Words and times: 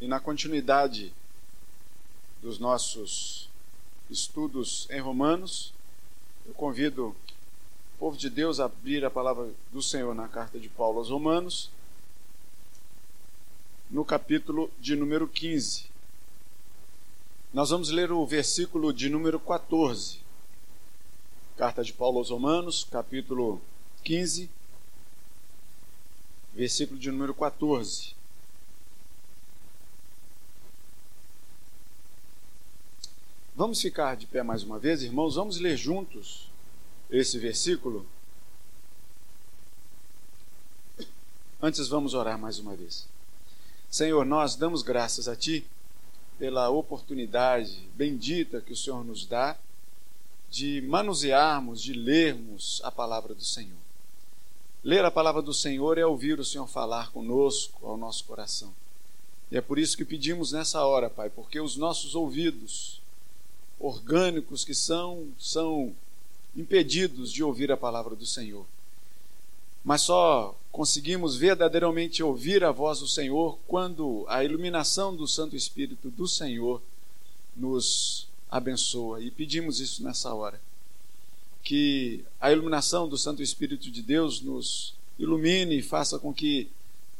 E 0.00 0.06
na 0.06 0.20
continuidade 0.20 1.12
dos 2.40 2.60
nossos 2.60 3.48
estudos 4.08 4.86
em 4.90 5.00
Romanos, 5.00 5.72
eu 6.46 6.54
convido 6.54 7.08
o 7.08 7.98
povo 7.98 8.16
de 8.16 8.30
Deus 8.30 8.60
a 8.60 8.66
abrir 8.66 9.04
a 9.04 9.10
palavra 9.10 9.50
do 9.72 9.82
Senhor 9.82 10.14
na 10.14 10.28
carta 10.28 10.58
de 10.60 10.68
Paulo 10.68 10.98
aos 10.98 11.10
Romanos, 11.10 11.68
no 13.90 14.04
capítulo 14.04 14.70
de 14.78 14.94
número 14.94 15.26
15. 15.26 15.86
Nós 17.52 17.70
vamos 17.70 17.90
ler 17.90 18.12
o 18.12 18.24
versículo 18.24 18.92
de 18.92 19.08
número 19.08 19.40
14. 19.40 20.20
Carta 21.56 21.82
de 21.82 21.92
Paulo 21.92 22.18
aos 22.18 22.30
Romanos, 22.30 22.86
capítulo 22.88 23.60
15, 24.04 24.48
versículo 26.54 27.00
de 27.00 27.10
número 27.10 27.34
14. 27.34 28.17
Vamos 33.58 33.80
ficar 33.80 34.14
de 34.14 34.24
pé 34.24 34.40
mais 34.40 34.62
uma 34.62 34.78
vez, 34.78 35.02
irmãos? 35.02 35.34
Vamos 35.34 35.58
ler 35.58 35.76
juntos 35.76 36.48
esse 37.10 37.40
versículo? 37.40 38.06
Antes, 41.60 41.88
vamos 41.88 42.14
orar 42.14 42.38
mais 42.38 42.60
uma 42.60 42.76
vez. 42.76 43.08
Senhor, 43.90 44.24
nós 44.24 44.54
damos 44.54 44.80
graças 44.80 45.26
a 45.26 45.34
Ti 45.34 45.66
pela 46.38 46.70
oportunidade 46.70 47.88
bendita 47.96 48.60
que 48.60 48.72
o 48.72 48.76
Senhor 48.76 49.04
nos 49.04 49.26
dá 49.26 49.56
de 50.48 50.80
manusearmos, 50.82 51.82
de 51.82 51.94
lermos 51.94 52.80
a 52.84 52.92
palavra 52.92 53.34
do 53.34 53.44
Senhor. 53.44 53.80
Ler 54.84 55.04
a 55.04 55.10
palavra 55.10 55.42
do 55.42 55.52
Senhor 55.52 55.98
é 55.98 56.06
ouvir 56.06 56.38
o 56.38 56.44
Senhor 56.44 56.68
falar 56.68 57.10
conosco, 57.10 57.88
ao 57.88 57.96
nosso 57.96 58.24
coração. 58.24 58.72
E 59.50 59.56
é 59.56 59.60
por 59.60 59.80
isso 59.80 59.96
que 59.96 60.04
pedimos 60.04 60.52
nessa 60.52 60.86
hora, 60.86 61.10
Pai, 61.10 61.28
porque 61.28 61.58
os 61.58 61.76
nossos 61.76 62.14
ouvidos 62.14 62.97
orgânicos 63.78 64.64
que 64.64 64.74
são, 64.74 65.28
são 65.38 65.94
impedidos 66.56 67.32
de 67.32 67.42
ouvir 67.42 67.70
a 67.70 67.76
palavra 67.76 68.16
do 68.16 68.26
Senhor. 68.26 68.66
Mas 69.84 70.02
só 70.02 70.56
conseguimos 70.72 71.36
verdadeiramente 71.36 72.22
ouvir 72.22 72.64
a 72.64 72.72
voz 72.72 72.98
do 72.98 73.08
Senhor 73.08 73.58
quando 73.66 74.24
a 74.28 74.44
iluminação 74.44 75.14
do 75.14 75.26
Santo 75.26 75.56
Espírito 75.56 76.10
do 76.10 76.26
Senhor 76.26 76.82
nos 77.56 78.26
abençoa. 78.50 79.20
E 79.20 79.30
pedimos 79.30 79.80
isso 79.80 80.02
nessa 80.02 80.34
hora. 80.34 80.60
Que 81.62 82.24
a 82.40 82.50
iluminação 82.50 83.08
do 83.08 83.16
Santo 83.16 83.42
Espírito 83.42 83.90
de 83.90 84.02
Deus 84.02 84.40
nos 84.40 84.94
ilumine 85.18 85.78
e 85.78 85.82
faça 85.82 86.18
com 86.18 86.32
que, 86.32 86.68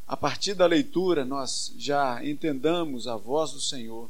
a 0.06 0.16
partir 0.16 0.54
da 0.54 0.66
leitura, 0.66 1.24
nós 1.24 1.72
já 1.78 2.24
entendamos 2.24 3.06
a 3.06 3.16
voz 3.16 3.52
do 3.52 3.60
Senhor 3.60 4.08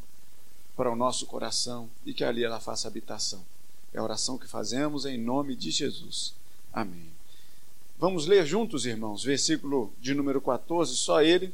para 0.79 0.93
o 0.93 0.95
nosso 0.95 1.27
coração 1.27 1.91
e 2.07 2.15
que 2.15 2.23
ali 2.23 2.45
ela 2.45 2.61
faça 2.61 2.87
habitação. 2.87 3.45
É 3.93 3.99
a 3.99 4.03
oração 4.03 4.39
que 4.39 4.47
fazemos 4.47 5.05
em 5.05 5.19
nome 5.19 5.57
de 5.57 5.73
Jesus. 5.73 6.33
Amém. 6.73 7.11
Vamos 7.99 8.27
ler 8.27 8.47
juntos, 8.47 8.87
irmãos, 8.87 9.25
versículo 9.25 9.93
de 10.01 10.15
número 10.15 10.41
14, 10.41 10.95
só 10.95 11.21
ele. 11.21 11.53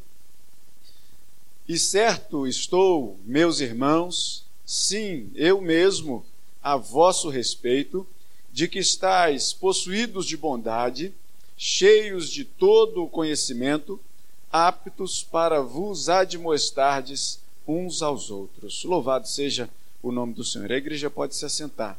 E 1.67 1.79
certo 1.79 2.47
estou, 2.47 3.19
meus 3.25 3.61
irmãos, 3.61 4.45
sim, 4.67 5.31
eu 5.35 5.59
mesmo, 5.59 6.23
a 6.63 6.77
vosso 6.77 7.31
respeito, 7.31 8.07
de 8.53 8.69
que 8.69 8.79
estáis 8.79 9.55
possuídos 9.55 10.27
de 10.27 10.37
bondade, 10.37 11.15
cheios 11.57 12.29
de 12.29 12.45
todo 12.45 13.03
o 13.03 13.09
conhecimento, 13.09 13.99
aptos 14.53 15.23
para 15.23 15.63
vos 15.63 16.11
admoestardes 16.11 17.43
uns 17.67 18.03
aos 18.03 18.31
outros. 18.31 18.85
Louvado 18.85 19.27
seja 19.27 19.69
o 20.03 20.13
nome 20.13 20.35
do 20.35 20.45
Senhor. 20.45 20.71
A 20.71 20.77
igreja 20.77 21.09
pode 21.09 21.35
se 21.35 21.45
assentar. 21.45 21.99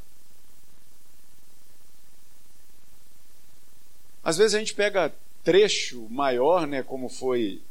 Às 4.23 4.37
vezes 4.37 4.55
a 4.55 4.59
gente 4.59 4.73
pega 4.73 5.13
trecho 5.43 6.07
maior, 6.09 6.65
né, 6.65 6.81
como 6.81 7.07
foi 7.07 7.61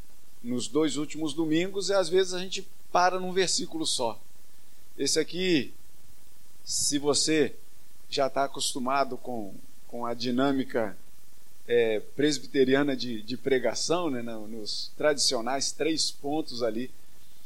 nos 0.41 0.67
dois 0.67 0.95
últimos 0.95 1.33
domingos, 1.33 1.89
e 1.89 1.93
às 1.93 2.07
vezes 2.07 2.33
a 2.33 2.39
gente 2.39 2.65
para 2.91 3.19
num 3.19 3.33
versículo 3.33 3.85
só. 3.85 4.17
Esse 4.97 5.19
aqui, 5.19 5.73
se 6.63 6.97
você 6.97 7.53
já 8.09 8.27
está 8.27 8.45
acostumado 8.45 9.17
com, 9.17 9.53
com 9.87 10.05
a 10.05 10.13
dinâmica 10.13 10.95
é, 11.67 11.99
presbiteriana 12.15 12.95
de, 12.95 13.21
de 13.21 13.35
pregação, 13.35 14.09
né, 14.09 14.21
nos 14.21 14.91
tradicionais 14.95 15.73
três 15.73 16.11
pontos 16.11 16.63
ali, 16.63 16.89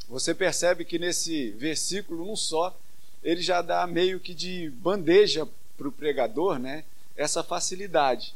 você 0.09 0.33
percebe 0.33 0.83
que 0.83 0.97
nesse 0.97 1.51
versículo, 1.51 2.29
um 2.29 2.35
só, 2.35 2.75
ele 3.23 3.41
já 3.41 3.61
dá 3.61 3.85
meio 3.85 4.19
que 4.19 4.33
de 4.33 4.71
bandeja 4.71 5.47
para 5.77 5.87
o 5.87 5.91
pregador, 5.91 6.57
né? 6.57 6.83
Essa 7.15 7.43
facilidade. 7.43 8.33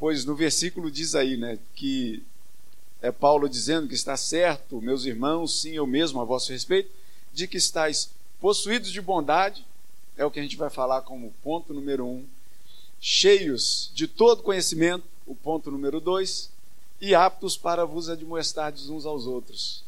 Pois 0.00 0.24
no 0.24 0.34
versículo 0.34 0.90
diz 0.90 1.14
aí, 1.14 1.36
né? 1.36 1.60
Que 1.76 2.24
é 3.00 3.12
Paulo 3.12 3.48
dizendo 3.48 3.86
que 3.86 3.94
está 3.94 4.16
certo, 4.16 4.82
meus 4.82 5.04
irmãos, 5.04 5.60
sim, 5.60 5.72
eu 5.72 5.86
mesmo 5.86 6.20
a 6.20 6.24
vosso 6.24 6.50
respeito, 6.50 6.90
de 7.32 7.46
que 7.46 7.56
estáis 7.56 8.10
possuídos 8.40 8.90
de 8.90 9.00
bondade, 9.00 9.64
é 10.16 10.24
o 10.24 10.30
que 10.30 10.40
a 10.40 10.42
gente 10.42 10.56
vai 10.56 10.70
falar 10.70 11.02
como 11.02 11.32
ponto 11.42 11.72
número 11.72 12.04
um, 12.04 12.24
cheios 13.00 13.90
de 13.94 14.08
todo 14.08 14.42
conhecimento, 14.42 15.04
o 15.26 15.34
ponto 15.34 15.70
número 15.70 16.00
dois, 16.00 16.50
e 17.00 17.14
aptos 17.14 17.56
para 17.56 17.84
vos 17.84 18.08
admoestardes 18.08 18.88
uns 18.88 19.06
aos 19.06 19.26
outros. 19.26 19.84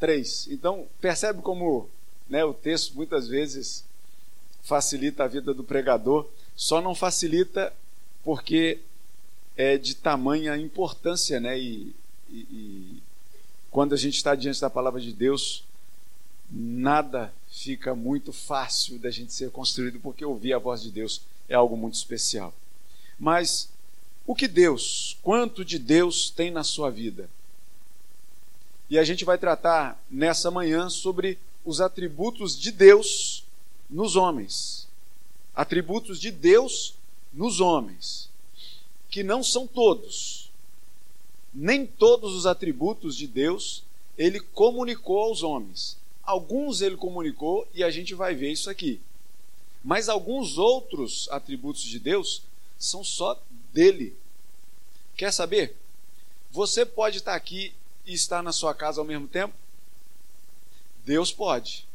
3. 0.00 0.48
Então, 0.50 0.86
percebe 1.00 1.42
como 1.42 1.88
né, 2.28 2.44
o 2.44 2.54
texto 2.54 2.94
muitas 2.94 3.28
vezes 3.28 3.84
facilita 4.62 5.24
a 5.24 5.28
vida 5.28 5.54
do 5.54 5.62
pregador, 5.62 6.26
só 6.56 6.80
não 6.80 6.94
facilita 6.94 7.72
porque 8.24 8.80
é 9.56 9.76
de 9.76 9.94
tamanha 9.94 10.56
importância, 10.56 11.38
né? 11.38 11.58
E, 11.58 11.94
e, 12.28 12.38
e 12.50 13.02
quando 13.70 13.94
a 13.94 13.96
gente 13.96 14.16
está 14.16 14.34
diante 14.34 14.60
da 14.60 14.70
palavra 14.70 15.00
de 15.00 15.12
Deus, 15.12 15.64
nada 16.50 17.32
fica 17.50 17.94
muito 17.94 18.32
fácil 18.32 18.98
da 18.98 19.10
gente 19.10 19.32
ser 19.32 19.50
construído, 19.50 20.00
porque 20.00 20.24
ouvir 20.24 20.52
a 20.52 20.58
voz 20.58 20.82
de 20.82 20.90
Deus 20.90 21.22
é 21.48 21.54
algo 21.54 21.76
muito 21.76 21.94
especial. 21.94 22.54
Mas 23.18 23.68
o 24.26 24.34
que 24.34 24.48
Deus, 24.48 25.18
quanto 25.22 25.64
de 25.64 25.78
Deus 25.78 26.30
tem 26.30 26.50
na 26.50 26.64
sua 26.64 26.90
vida? 26.90 27.28
E 28.90 28.98
a 28.98 29.04
gente 29.04 29.24
vai 29.24 29.38
tratar 29.38 30.02
nessa 30.10 30.50
manhã 30.50 30.90
sobre 30.90 31.38
os 31.64 31.80
atributos 31.80 32.58
de 32.58 32.72
Deus 32.72 33.44
nos 33.88 34.16
homens. 34.16 34.88
Atributos 35.54 36.20
de 36.20 36.32
Deus 36.32 36.94
nos 37.32 37.60
homens, 37.60 38.28
que 39.08 39.22
não 39.22 39.44
são 39.44 39.64
todos. 39.64 40.50
Nem 41.54 41.86
todos 41.86 42.34
os 42.34 42.46
atributos 42.46 43.16
de 43.16 43.28
Deus 43.28 43.84
ele 44.18 44.40
comunicou 44.40 45.18
aos 45.18 45.44
homens. 45.44 45.96
Alguns 46.24 46.80
ele 46.80 46.96
comunicou 46.96 47.68
e 47.72 47.84
a 47.84 47.90
gente 47.90 48.12
vai 48.12 48.34
ver 48.34 48.50
isso 48.50 48.68
aqui. 48.68 49.00
Mas 49.84 50.08
alguns 50.08 50.58
outros 50.58 51.28
atributos 51.30 51.82
de 51.82 51.98
Deus 52.00 52.42
são 52.76 53.04
só 53.04 53.40
dele. 53.72 54.16
Quer 55.16 55.32
saber? 55.32 55.76
Você 56.50 56.84
pode 56.84 57.18
estar 57.18 57.34
aqui 57.34 57.72
e 58.06 58.14
estar 58.14 58.42
na 58.42 58.52
sua 58.52 58.74
casa 58.74 59.00
ao 59.00 59.06
mesmo 59.06 59.28
tempo? 59.28 59.54
Deus 61.04 61.32
pode. 61.32 61.86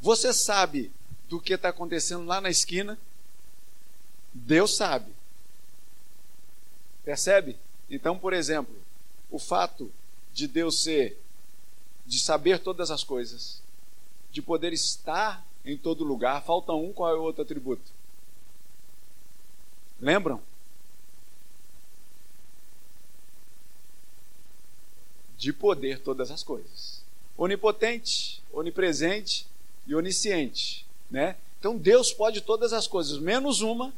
Você 0.00 0.32
sabe 0.32 0.92
do 1.28 1.40
que 1.40 1.54
está 1.54 1.70
acontecendo 1.70 2.26
lá 2.26 2.40
na 2.40 2.50
esquina? 2.50 2.98
Deus 4.32 4.76
sabe. 4.76 5.12
Percebe? 7.04 7.56
Então, 7.88 8.18
por 8.18 8.32
exemplo, 8.32 8.74
o 9.30 9.38
fato 9.38 9.90
de 10.32 10.46
Deus 10.46 10.82
ser, 10.82 11.20
de 12.06 12.18
saber 12.18 12.58
todas 12.58 12.90
as 12.90 13.04
coisas, 13.04 13.62
de 14.30 14.42
poder 14.42 14.72
estar 14.72 15.46
em 15.64 15.76
todo 15.76 16.04
lugar, 16.04 16.42
falta 16.42 16.72
um, 16.72 16.92
qual 16.92 17.10
é 17.10 17.18
o 17.18 17.22
outro 17.22 17.42
atributo? 17.42 17.90
Lembram? 20.00 20.42
De 25.44 25.52
poder 25.52 25.98
todas 25.98 26.30
as 26.30 26.42
coisas. 26.42 27.02
Onipotente, 27.36 28.42
onipresente 28.50 29.46
e 29.86 29.94
onisciente, 29.94 30.86
né? 31.10 31.36
Então 31.60 31.76
Deus 31.76 32.14
pode 32.14 32.40
todas 32.40 32.72
as 32.72 32.86
coisas, 32.86 33.18
menos 33.18 33.60
uma, 33.60 33.92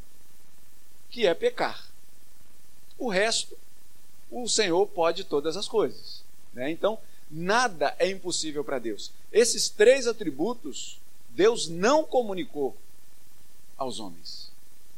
que 1.08 1.24
é 1.24 1.34
pecar. 1.34 1.88
O 2.98 3.08
resto, 3.08 3.56
o 4.28 4.48
Senhor 4.48 4.88
pode 4.88 5.22
todas 5.22 5.56
as 5.56 5.68
coisas, 5.68 6.24
né? 6.52 6.68
Então, 6.68 6.98
nada 7.30 7.94
é 8.00 8.10
impossível 8.10 8.64
para 8.64 8.80
Deus. 8.80 9.12
Esses 9.30 9.68
três 9.68 10.08
atributos 10.08 10.98
Deus 11.30 11.68
não 11.68 12.02
comunicou 12.02 12.76
aos 13.78 14.00
homens. 14.00 14.50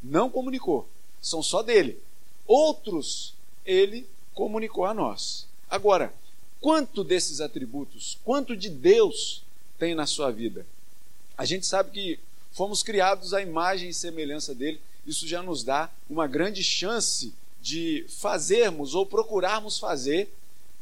Não 0.02 0.30
comunicou. 0.30 0.88
São 1.20 1.42
só 1.42 1.62
dele. 1.62 2.00
Outros 2.46 3.34
ele 3.66 4.08
comunicou 4.32 4.86
a 4.86 4.94
nós. 4.94 5.46
Agora, 5.68 6.14
Quanto 6.60 7.04
desses 7.04 7.40
atributos, 7.40 8.18
quanto 8.24 8.56
de 8.56 8.68
Deus 8.68 9.42
tem 9.78 9.94
na 9.94 10.06
sua 10.06 10.30
vida? 10.30 10.66
A 11.36 11.44
gente 11.44 11.66
sabe 11.66 11.90
que 11.90 12.18
fomos 12.50 12.82
criados 12.82 13.32
à 13.32 13.40
imagem 13.40 13.90
e 13.90 13.94
semelhança 13.94 14.54
dele, 14.54 14.80
isso 15.06 15.26
já 15.26 15.42
nos 15.42 15.62
dá 15.62 15.90
uma 16.10 16.26
grande 16.26 16.64
chance 16.64 17.32
de 17.62 18.04
fazermos 18.08 18.94
ou 18.94 19.06
procurarmos 19.06 19.78
fazer 19.78 20.28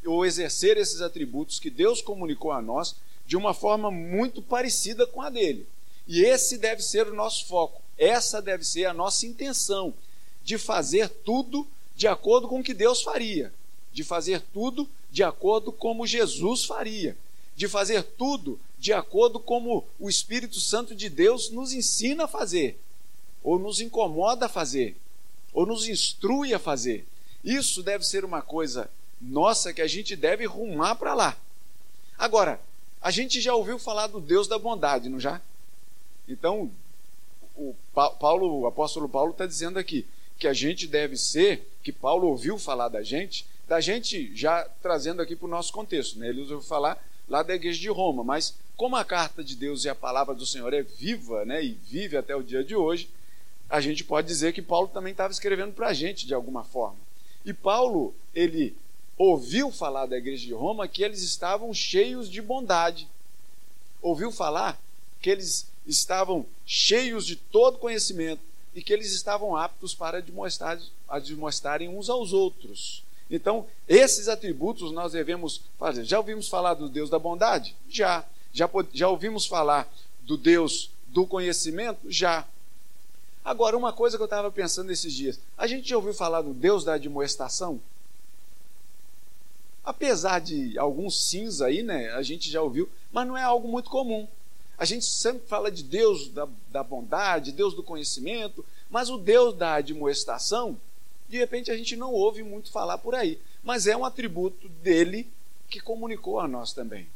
ou 0.05 0.25
exercer 0.25 0.77
esses 0.77 1.01
atributos 1.01 1.59
que 1.59 1.69
Deus 1.69 2.01
comunicou 2.01 2.53
a 2.53 2.63
nós 2.63 2.97
de 3.27 3.37
uma 3.37 3.53
forma 3.53 3.91
muito 3.91 4.41
parecida 4.41 5.07
com 5.07 5.21
a 5.21 5.29
dele. 5.29 5.67
E 6.07 6.23
esse 6.23 6.57
deve 6.57 6.83
ser 6.83 7.09
o 7.09 7.15
nosso 7.15 7.47
foco, 7.47 7.83
essa 7.99 8.41
deve 8.41 8.65
ser 8.65 8.87
a 8.87 8.95
nossa 8.95 9.27
intenção, 9.27 9.93
de 10.45 10.57
fazer 10.57 11.09
tudo 11.09 11.67
de 11.97 12.07
acordo 12.07 12.47
com 12.47 12.61
o 12.61 12.63
que 12.63 12.73
Deus 12.73 13.03
faria, 13.03 13.53
de 13.97 14.05
fazer 14.05 14.43
tudo 14.53 14.87
de 15.11 15.25
acordo 15.25 15.73
como 15.73 16.07
Jesus 16.07 16.67
faria, 16.67 17.17
de 17.57 17.67
fazer 17.67 18.03
tudo 18.03 18.61
de 18.79 18.93
acordo 18.93 19.41
como 19.41 19.87
o 19.99 20.11
Espírito 20.11 20.61
Santo 20.61 20.95
de 20.95 21.09
Deus 21.09 21.49
nos 21.49 21.73
ensina 21.73 22.25
a 22.25 22.29
fazer, 22.29 22.79
ou 23.43 23.59
nos 23.59 23.81
incomoda 23.81 24.45
a 24.45 24.49
fazer, 24.51 24.99
ou 25.51 25.65
nos 25.65 25.89
instrui 25.89 26.53
a 26.53 26.59
fazer. 26.59 27.07
Isso 27.43 27.83
deve 27.83 28.05
ser 28.05 28.23
uma 28.23 28.43
coisa 28.43 28.91
nossa 29.19 29.73
que 29.73 29.81
a 29.81 29.87
gente 29.87 30.15
deve 30.15 30.45
rumar 30.45 30.97
para 30.97 31.15
lá. 31.15 31.35
Agora, 32.19 32.61
a 33.01 33.11
gente 33.11 33.41
já 33.41 33.55
ouviu 33.55 33.79
falar 33.79 34.09
do 34.09 34.21
Deus 34.21 34.47
da 34.47 34.59
bondade, 34.59 35.09
não 35.09 35.19
já? 35.19 35.41
Então, 36.29 36.71
o 37.57 37.75
Paulo, 37.95 38.61
o 38.61 38.67
apóstolo 38.67 39.09
Paulo 39.09 39.31
está 39.31 39.47
dizendo 39.47 39.79
aqui 39.79 40.07
que 40.39 40.47
a 40.47 40.53
gente 40.53 40.87
deve 40.87 41.17
ser, 41.17 41.67
que 41.83 41.91
Paulo 41.91 42.27
ouviu 42.29 42.59
falar 42.59 42.91
da 42.91 43.03
gente, 43.03 43.47
da 43.67 43.81
gente 43.81 44.35
já 44.35 44.65
trazendo 44.81 45.21
aqui 45.21 45.35
para 45.35 45.47
o 45.47 45.51
nosso 45.51 45.73
contexto. 45.73 46.19
Né? 46.19 46.29
Ele 46.29 46.41
ouviu 46.41 46.61
falar 46.61 47.03
lá 47.29 47.43
da 47.43 47.55
igreja 47.55 47.81
de 47.81 47.89
Roma, 47.89 48.23
mas 48.23 48.55
como 48.77 48.97
a 48.97 49.05
carta 49.05 49.43
de 49.43 49.57
Deus 49.57 49.85
e 49.85 49.89
a 49.89 49.95
palavra 49.95 50.35
do 50.35 50.47
Senhor 50.47 50.73
é 50.73 50.83
viva 50.83 51.45
né, 51.45 51.65
e 51.65 51.73
vive 51.73 52.17
até 52.17 52.37
o 52.37 52.43
dia 52.43 52.63
de 52.63 52.77
hoje, 52.77 53.11
a 53.69 53.81
gente 53.81 54.05
pode 54.05 54.29
dizer 54.29 54.53
que 54.53 54.63
Paulo 54.63 54.89
também 54.89 55.11
estava 55.11 55.33
escrevendo 55.33 55.73
para 55.73 55.89
a 55.89 55.93
gente 55.93 56.27
de 56.27 56.35
alguma 56.35 56.63
forma. 56.63 56.99
E 57.45 57.53
Paulo, 57.53 58.15
ele 58.35 58.77
ouviu 59.17 59.71
falar 59.73 60.07
da 60.07 60.17
igreja 60.17 60.47
de 60.47 60.53
Roma 60.53 60.87
que 60.87 61.03
eles 61.03 61.23
estavam 61.23 61.73
cheios 61.73 62.31
de 62.31 62.41
bondade. 62.43 63.09
Ouviu 64.03 64.31
falar 64.31 64.81
que 65.21 65.31
eles 65.31 65.67
estavam 65.87 66.45
cheios 66.65 67.27
de 67.27 67.37
todo 67.37 67.79
conhecimento 67.79 68.43
e 68.75 68.83
que 68.83 68.93
eles 68.93 69.13
estavam 69.13 69.57
aptos 69.57 69.95
para 69.95 70.21
demonstrar, 70.21 70.79
demonstrarem 71.25 71.89
uns 71.89 72.11
aos 72.11 72.33
outros. 72.33 73.06
Então, 73.31 73.67
esses 73.89 74.29
atributos 74.29 74.93
nós 74.93 75.13
devemos 75.13 75.63
fazer. 75.79 76.05
Já 76.05 76.19
ouvimos 76.19 76.49
falar 76.49 76.75
do 76.75 76.89
Deus 76.89 77.11
da 77.11 77.19
bondade? 77.19 77.75
Já. 77.89 78.25
Já, 78.53 78.71
já 78.93 79.09
ouvimos 79.09 79.47
falar 79.47 79.93
do 80.23 80.37
Deus 80.37 80.91
do 81.09 81.27
conhecimento? 81.27 82.11
Já. 82.11 82.47
Agora, 83.45 83.77
uma 83.77 83.93
coisa 83.93 84.17
que 84.17 84.23
eu 84.23 84.27
estava 84.27 84.51
pensando 84.51 84.91
esses 84.91 85.13
dias: 85.13 85.39
a 85.57 85.67
gente 85.67 85.89
já 85.89 85.97
ouviu 85.97 86.15
falar 86.15 86.43
do 86.43 86.55
Deus 86.55 86.85
da 86.85 86.95
admoestação? 86.95 87.81
Apesar 89.85 90.41
de 90.41 90.77
alguns 90.79 91.29
sims 91.29 91.61
aí, 91.61 91.83
né, 91.83 92.11
a 92.13 92.23
gente 92.23 92.51
já 92.51 92.61
ouviu, 92.61 92.89
mas 93.13 93.27
não 93.27 93.37
é 93.37 93.43
algo 93.43 93.69
muito 93.69 93.89
comum. 93.89 94.27
A 94.77 94.85
gente 94.85 95.05
sempre 95.05 95.47
fala 95.47 95.71
de 95.71 95.83
Deus 95.85 96.29
da, 96.29 96.49
da 96.71 96.83
bondade, 96.83 97.53
Deus 97.53 97.73
do 97.73 97.83
conhecimento, 97.83 98.65
mas 98.91 99.09
o 99.09 99.17
Deus 99.17 99.55
da 99.55 99.75
admoestação, 99.75 100.77
de 101.29 101.39
repente 101.39 101.71
a 101.71 101.77
gente 101.77 101.97
não 101.97 102.13
ouve 102.13 102.43
muito 102.43 102.71
falar 102.71 102.99
por 102.99 103.15
aí. 103.15 103.39
Mas 103.63 103.87
é 103.87 103.97
um 103.97 104.05
atributo 104.05 104.69
dele 104.69 105.29
que 105.69 105.81
comunicou 105.81 106.39
a 106.39 106.47
nós 106.47 106.73
também. 106.73 107.07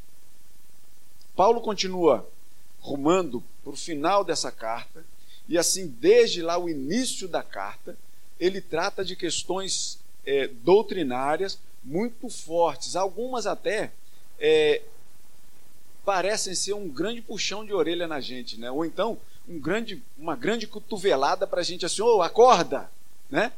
Paulo 1.36 1.60
continua 1.60 2.28
rumando 2.80 3.42
para 3.62 3.72
o 3.72 3.76
final 3.76 4.24
dessa 4.24 4.50
carta, 4.50 5.04
e 5.48 5.58
assim, 5.58 5.86
desde 5.86 6.42
lá 6.42 6.58
o 6.58 6.68
início 6.68 7.28
da 7.28 7.42
carta, 7.42 7.96
ele 8.38 8.60
trata 8.60 9.04
de 9.04 9.14
questões 9.14 9.98
é, 10.24 10.48
doutrinárias 10.48 11.58
muito 11.82 12.28
fortes, 12.28 12.96
algumas 12.96 13.46
até 13.46 13.92
é, 14.38 14.82
parecem 16.04 16.54
ser 16.54 16.72
um 16.72 16.88
grande 16.88 17.20
puxão 17.20 17.64
de 17.64 17.72
orelha 17.72 18.06
na 18.06 18.20
gente, 18.20 18.58
né? 18.58 18.70
ou 18.70 18.84
então 18.84 19.18
um 19.48 19.58
grande, 19.58 20.02
uma 20.18 20.36
grande 20.36 20.66
cotovelada 20.66 21.46
para 21.46 21.60
a 21.60 21.64
gente 21.64 21.84
assim, 21.84 22.02
ô, 22.02 22.18
oh, 22.18 22.22
acorda! 22.22 22.90
Né? 23.28 23.52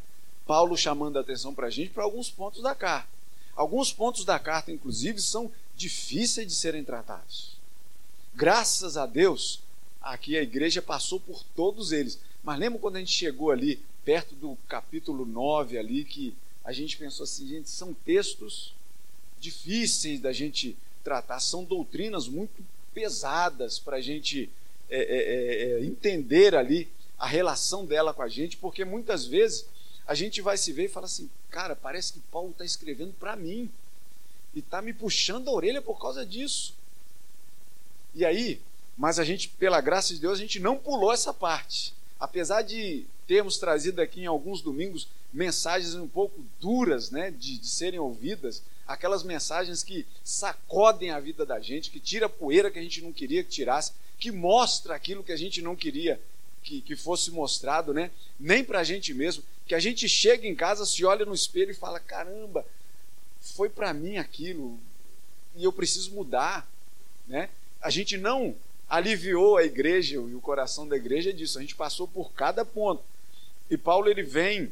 Paulo 0.47 0.77
chamando 0.77 1.19
a 1.19 1.21
atenção 1.21 1.55
para 1.55 1.69
a 1.69 1.71
gente 1.71 1.91
para 1.91 2.05
alguns 2.05 2.31
pontos 2.31 2.63
da 2.63 2.75
carta. 2.75 3.09
Alguns 3.55 3.93
pontos 3.93 4.25
da 4.25 4.39
carta, 4.39 4.73
inclusive, 4.73 5.21
são 5.21 5.51
difíceis 5.77 6.47
de 6.47 6.55
serem 6.55 6.85
tratados. 6.85 7.57
Graças 8.35 8.97
a 8.97 9.05
Deus, 9.05 9.61
aqui 10.01 10.37
a 10.37 10.43
igreja 10.43 10.81
passou 10.81 11.21
por 11.21 11.43
todos 11.55 11.93
eles. 11.93 12.19
Mas 12.43 12.59
lembra 12.59 12.79
quando 12.79 12.97
a 12.97 12.99
gente 12.99 13.13
chegou 13.13 13.51
ali, 13.51 13.81
perto 14.05 14.35
do 14.35 14.57
capítulo 14.69 15.27
9, 15.27 15.79
ali, 15.79 16.05
que 16.05 16.35
a 16.65 16.73
gente 16.73 16.97
pensou 16.97 17.25
assim, 17.25 17.47
gente, 17.47 17.69
são 17.69 17.93
textos 17.93 18.75
difíceis 19.39 20.21
da 20.21 20.33
gente 20.33 20.77
tratar, 21.03 21.41
são 21.41 21.65
doutrinas 21.65 22.29
muito 22.29 22.65
pesadas 22.95 23.79
para 23.79 23.97
a 23.97 24.01
gente 24.01 24.49
é, 24.89 24.99
é, 24.99 25.81
é, 25.81 25.85
entender 25.85 26.55
ali 26.55 26.89
a 27.19 27.27
relação 27.27 27.85
dela 27.85 28.13
com 28.13 28.23
a 28.23 28.29
gente, 28.29 28.57
porque 28.57 28.85
muitas 28.85 29.25
vezes 29.25 29.67
a 30.07 30.15
gente 30.15 30.41
vai 30.41 30.57
se 30.57 30.73
ver 30.73 30.87
e 30.87 30.89
fala 30.89 31.07
assim, 31.07 31.31
cara, 31.51 31.77
parece 31.77 32.15
que 32.15 32.21
Paulo 32.31 32.51
está 32.51 32.65
escrevendo 32.65 33.13
para 33.15 33.37
mim 33.37 33.71
e 34.55 34.59
está 34.59 34.83
me 34.83 34.93
puxando 34.93 35.49
a 35.49 35.53
orelha 35.53 35.81
por 35.81 36.01
causa 36.01 36.27
disso. 36.27 36.75
E 38.15 38.25
aí, 38.25 38.61
mas 38.97 39.19
a 39.19 39.25
gente, 39.25 39.49
pela 39.49 39.81
graça 39.81 40.13
de 40.13 40.21
Deus, 40.21 40.39
a 40.39 40.43
gente 40.43 40.61
não 40.61 40.77
pulou 40.77 41.13
essa 41.13 41.33
parte. 41.33 41.95
Apesar 42.21 42.63
de 42.63 43.07
termos 43.27 43.59
trazido 43.59 44.01
aqui 44.01 44.21
em 44.21 44.27
alguns 44.27 44.61
domingos 44.61 45.09
mensagens 45.33 45.95
um 45.95 46.07
pouco 46.07 46.45
duras 46.61 47.11
né, 47.11 47.31
de, 47.31 47.59
de 47.59 47.67
serem 47.67 47.99
ouvidas, 47.99 48.63
aquelas 48.87 49.23
mensagens 49.23 49.83
que 49.83 50.07
sacodem 50.23 51.11
a 51.11 51.19
vida 51.19 51.47
da 51.47 51.59
gente, 51.59 51.91
que 51.91 51.99
tira 51.99 52.27
a 52.27 52.29
poeira 52.29 52.71
que 52.71 52.79
a 52.79 52.83
gente 52.83 53.01
não 53.01 53.13
queria 53.13 53.43
que 53.43 53.51
tirasse, 53.51 53.93
que 54.19 54.31
mostra 54.31 54.95
aquilo 54.95 55.25
que 55.25 55.33
a 55.33 55.37
gente 55.37 55.63
não 55.63 55.75
queria 55.75 56.21
que, 56.63 56.81
que 56.81 56.97
fosse 56.97 57.31
mostrado, 57.31 57.93
né? 57.93 58.11
nem 58.39 58.65
para 58.65 58.81
a 58.81 58.85
gente 58.85 59.13
mesmo, 59.13 59.43
que 59.67 59.75
a 59.75 59.81
gente 59.81 60.09
chega 60.09 60.47
em 60.47 60.55
casa, 60.55 60.85
se 60.85 61.05
olha 61.05 61.25
no 61.25 61.35
espelho 61.35 61.71
e 61.71 61.75
fala: 61.75 62.01
caramba, 62.01 62.65
foi 63.41 63.69
para 63.69 63.93
mim 63.93 64.17
aquilo 64.17 64.79
e 65.55 65.65
eu 65.65 65.73
preciso 65.73 66.13
mudar. 66.13 66.69
Né? 67.27 67.49
A 67.81 67.91
gente 67.91 68.17
não 68.17 68.55
aliviou 68.89 69.57
a 69.57 69.65
igreja 69.65 70.17
e 70.17 70.35
o 70.35 70.41
coração 70.41 70.87
da 70.87 70.97
igreja 70.97 71.33
disso, 71.33 71.59
a 71.59 71.63
gente 71.63 71.75
passou 71.75 72.07
por 72.07 72.33
cada 72.33 72.65
ponto. 72.65 73.03
E 73.71 73.77
Paulo 73.77 74.09
ele 74.09 74.23
vem 74.23 74.71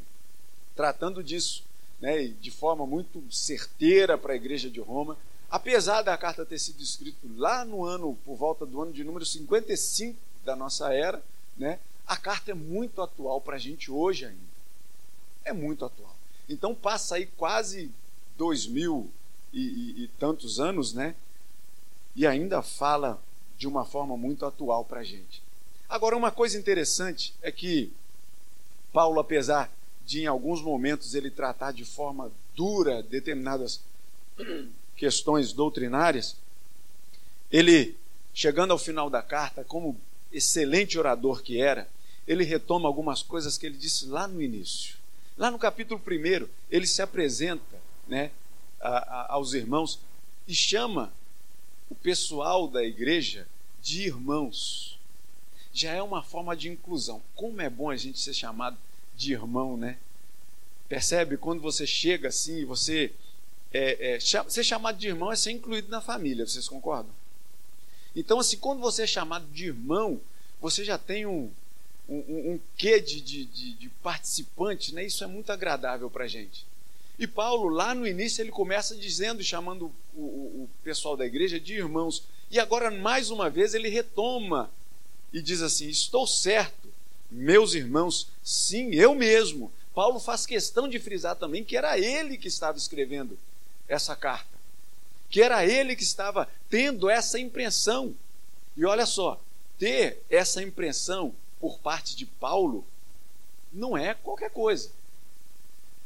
tratando 0.77 1.23
disso, 1.25 1.65
né, 2.01 2.25
de 2.41 2.51
forma 2.51 2.87
muito 2.87 3.23
certeira 3.31 4.19
para 4.19 4.35
a 4.35 4.37
igreja 4.37 4.69
de 4.69 4.81
Roma. 4.81 5.17
Apesar 5.51 6.03
da 6.03 6.17
carta 6.17 6.45
ter 6.45 6.59
sido 6.59 6.83
escrita 6.83 7.19
lá 7.37 7.65
no 7.65 7.85
ano, 7.85 8.17
por 8.25 8.37
volta 8.37 8.67
do 8.67 8.81
ano 8.81 8.93
de 8.93 9.03
número 9.03 9.25
55 9.25 10.19
da 10.45 10.55
nossa 10.55 10.93
era, 10.93 11.23
né, 11.57 11.79
a 12.11 12.17
carta 12.17 12.51
é 12.51 12.55
muito 12.55 13.01
atual 13.01 13.41
para 13.41 13.55
a 13.55 13.59
gente 13.59 13.89
hoje 13.89 14.25
ainda. 14.27 14.51
É 15.45 15.53
muito 15.53 15.85
atual. 15.85 16.17
Então 16.49 16.75
passa 16.75 17.15
aí 17.15 17.25
quase 17.25 17.89
dois 18.37 18.67
mil 18.67 19.09
e, 19.53 19.61
e, 19.61 20.03
e 20.03 20.09
tantos 20.19 20.59
anos, 20.59 20.93
né? 20.93 21.15
E 22.17 22.27
ainda 22.27 22.63
fala 22.63 23.23
de 23.57 23.69
uma 23.69 23.85
forma 23.85 24.17
muito 24.17 24.45
atual 24.45 24.85
para 24.85 25.01
a 25.01 25.05
gente. 25.05 25.41
Agora, 25.89 26.17
uma 26.17 26.33
coisa 26.33 26.59
interessante 26.59 27.33
é 27.41 27.53
que 27.53 27.93
Paulo, 28.93 29.21
apesar 29.21 29.73
de 30.05 30.23
em 30.23 30.27
alguns 30.27 30.61
momentos 30.61 31.15
ele 31.15 31.31
tratar 31.31 31.71
de 31.71 31.85
forma 31.85 32.33
dura 32.57 33.05
determinadas 33.05 33.85
questões 34.97 35.53
doutrinárias, 35.53 36.37
ele, 37.53 37.97
chegando 38.35 38.73
ao 38.73 38.79
final 38.79 39.09
da 39.09 39.23
carta, 39.23 39.63
como 39.63 39.97
excelente 40.33 40.99
orador 40.99 41.41
que 41.41 41.61
era, 41.61 41.89
ele 42.31 42.45
retoma 42.45 42.87
algumas 42.87 43.25
coisas 43.25 43.59
que 43.59 43.67
ele 43.67 43.77
disse 43.77 44.07
lá 44.07 44.29
no 44.29 44.41
início. 44.41 44.95
Lá 45.37 45.51
no 45.51 45.59
capítulo 45.59 46.01
1, 46.01 46.49
ele 46.71 46.87
se 46.87 47.03
apresenta 47.03 47.83
né, 48.07 48.31
a, 48.81 48.89
a, 48.99 49.33
aos 49.33 49.53
irmãos 49.53 49.99
e 50.47 50.55
chama 50.55 51.13
o 51.91 51.95
pessoal 51.97 52.69
da 52.69 52.85
igreja 52.85 53.49
de 53.83 54.03
irmãos. 54.03 54.97
Já 55.73 55.91
é 55.91 56.01
uma 56.01 56.23
forma 56.23 56.57
de 56.57 56.69
inclusão. 56.69 57.21
Como 57.35 57.61
é 57.61 57.69
bom 57.69 57.91
a 57.91 57.97
gente 57.97 58.21
ser 58.21 58.33
chamado 58.33 58.79
de 59.17 59.33
irmão, 59.33 59.77
né? 59.77 59.99
Percebe? 60.89 61.37
Quando 61.37 61.61
você 61.61 61.85
chega 61.85 62.29
assim, 62.29 62.65
você 62.65 63.13
é, 63.73 64.15
é, 64.15 64.21
ser 64.21 64.63
chamado 64.63 64.97
de 64.97 65.09
irmão 65.09 65.33
é 65.33 65.37
ser 65.37 65.51
incluído 65.51 65.89
na 65.89 66.01
família, 66.01 66.47
vocês 66.47 66.69
concordam? 66.69 67.13
Então, 68.15 68.39
assim, 68.39 68.57
quando 68.57 68.79
você 68.79 69.03
é 69.03 69.07
chamado 69.09 69.47
de 69.47 69.67
irmão, 69.67 70.21
você 70.61 70.85
já 70.85 70.97
tem 70.97 71.27
um, 71.27 71.51
um, 72.11 72.53
um 72.53 72.61
quê 72.77 73.01
de, 73.01 73.21
de, 73.21 73.45
de, 73.45 73.75
de 73.75 73.89
participante, 74.03 74.93
né? 74.93 75.05
Isso 75.05 75.23
é 75.23 75.27
muito 75.29 75.53
agradável 75.53 76.11
para 76.11 76.25
a 76.25 76.29
gente. 76.29 76.67
E 77.17 77.27
Paulo, 77.27 77.69
lá 77.69 77.95
no 77.95 78.07
início, 78.07 78.43
ele 78.43 78.51
começa 78.51 78.97
dizendo, 78.97 79.45
chamando 79.45 79.93
o, 80.15 80.21
o, 80.21 80.63
o 80.65 80.71
pessoal 80.83 81.17
da 81.17 81.25
igreja 81.25 81.61
de 81.61 81.75
irmãos. 81.75 82.25
E 82.51 82.59
agora, 82.59 82.91
mais 82.91 83.31
uma 83.31 83.49
vez, 83.49 83.75
ele 83.75 83.89
retoma 83.89 84.71
e 85.33 85.41
diz 85.41 85.63
assim: 85.63 85.89
Estou 85.89 86.27
certo, 86.27 86.89
meus 87.31 87.75
irmãos, 87.75 88.29
sim, 88.43 88.93
eu 88.93 89.15
mesmo. 89.15 89.73
Paulo 89.95 90.19
faz 90.19 90.47
questão 90.47 90.89
de 90.89 90.99
frisar 90.99 91.37
também 91.37 91.63
que 91.63 91.77
era 91.77 91.99
ele 91.99 92.37
que 92.37 92.49
estava 92.49 92.79
escrevendo 92.79 93.39
essa 93.87 94.17
carta, 94.17 94.59
que 95.29 95.43
era 95.43 95.65
ele 95.65 95.95
que 95.95 96.03
estava 96.03 96.49
tendo 96.69 97.09
essa 97.09 97.39
impressão. 97.39 98.15
E 98.77 98.85
olha 98.85 99.05
só, 99.05 99.41
ter 99.79 100.23
essa 100.31 100.63
impressão 100.63 101.35
por 101.61 101.79
parte 101.79 102.17
de 102.17 102.25
Paulo 102.25 102.85
não 103.73 103.97
é 103.97 104.15
qualquer 104.15 104.51
coisa. 104.51 104.91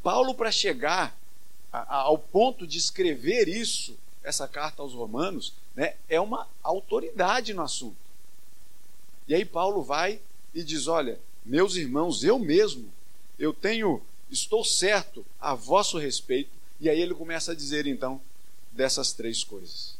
Paulo, 0.02 0.34
para 0.34 0.52
chegar 0.52 1.16
a, 1.72 1.78
a, 1.78 1.96
ao 2.02 2.18
ponto 2.18 2.66
de 2.66 2.76
escrever 2.76 3.48
isso, 3.48 3.96
essa 4.22 4.46
carta 4.46 4.82
aos 4.82 4.92
Romanos, 4.92 5.54
né, 5.74 5.96
é 6.08 6.20
uma 6.20 6.48
autoridade 6.62 7.54
no 7.54 7.62
assunto. 7.62 7.96
E 9.26 9.34
aí 9.34 9.44
Paulo 9.44 9.82
vai 9.82 10.20
e 10.54 10.62
diz: 10.62 10.86
Olha, 10.86 11.18
meus 11.44 11.76
irmãos, 11.76 12.22
eu 12.22 12.38
mesmo, 12.38 12.92
eu 13.38 13.52
tenho, 13.52 14.02
estou 14.30 14.64
certo 14.64 15.24
a 15.40 15.54
vosso 15.54 15.98
respeito. 15.98 16.50
E 16.80 16.90
aí 16.90 17.00
ele 17.00 17.14
começa 17.14 17.52
a 17.52 17.54
dizer 17.54 17.86
então 17.86 18.20
dessas 18.72 19.12
três 19.12 19.42
coisas. 19.42 19.94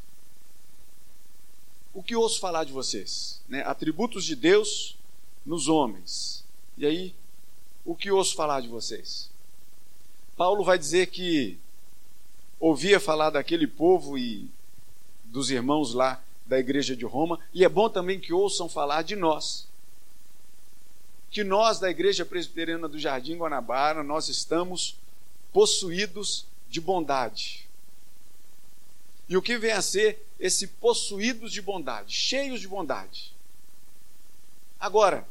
O 1.95 2.03
que 2.03 2.17
ouço 2.17 2.41
falar 2.41 2.65
de 2.65 2.73
vocês? 2.73 3.41
Né? 3.49 3.63
Atributos 3.63 4.25
de 4.25 4.35
Deus 4.35 4.97
nos 5.45 5.69
homens. 5.69 6.45
E 6.77 6.87
aí, 6.87 7.15
o 7.85 7.95
que 7.95 8.11
ouço 8.11 8.35
falar 8.35 8.61
de 8.61 8.69
vocês? 8.69 9.31
Paulo 10.37 10.65
vai 10.65 10.79
dizer 10.79 11.07
que 11.09 11.59
ouvia 12.59 12.99
falar 12.99 13.31
daquele 13.31 13.67
povo 13.67 14.17
e 14.17 14.49
dos 15.25 15.51
irmãos 15.51 15.95
lá 15.95 16.23
da 16.47 16.59
igreja 16.59 16.95
de 16.95 17.05
Roma, 17.05 17.41
e 17.53 17.65
é 17.65 17.69
bom 17.69 17.89
também 17.89 18.21
que 18.21 18.33
ouçam 18.33 18.69
falar 18.69 19.03
de 19.03 19.17
nós. 19.17 19.67
Que 21.31 21.43
nós 21.43 21.79
da 21.79 21.91
igreja 21.91 22.25
presbiteriana 22.25 22.89
do 22.89 22.99
Jardim 22.99 23.37
Guanabara, 23.37 24.03
nós 24.03 24.29
estamos 24.29 24.97
possuídos 25.53 26.47
de 26.69 26.81
bondade. 26.81 27.69
E 29.29 29.37
o 29.37 29.43
que 29.43 29.57
vem 29.57 29.73
a 29.73 29.81
ser 29.81 30.27
esse 30.39 30.67
possuídos 30.67 31.53
de 31.53 31.63
bondade, 31.63 32.15
cheios 32.15 32.61
de 32.61 32.69
bondade? 32.69 33.33
Agora, 34.79 35.27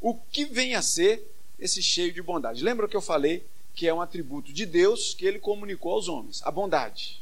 o 0.00 0.14
que 0.14 0.44
vem 0.44 0.74
a 0.74 0.82
ser 0.82 1.22
esse 1.58 1.82
cheio 1.82 2.12
de 2.12 2.22
bondade? 2.22 2.62
Lembra 2.62 2.88
que 2.88 2.96
eu 2.96 3.02
falei 3.02 3.44
que 3.74 3.86
é 3.86 3.92
um 3.92 4.00
atributo 4.00 4.52
de 4.52 4.64
Deus 4.64 5.14
que 5.14 5.26
ele 5.26 5.38
comunicou 5.38 5.92
aos 5.92 6.08
homens, 6.08 6.42
a 6.42 6.50
bondade. 6.50 7.20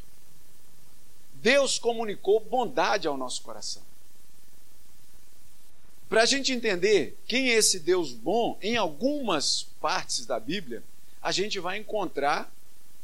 Deus 1.34 1.78
comunicou 1.78 2.40
bondade 2.40 3.06
ao 3.06 3.16
nosso 3.16 3.42
coração. 3.42 3.82
Para 6.08 6.22
a 6.22 6.26
gente 6.26 6.52
entender 6.52 7.18
quem 7.26 7.50
é 7.50 7.54
esse 7.54 7.80
Deus 7.80 8.12
bom, 8.12 8.56
em 8.62 8.76
algumas 8.76 9.64
partes 9.80 10.26
da 10.26 10.38
Bíblia, 10.38 10.82
a 11.20 11.32
gente 11.32 11.58
vai 11.58 11.78
encontrar 11.78 12.52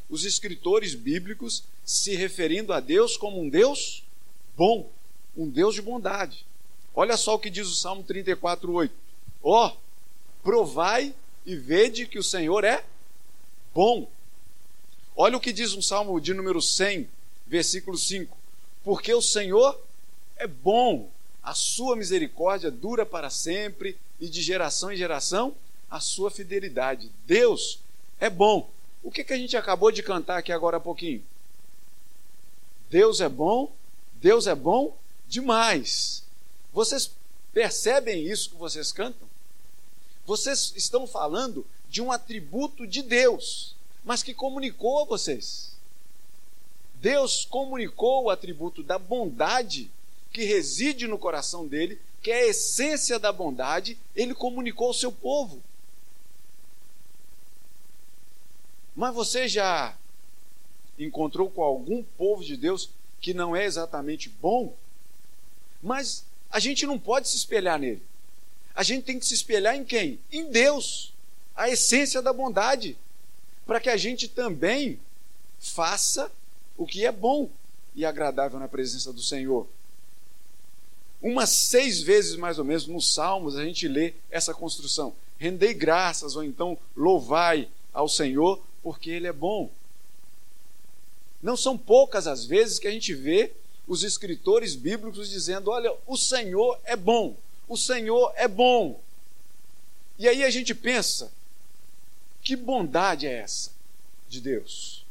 os 0.09 0.25
escritores 0.25 0.95
bíblicos 0.95 1.65
se 1.85 2.15
referindo 2.15 2.73
a 2.73 2.81
Deus 2.81 3.17
como 3.17 3.41
um 3.41 3.49
Deus 3.49 4.05
bom, 4.57 4.91
um 5.37 5.49
Deus 5.49 5.75
de 5.75 5.83
bondade. 5.83 6.45
Olha 6.95 7.17
só 7.17 7.35
o 7.35 7.39
que 7.39 7.51
diz 7.51 7.67
o 7.67 7.75
Salmo 7.75 8.05
34:8. 8.05 8.91
Ó, 9.43 9.69
oh, 9.69 9.77
provai 10.43 11.15
e 11.45 11.57
vede 11.57 12.07
que 12.07 12.19
o 12.19 12.23
Senhor 12.23 12.65
é 12.65 12.85
bom. 13.75 14.09
Olha 15.17 15.37
o 15.37 15.41
que 15.41 15.53
diz 15.53 15.75
um 15.75 15.83
Salmo 15.83 16.21
de 16.21 16.33
número 16.35 16.61
100, 16.61 17.09
versículo 17.47 17.97
5. 17.97 18.37
Porque 18.85 19.13
o 19.13 19.23
Senhor 19.23 19.79
é 20.37 20.47
bom, 20.47 21.11
a 21.43 21.55
sua 21.55 21.97
misericórdia 21.97 22.71
dura 22.71 23.05
para 23.05 23.31
sempre 23.31 23.97
e 24.19 24.29
de 24.29 24.43
geração 24.43 24.93
em 24.93 24.97
geração 24.97 25.55
a 25.91 26.01
sua 26.01 26.31
fidelidade. 26.31 27.11
Deus 27.27 27.81
é 28.19 28.31
bom. 28.31 28.71
O 29.03 29.11
que, 29.11 29.25
que 29.25 29.33
a 29.33 29.39
gente 29.39 29.57
acabou 29.57 29.91
de 29.91 30.03
cantar 30.03 30.39
aqui 30.39 30.53
agora 30.53 30.77
há 30.77 30.81
pouquinho? 30.81 31.23
Deus 32.91 33.21
é 33.21 33.29
bom, 33.29 33.73
Deus 34.15 34.47
é 34.47 34.55
bom 34.55 34.97
demais. 35.27 36.23
Vocês 36.73 37.11
percebem 37.53 38.27
isso 38.27 38.51
que 38.51 38.57
vocês 38.57 38.93
cantam? 38.93 39.29
Vocês 40.27 40.73
estão 40.77 41.07
falando 41.07 41.67
de 41.89 42.01
um 42.01 42.13
atributo 42.13 42.87
de 42.87 43.03
Deus, 43.03 43.75
mas 44.05 44.23
que 44.23 44.33
comunicou 44.33 45.03
a 45.03 45.05
vocês. 45.05 45.71
Deus 46.95 47.45
comunicou 47.45 48.25
o 48.25 48.31
atributo 48.31 48.83
da 48.83 48.99
bondade 48.99 49.91
que 50.33 50.45
reside 50.45 51.07
no 51.07 51.19
coração 51.19 51.67
dele, 51.67 52.01
que 52.23 52.31
é 52.31 52.43
a 52.43 52.47
essência 52.49 53.19
da 53.19 53.33
bondade, 53.33 53.99
ele 54.15 54.35
comunicou 54.35 54.89
ao 54.89 54.95
seu 54.95 55.11
povo. 55.11 55.63
Mas 58.95 59.15
você 59.15 59.49
já 59.49 59.97
encontrou 60.99 61.51
com 61.51 61.63
algum 61.63 62.03
povo 62.03 62.45
de 62.45 62.57
Deus 62.57 62.91
que 63.21 63.33
não 63.33 63.57
é 63.57 63.65
exatamente 63.65 64.29
bom? 64.29 64.75
Mas 65.83 66.25
a 66.51 66.61
gente 66.61 66.87
não 66.87 66.99
pode 66.99 67.29
se 67.29 67.37
espelhar 67.37 67.79
nele. 67.79 68.03
A 68.81 68.83
gente 68.83 69.05
tem 69.05 69.19
que 69.19 69.27
se 69.27 69.35
espelhar 69.35 69.77
em 69.77 69.85
quem? 69.85 70.19
Em 70.33 70.51
Deus 70.51 71.13
a 71.55 71.69
essência 71.69 72.23
da 72.23 72.33
bondade, 72.33 72.97
para 73.67 73.79
que 73.79 73.91
a 73.91 73.97
gente 73.99 74.27
também 74.27 74.99
faça 75.59 76.33
o 76.79 76.87
que 76.87 77.05
é 77.05 77.13
bom 77.13 77.51
e 77.95 78.07
agradável 78.07 78.59
na 78.59 78.67
presença 78.67 79.13
do 79.13 79.21
Senhor. 79.21 79.69
Umas 81.21 81.51
seis 81.51 82.01
vezes 82.01 82.37
mais 82.37 82.59
ou 82.59 82.65
menos 82.65 82.87
nos 82.87 83.13
Salmos 83.13 83.55
a 83.55 83.63
gente 83.63 83.87
lê 83.87 84.15
essa 84.31 84.55
construção: 84.55 85.15
rendei 85.37 85.75
graças 85.75 86.35
ou 86.35 86.43
então 86.43 86.79
louvai 86.97 87.69
ao 87.93 88.09
Senhor, 88.09 88.63
porque 88.83 89.11
Ele 89.11 89.27
é 89.27 89.33
bom. 89.33 89.71
Não 91.43 91.55
são 91.55 91.77
poucas 91.77 92.27
as 92.27 92.47
vezes 92.47 92.79
que 92.79 92.89
a 92.89 92.91
gente 92.91 93.13
vê 93.13 93.53
os 93.87 94.03
escritores 94.05 94.75
bíblicos 94.75 95.29
dizendo: 95.29 95.71
olha, 95.71 95.95
o 96.07 96.17
Senhor 96.17 96.81
é 96.87 96.97
bom, 96.97 97.37
o 97.71 97.77
Senhor 97.77 98.33
é 98.35 98.49
bom. 98.49 99.01
E 100.19 100.29
aí 100.29 100.43
a 100.43 100.51
gente 100.51 100.75
pensa, 100.75 101.33
que 102.43 102.57
bondade 102.57 103.29
é 103.29 103.33
essa 103.33 103.71
de 104.29 104.41
Deus? 104.41 105.07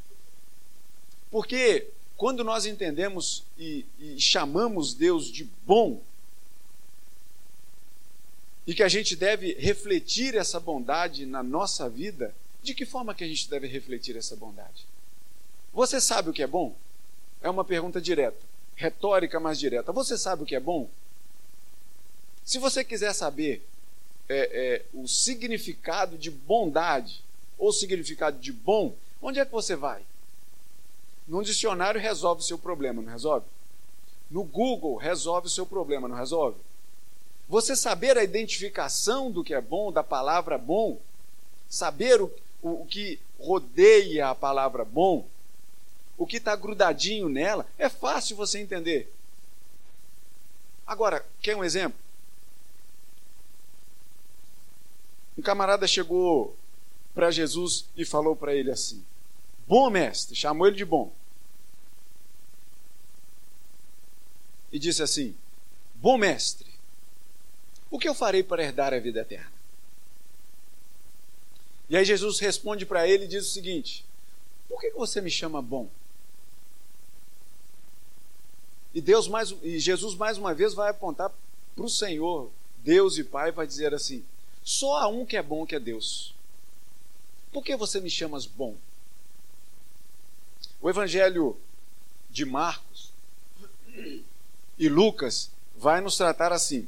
Porque 1.31 1.87
quando 2.17 2.43
nós 2.43 2.65
entendemos 2.65 3.45
e, 3.57 3.85
e, 3.97 4.19
chamamos 4.19 4.93
Deus 4.93 5.31
de 5.31 5.45
bom, 5.65 6.01
e 8.67 8.75
que 8.75 8.83
a 8.83 8.89
gente 8.89 9.15
deve 9.15 9.53
refletir 9.53 10.35
essa 10.35 10.59
bondade 10.59 11.25
na 11.25 11.41
nossa 11.41 11.89
vida, 11.89 12.35
de 12.61 12.73
que 12.75 12.85
forma 12.85 13.15
que 13.15 13.23
a 13.23 13.27
gente 13.27 13.49
deve 13.49 13.67
refletir 13.67 14.17
essa 14.17 14.35
bondade? 14.35 14.85
Você 15.73 16.01
sabe 16.01 16.29
o 16.29 16.33
que 16.33 16.43
é 16.43 16.47
bom? 16.47 16.75
É 17.41 17.49
uma 17.49 17.63
pergunta 17.63 18.01
direta, 18.01 18.45
retórica, 18.75 19.39
mas 19.39 19.57
direta. 19.57 19.93
Você 19.93 20.17
sabe 20.17 20.43
o 20.43 20.45
que 20.45 20.55
é 20.55 20.59
bom? 20.59 20.89
Se 22.49 22.57
você 22.57 22.83
quiser 22.83 23.13
saber 23.13 23.63
é, 24.27 24.37
é, 24.37 24.85
o 24.91 25.07
significado 25.07 26.17
de 26.17 26.31
bondade 26.31 27.23
ou 27.59 27.71
significado 27.71 28.39
de 28.39 28.51
bom, 28.51 28.95
onde 29.21 29.39
é 29.39 29.45
que 29.45 29.51
você 29.51 29.75
vai? 29.75 30.01
Num 31.27 31.43
dicionário 31.43 32.01
resolve 32.01 32.41
o 32.41 32.43
seu 32.43 32.57
problema, 32.57 33.03
não 33.03 33.11
resolve? 33.11 33.45
No 34.31 34.43
Google 34.43 34.95
resolve 34.95 35.45
o 35.45 35.49
seu 35.51 35.63
problema, 35.63 36.07
não 36.07 36.15
resolve? 36.15 36.57
Você 37.47 37.75
saber 37.75 38.17
a 38.17 38.23
identificação 38.23 39.29
do 39.29 39.43
que 39.43 39.53
é 39.53 39.61
bom, 39.61 39.91
da 39.91 40.03
palavra 40.03 40.57
bom, 40.57 40.99
saber 41.69 42.19
o, 42.19 42.33
o, 42.63 42.81
o 42.81 42.85
que 42.87 43.19
rodeia 43.39 44.27
a 44.27 44.33
palavra 44.33 44.83
bom, 44.83 45.27
o 46.17 46.25
que 46.25 46.37
está 46.37 46.55
grudadinho 46.55 47.29
nela, 47.29 47.67
é 47.77 47.89
fácil 47.89 48.35
você 48.35 48.57
entender. 48.57 49.13
Agora, 50.87 51.23
quer 51.43 51.55
um 51.55 51.63
exemplo? 51.63 52.08
Um 55.39 55.41
camarada 55.41 55.87
chegou 55.87 56.53
para 57.15 57.31
Jesus 57.31 57.85
e 57.95 58.03
falou 58.03 58.35
para 58.35 58.53
ele 58.53 58.69
assim: 58.71 59.01
Bom 59.65 59.89
mestre, 59.89 60.35
chamou 60.35 60.67
ele 60.67 60.75
de 60.75 60.83
bom. 60.83 61.13
E 64.69 64.77
disse 64.77 65.01
assim: 65.01 65.33
Bom 65.95 66.17
mestre, 66.17 66.67
o 67.89 67.97
que 67.97 68.09
eu 68.09 68.13
farei 68.13 68.43
para 68.43 68.61
herdar 68.61 68.93
a 68.93 68.99
vida 68.99 69.21
eterna? 69.21 69.49
E 71.89 71.95
aí 71.95 72.03
Jesus 72.03 72.37
responde 72.39 72.85
para 72.85 73.07
ele 73.07 73.23
e 73.23 73.29
diz 73.29 73.47
o 73.47 73.53
seguinte: 73.53 74.05
Por 74.67 74.81
que 74.81 74.91
você 74.91 75.21
me 75.21 75.31
chama 75.31 75.61
bom? 75.61 75.89
E 78.93 78.99
Deus 78.99 79.29
mais 79.29 79.55
e 79.63 79.79
Jesus 79.79 80.15
mais 80.15 80.37
uma 80.37 80.53
vez 80.53 80.73
vai 80.73 80.89
apontar 80.89 81.31
para 81.73 81.85
o 81.85 81.89
Senhor, 81.89 82.51
Deus 82.79 83.17
e 83.17 83.23
Pai, 83.23 83.53
vai 83.53 83.65
dizer 83.65 83.93
assim: 83.93 84.25
só 84.63 84.97
há 84.97 85.07
um 85.07 85.25
que 85.25 85.37
é 85.37 85.43
bom, 85.43 85.65
que 85.65 85.75
é 85.75 85.79
Deus. 85.79 86.33
Por 87.51 87.63
que 87.63 87.75
você 87.75 87.99
me 87.99 88.09
chamas 88.09 88.45
bom? 88.45 88.75
O 90.81 90.89
evangelho 90.89 91.57
de 92.29 92.45
Marcos 92.45 93.11
e 94.77 94.87
Lucas 94.87 95.51
vai 95.75 95.99
nos 96.01 96.15
tratar 96.15 96.51
assim: 96.51 96.87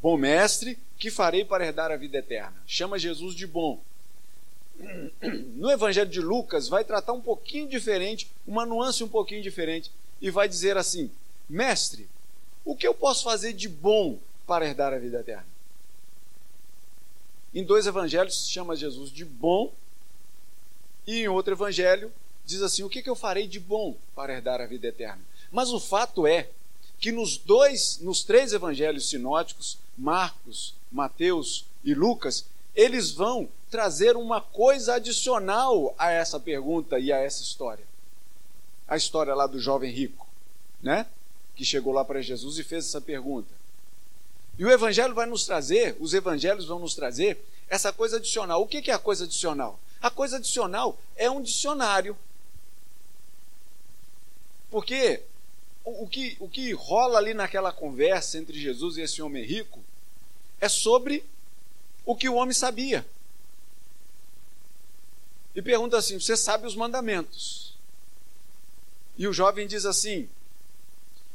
Bom 0.00 0.16
mestre, 0.16 0.78
que 0.98 1.10
farei 1.10 1.44
para 1.44 1.66
herdar 1.66 1.90
a 1.90 1.96
vida 1.96 2.18
eterna? 2.18 2.54
Chama 2.66 2.98
Jesus 2.98 3.34
de 3.34 3.46
bom. 3.46 3.80
No 5.54 5.70
evangelho 5.70 6.10
de 6.10 6.20
Lucas 6.20 6.68
vai 6.68 6.84
tratar 6.84 7.12
um 7.12 7.20
pouquinho 7.20 7.68
diferente, 7.68 8.30
uma 8.46 8.66
nuance 8.66 9.02
um 9.04 9.08
pouquinho 9.08 9.42
diferente, 9.42 9.90
e 10.20 10.30
vai 10.30 10.48
dizer 10.48 10.76
assim: 10.76 11.10
Mestre, 11.48 12.08
o 12.64 12.76
que 12.76 12.86
eu 12.86 12.94
posso 12.94 13.24
fazer 13.24 13.52
de 13.52 13.68
bom 13.68 14.18
para 14.46 14.66
herdar 14.66 14.92
a 14.92 14.98
vida 14.98 15.20
eterna? 15.20 15.51
Em 17.54 17.64
dois 17.64 17.86
evangelhos 17.86 18.48
chama 18.48 18.74
Jesus 18.74 19.10
de 19.10 19.24
bom, 19.24 19.72
e 21.06 21.20
em 21.20 21.28
outro 21.28 21.52
evangelho 21.52 22.12
diz 22.44 22.62
assim: 22.62 22.82
O 22.82 22.88
que, 22.88 23.08
eu 23.08 23.14
farei 23.14 23.46
de 23.46 23.60
bom 23.60 23.96
para 24.14 24.32
herdar 24.32 24.60
a 24.60 24.66
vida 24.66 24.86
eterna? 24.86 25.20
Mas 25.50 25.70
o 25.70 25.80
fato 25.80 26.26
é 26.26 26.48
que 26.98 27.12
nos 27.12 27.36
dois, 27.36 27.98
nos 28.00 28.22
três 28.22 28.52
evangelhos 28.52 29.08
sinóticos, 29.08 29.78
Marcos, 29.98 30.74
Mateus 30.90 31.66
e 31.84 31.94
Lucas, 31.94 32.46
eles 32.74 33.10
vão 33.10 33.48
trazer 33.70 34.16
uma 34.16 34.40
coisa 34.40 34.94
adicional 34.94 35.94
a 35.98 36.10
essa 36.10 36.38
pergunta 36.38 36.98
e 36.98 37.12
a 37.12 37.18
essa 37.18 37.42
história. 37.42 37.84
A 38.86 38.96
história 38.96 39.34
lá 39.34 39.46
do 39.46 39.58
jovem 39.58 39.90
rico, 39.90 40.26
né? 40.82 41.06
Que 41.54 41.64
chegou 41.64 41.92
lá 41.92 42.04
para 42.04 42.22
Jesus 42.22 42.58
e 42.58 42.64
fez 42.64 42.86
essa 42.86 43.00
pergunta. 43.00 43.61
E 44.58 44.64
o 44.64 44.70
evangelho 44.70 45.14
vai 45.14 45.26
nos 45.26 45.44
trazer, 45.44 45.96
os 45.98 46.14
evangelhos 46.14 46.66
vão 46.66 46.78
nos 46.78 46.94
trazer 46.94 47.42
essa 47.68 47.92
coisa 47.92 48.18
adicional. 48.18 48.60
O 48.62 48.66
que 48.66 48.90
é 48.90 48.94
a 48.94 48.98
coisa 48.98 49.24
adicional? 49.24 49.80
A 50.00 50.10
coisa 50.10 50.36
adicional 50.36 50.98
é 51.16 51.30
um 51.30 51.40
dicionário. 51.40 52.16
Porque 54.70 55.22
o, 55.84 56.06
que, 56.06 56.36
o 56.38 56.48
que 56.48 56.72
rola 56.72 57.18
ali 57.18 57.34
naquela 57.34 57.72
conversa 57.72 58.38
entre 58.38 58.58
Jesus 58.58 58.96
e 58.96 59.02
esse 59.02 59.22
homem 59.22 59.44
rico 59.44 59.82
é 60.60 60.68
sobre 60.68 61.24
o 62.04 62.14
que 62.14 62.28
o 62.28 62.34
homem 62.34 62.54
sabia. 62.54 63.06
E 65.54 65.62
pergunta 65.62 65.98
assim: 65.98 66.18
Você 66.18 66.36
sabe 66.36 66.66
os 66.66 66.74
mandamentos? 66.74 67.76
E 69.16 69.26
o 69.26 69.32
jovem 69.32 69.66
diz 69.66 69.84
assim: 69.84 70.28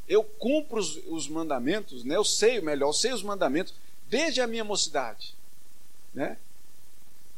Eu 0.08 0.24
cumpro 0.24 0.80
os, 0.80 0.98
os 1.08 1.28
mandamentos, 1.28 2.04
né? 2.04 2.16
eu 2.16 2.24
sei 2.24 2.60
o 2.60 2.64
melhor, 2.64 2.90
eu 2.90 2.94
sei 2.94 3.12
os 3.14 3.24
mandamentos 3.24 3.74
desde 4.10 4.42
a 4.42 4.48
minha 4.48 4.64
mocidade. 4.64 5.36
Né? 6.14 6.38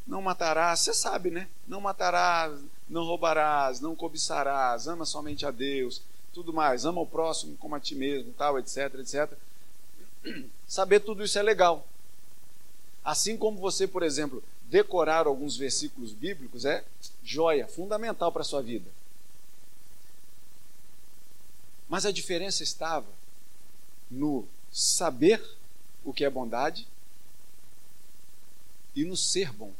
Não 0.05 0.21
matarás, 0.21 0.79
você 0.79 0.93
sabe, 0.93 1.29
né? 1.29 1.47
Não 1.67 1.81
matarás, 1.81 2.59
não 2.89 3.03
roubarás, 3.03 3.79
não 3.79 3.95
cobiçarás, 3.95 4.87
ama 4.87 5.05
somente 5.05 5.45
a 5.45 5.51
Deus, 5.51 6.01
tudo 6.33 6.51
mais, 6.51 6.85
ama 6.85 7.01
o 7.01 7.05
próximo 7.05 7.55
como 7.57 7.75
a 7.75 7.79
ti 7.79 7.95
mesmo, 7.95 8.33
tal, 8.33 8.57
etc, 8.57 8.95
etc. 8.95 9.31
Saber 10.67 10.99
tudo 11.01 11.23
isso 11.23 11.37
é 11.37 11.43
legal. 11.43 11.85
Assim 13.03 13.37
como 13.37 13.59
você, 13.59 13.87
por 13.87 14.03
exemplo, 14.03 14.43
decorar 14.63 15.27
alguns 15.27 15.57
versículos 15.57 16.13
bíblicos 16.13 16.65
é 16.65 16.83
joia, 17.23 17.67
fundamental 17.67 18.31
para 18.31 18.41
a 18.41 18.45
sua 18.45 18.61
vida. 18.61 18.89
Mas 21.89 22.05
a 22.05 22.11
diferença 22.11 22.61
estava 22.61 23.07
no 24.09 24.47
saber 24.71 25.43
o 26.05 26.13
que 26.13 26.23
é 26.23 26.29
bondade 26.29 26.87
e 28.95 29.03
no 29.03 29.17
ser 29.17 29.51
bom. 29.51 29.73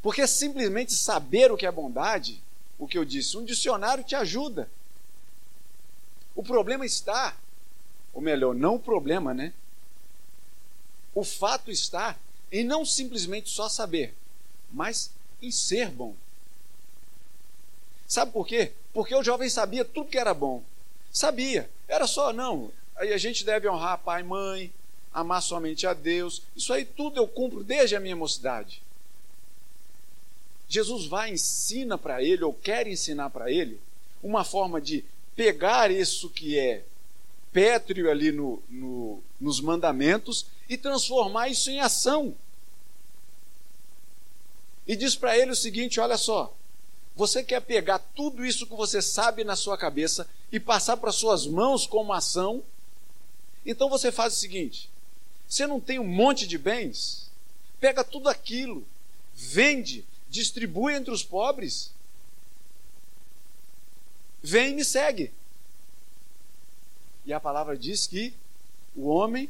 Porque 0.00 0.26
simplesmente 0.26 0.92
saber 0.94 1.50
o 1.50 1.56
que 1.56 1.66
é 1.66 1.70
bondade, 1.70 2.40
o 2.78 2.88
que 2.88 2.96
eu 2.96 3.04
disse, 3.04 3.36
um 3.36 3.44
dicionário 3.44 4.02
te 4.02 4.14
ajuda. 4.14 4.68
O 6.34 6.42
problema 6.42 6.86
está, 6.86 7.36
ou 8.12 8.20
melhor, 8.20 8.54
não 8.54 8.76
o 8.76 8.80
problema, 8.80 9.34
né? 9.34 9.52
O 11.14 11.22
fato 11.22 11.70
está 11.70 12.16
em 12.50 12.64
não 12.64 12.84
simplesmente 12.84 13.50
só 13.50 13.68
saber, 13.68 14.14
mas 14.72 15.10
em 15.40 15.50
ser 15.50 15.90
bom. 15.90 16.14
Sabe 18.12 18.30
por 18.30 18.46
quê? 18.46 18.72
Porque 18.92 19.14
o 19.14 19.22
jovem 19.22 19.48
sabia 19.48 19.86
tudo 19.86 20.10
que 20.10 20.18
era 20.18 20.34
bom. 20.34 20.62
Sabia. 21.10 21.70
Era 21.88 22.06
só, 22.06 22.30
não, 22.30 22.70
aí 22.94 23.10
a 23.10 23.16
gente 23.16 23.42
deve 23.42 23.66
honrar 23.66 23.96
pai 23.96 24.20
e 24.20 24.24
mãe, 24.24 24.70
amar 25.14 25.40
somente 25.40 25.86
a 25.86 25.94
Deus. 25.94 26.42
Isso 26.54 26.74
aí 26.74 26.84
tudo 26.84 27.16
eu 27.16 27.26
cumpro 27.26 27.64
desde 27.64 27.96
a 27.96 28.00
minha 28.00 28.14
mocidade. 28.14 28.82
Jesus 30.68 31.06
vai 31.06 31.30
ensina 31.30 31.96
para 31.96 32.22
ele, 32.22 32.44
ou 32.44 32.52
quer 32.52 32.86
ensinar 32.86 33.30
para 33.30 33.50
ele, 33.50 33.80
uma 34.22 34.44
forma 34.44 34.78
de 34.78 35.02
pegar 35.34 35.90
isso 35.90 36.28
que 36.28 36.58
é 36.58 36.84
pétreo 37.50 38.10
ali 38.10 38.30
no, 38.30 38.62
no, 38.68 39.22
nos 39.40 39.58
mandamentos 39.58 40.44
e 40.68 40.76
transformar 40.76 41.48
isso 41.48 41.70
em 41.70 41.80
ação. 41.80 42.34
E 44.86 44.94
diz 44.94 45.16
para 45.16 45.34
ele 45.34 45.52
o 45.52 45.56
seguinte: 45.56 45.98
olha 45.98 46.18
só, 46.18 46.54
você 47.14 47.42
quer 47.42 47.60
pegar 47.60 47.98
tudo 47.98 48.44
isso 48.44 48.66
que 48.66 48.74
você 48.74 49.02
sabe 49.02 49.44
na 49.44 49.54
sua 49.54 49.76
cabeça 49.76 50.28
e 50.50 50.58
passar 50.58 50.96
para 50.96 51.12
suas 51.12 51.46
mãos 51.46 51.86
como 51.86 52.12
ação? 52.12 52.62
Então 53.64 53.88
você 53.88 54.10
faz 54.10 54.34
o 54.34 54.38
seguinte: 54.38 54.90
você 55.46 55.66
não 55.66 55.80
tem 55.80 55.98
um 55.98 56.06
monte 56.06 56.46
de 56.46 56.56
bens? 56.56 57.30
Pega 57.78 58.02
tudo 58.02 58.28
aquilo, 58.28 58.86
vende, 59.34 60.04
distribui 60.30 60.94
entre 60.94 61.12
os 61.12 61.22
pobres. 61.22 61.92
Vem 64.42 64.70
e 64.72 64.74
me 64.74 64.84
segue. 64.84 65.32
E 67.24 67.32
a 67.32 67.38
palavra 67.38 67.76
diz 67.76 68.06
que 68.06 68.34
o 68.96 69.08
homem, 69.08 69.48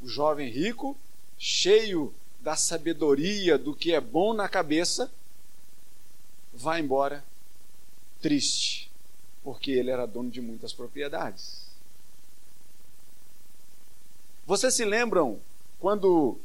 o 0.00 0.08
jovem 0.08 0.50
rico, 0.50 0.96
cheio 1.38 2.14
da 2.40 2.54
sabedoria 2.54 3.58
do 3.58 3.74
que 3.74 3.92
é 3.92 4.00
bom 4.00 4.32
na 4.32 4.48
cabeça, 4.48 5.10
vai 6.56 6.80
embora 6.80 7.24
triste, 8.20 8.90
porque 9.44 9.70
ele 9.70 9.90
era 9.90 10.06
dono 10.06 10.30
de 10.30 10.40
muitas 10.40 10.72
propriedades. 10.72 11.66
Vocês 14.46 14.74
se 14.74 14.84
lembram 14.84 15.38
quando 15.78 16.38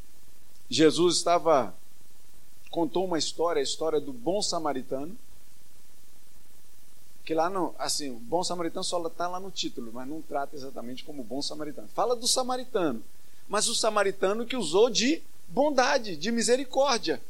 Jesus 0.69 1.17
estava 1.17 1.73
contou 2.71 3.05
uma 3.05 3.19
história, 3.19 3.59
a 3.59 3.63
história 3.63 3.99
do 3.99 4.13
bom 4.13 4.41
samaritano. 4.41 5.15
Que 7.23 7.35
lá 7.35 7.49
não, 7.49 7.75
assim, 7.77 8.09
o 8.09 8.19
bom 8.19 8.43
samaritano 8.43 8.83
só 8.83 9.05
está 9.05 9.27
lá 9.27 9.39
no 9.39 9.51
título, 9.51 9.91
mas 9.93 10.07
não 10.07 10.21
trata 10.21 10.55
exatamente 10.55 11.03
como 11.03 11.23
bom 11.23 11.41
samaritano. 11.41 11.87
Fala 11.89 12.15
do 12.15 12.27
samaritano, 12.27 13.03
mas 13.47 13.67
o 13.67 13.75
samaritano 13.75 14.45
que 14.45 14.55
usou 14.55 14.89
de 14.89 15.21
bondade, 15.47 16.15
de 16.15 16.31
misericórdia. 16.31 17.21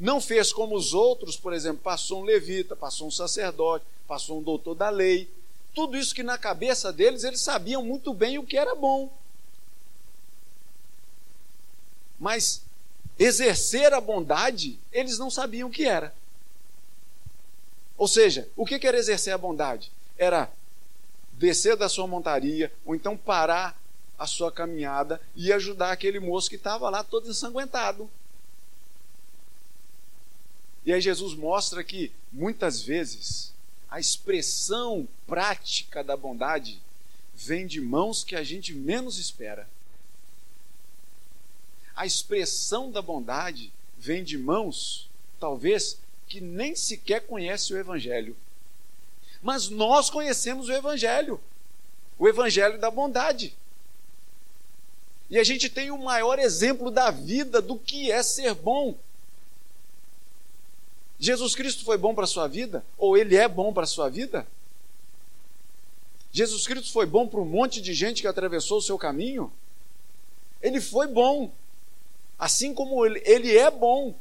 Não 0.00 0.18
fez 0.18 0.50
como 0.50 0.74
os 0.74 0.94
outros, 0.94 1.36
por 1.36 1.52
exemplo, 1.52 1.82
passou 1.82 2.22
um 2.22 2.24
levita, 2.24 2.74
passou 2.74 3.06
um 3.06 3.10
sacerdote, 3.10 3.84
passou 4.08 4.38
um 4.38 4.42
doutor 4.42 4.74
da 4.74 4.88
lei. 4.88 5.30
Tudo 5.74 5.94
isso 5.94 6.14
que 6.14 6.22
na 6.22 6.38
cabeça 6.38 6.90
deles 6.90 7.22
eles 7.22 7.42
sabiam 7.42 7.84
muito 7.84 8.14
bem 8.14 8.38
o 8.38 8.46
que 8.46 8.56
era 8.56 8.74
bom. 8.74 9.12
Mas 12.18 12.62
exercer 13.18 13.92
a 13.92 14.00
bondade, 14.00 14.78
eles 14.90 15.18
não 15.18 15.30
sabiam 15.30 15.68
o 15.68 15.72
que 15.72 15.84
era. 15.84 16.14
Ou 17.98 18.08
seja, 18.08 18.48
o 18.56 18.64
que 18.64 18.86
era 18.86 18.98
exercer 18.98 19.34
a 19.34 19.38
bondade? 19.38 19.92
Era 20.16 20.50
descer 21.32 21.76
da 21.76 21.90
sua 21.90 22.06
montaria, 22.06 22.72
ou 22.86 22.94
então 22.94 23.18
parar 23.18 23.78
a 24.18 24.26
sua 24.26 24.50
caminhada 24.50 25.20
e 25.36 25.52
ajudar 25.52 25.92
aquele 25.92 26.18
moço 26.18 26.48
que 26.48 26.56
estava 26.56 26.88
lá 26.88 27.04
todo 27.04 27.28
ensanguentado. 27.28 28.10
E 30.84 30.92
aí 30.92 31.00
Jesus 31.00 31.34
mostra 31.34 31.84
que 31.84 32.12
muitas 32.32 32.82
vezes 32.82 33.52
a 33.88 34.00
expressão 34.00 35.06
prática 35.26 36.02
da 36.02 36.16
bondade 36.16 36.80
vem 37.34 37.66
de 37.66 37.80
mãos 37.80 38.24
que 38.24 38.36
a 38.36 38.42
gente 38.42 38.74
menos 38.74 39.18
espera 39.18 39.68
a 42.00 42.06
expressão 42.06 42.90
da 42.90 43.02
bondade 43.02 43.70
vem 43.98 44.24
de 44.24 44.38
mãos, 44.38 45.06
talvez, 45.38 45.98
que 46.26 46.40
nem 46.40 46.74
sequer 46.74 47.26
conhece 47.26 47.74
o 47.74 47.76
Evangelho. 47.76 48.34
Mas 49.42 49.68
nós 49.68 50.08
conhecemos 50.08 50.70
o 50.70 50.72
Evangelho, 50.72 51.38
o 52.18 52.26
Evangelho 52.26 52.78
da 52.78 52.90
bondade. 52.90 53.54
E 55.28 55.38
a 55.38 55.44
gente 55.44 55.68
tem 55.68 55.90
o 55.90 55.98
maior 55.98 56.38
exemplo 56.38 56.90
da 56.90 57.10
vida 57.10 57.60
do 57.60 57.78
que 57.78 58.10
é 58.10 58.22
ser 58.22 58.54
bom. 58.54 58.96
Jesus 61.20 61.54
Cristo 61.54 61.84
foi 61.84 61.96
bom 61.96 62.14
para 62.14 62.24
a 62.24 62.26
sua 62.26 62.48
vida? 62.48 62.84
Ou 62.98 63.16
ele 63.16 63.36
é 63.36 63.46
bom 63.46 63.72
para 63.72 63.84
a 63.84 63.86
sua 63.86 64.08
vida? 64.08 64.46
Jesus 66.32 66.66
Cristo 66.66 66.90
foi 66.90 67.06
bom 67.06 67.28
para 67.28 67.40
um 67.40 67.44
monte 67.44 67.80
de 67.80 67.94
gente 67.94 68.22
que 68.22 68.26
atravessou 68.26 68.78
o 68.78 68.82
seu 68.82 68.98
caminho? 68.98 69.52
Ele 70.60 70.80
foi 70.80 71.06
bom. 71.06 71.52
Assim 72.38 72.72
como 72.72 73.04
ele, 73.04 73.22
ele 73.24 73.56
é 73.56 73.70
bom 73.70 74.14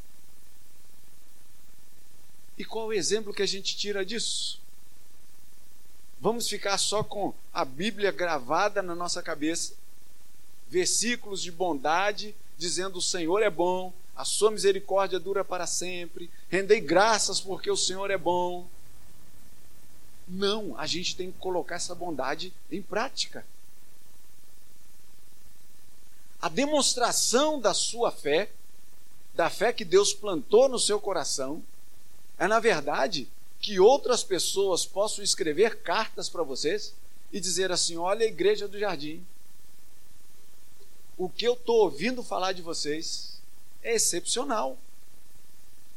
E 2.60 2.66
qual 2.66 2.88
o 2.88 2.94
exemplo 2.94 3.34
que 3.34 3.42
a 3.42 3.48
gente 3.48 3.78
tira 3.78 4.06
disso? 4.06 4.60
Vamos 6.20 6.50
ficar 6.50 6.78
só 6.78 7.02
com 7.02 7.34
a 7.54 7.64
Bíblia 7.64 8.12
gravada 8.12 8.82
na 8.82 8.94
nossa 8.94 9.24
cabeça, 9.24 9.74
versículos 10.70 11.42
de 11.42 11.54
bondade 11.54 12.36
dizendo: 12.58 12.98
O 12.98 13.02
Senhor 13.02 13.42
é 13.42 13.50
bom, 13.50 13.94
a 14.19 14.25
sua 14.25 14.51
misericórdia 14.51 15.17
dura 15.17 15.45
para 15.45 15.65
sempre, 15.65 16.29
rendei 16.49 16.82
graças 16.82 17.39
porque 17.39 17.71
o 17.71 17.77
Senhor 17.77 18.12
é 18.12 18.17
bom. 18.17 18.67
Não, 20.27 20.77
a 20.77 20.86
gente 20.86 21.15
tem 21.15 21.32
que 21.32 21.38
colocar 21.38 21.75
essa 21.75 21.95
bondade 21.95 22.51
em 22.69 22.82
prática. 22.82 23.45
A 26.41 26.49
demonstração 26.49 27.62
da 27.62 27.73
sua 27.73 28.12
fé, 28.12 28.51
da 29.36 29.49
fé 29.49 29.71
que 29.71 29.86
Deus 29.86 30.13
plantou 30.13 30.67
no 30.67 30.77
seu 30.77 30.99
coração, 30.99 31.63
é 32.38 32.45
na 32.45 32.60
verdade 32.60 33.25
que 33.62 33.79
outras 33.79 34.21
pessoas 34.21 34.86
possam 34.86 35.23
escrever 35.23 35.77
cartas 35.82 36.27
para 36.27 36.43
vocês 36.43 36.93
e 37.32 37.39
dizer 37.39 37.71
assim: 37.71 37.95
olha 37.95 38.25
a 38.25 38.29
igreja 38.29 38.67
do 38.67 38.77
jardim. 38.77 39.25
O 41.17 41.29
que 41.29 41.47
eu 41.47 41.53
estou 41.53 41.84
ouvindo 41.84 42.21
falar 42.21 42.51
de 42.51 42.62
vocês 42.62 43.38
é 43.84 43.96
excepcional. 43.96 44.78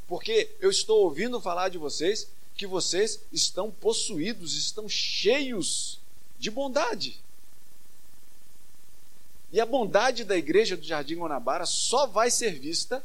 Porque 0.08 0.50
eu 0.60 0.70
estou 0.70 1.04
ouvindo 1.04 1.40
falar 1.40 1.68
de 1.68 1.78
vocês 1.78 2.28
que 2.54 2.66
vocês 2.66 3.20
estão 3.32 3.70
possuídos, 3.70 4.54
estão 4.54 4.88
cheios 4.88 5.98
de 6.38 6.50
bondade. 6.50 7.18
E 9.50 9.60
a 9.60 9.66
bondade 9.66 10.24
da 10.24 10.36
igreja 10.36 10.76
do 10.76 10.84
Jardim 10.84 11.16
Guanabara 11.16 11.66
só 11.66 12.06
vai 12.06 12.30
ser 12.30 12.58
vista 12.58 13.04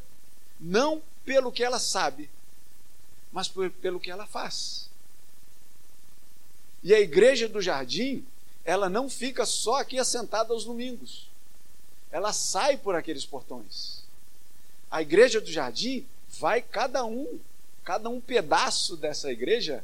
não 0.60 1.02
pelo 1.26 1.52
que 1.52 1.63
ela 1.63 1.80
sabe, 1.80 2.30
mas 3.32 3.48
pelo 3.82 4.00
que 4.00 4.10
ela 4.10 4.26
faz. 4.26 4.90
E 6.82 6.94
a 6.94 7.00
igreja 7.00 7.50
do 7.50 7.62
jardim, 7.62 8.26
ela 8.63 8.90
não 8.90 9.10
fica 9.10 9.46
só 9.46 9.76
aqui 9.76 10.00
assentada 10.00 10.54
aos 10.54 10.63
domingos. 10.63 11.30
Ela 12.10 12.32
sai 12.32 12.78
por 12.78 12.96
aqueles 12.96 13.26
portões. 13.26 14.04
A 14.89 15.02
igreja 15.02 15.41
do 15.41 15.52
jardim 15.52 16.06
vai 16.39 16.62
cada 16.62 17.06
um, 17.06 17.39
cada 17.84 18.10
um 18.10 18.21
pedaço 18.21 18.95
dessa 18.95 19.32
igreja, 19.32 19.84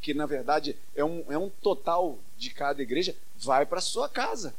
que 0.00 0.14
na 0.14 0.26
verdade 0.26 0.76
é 0.94 1.04
um, 1.04 1.24
é 1.28 1.38
um 1.38 1.48
total 1.48 2.18
de 2.38 2.50
cada 2.50 2.82
igreja, 2.82 3.14
vai 3.38 3.66
para 3.66 3.80
sua 3.80 4.08
casa. 4.08 4.54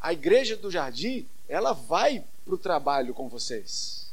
A 0.00 0.12
igreja 0.12 0.56
do 0.56 0.70
jardim, 0.70 1.26
ela 1.48 1.72
vai 1.72 2.24
para 2.44 2.54
o 2.54 2.58
trabalho 2.58 3.14
com 3.14 3.28
vocês, 3.28 4.08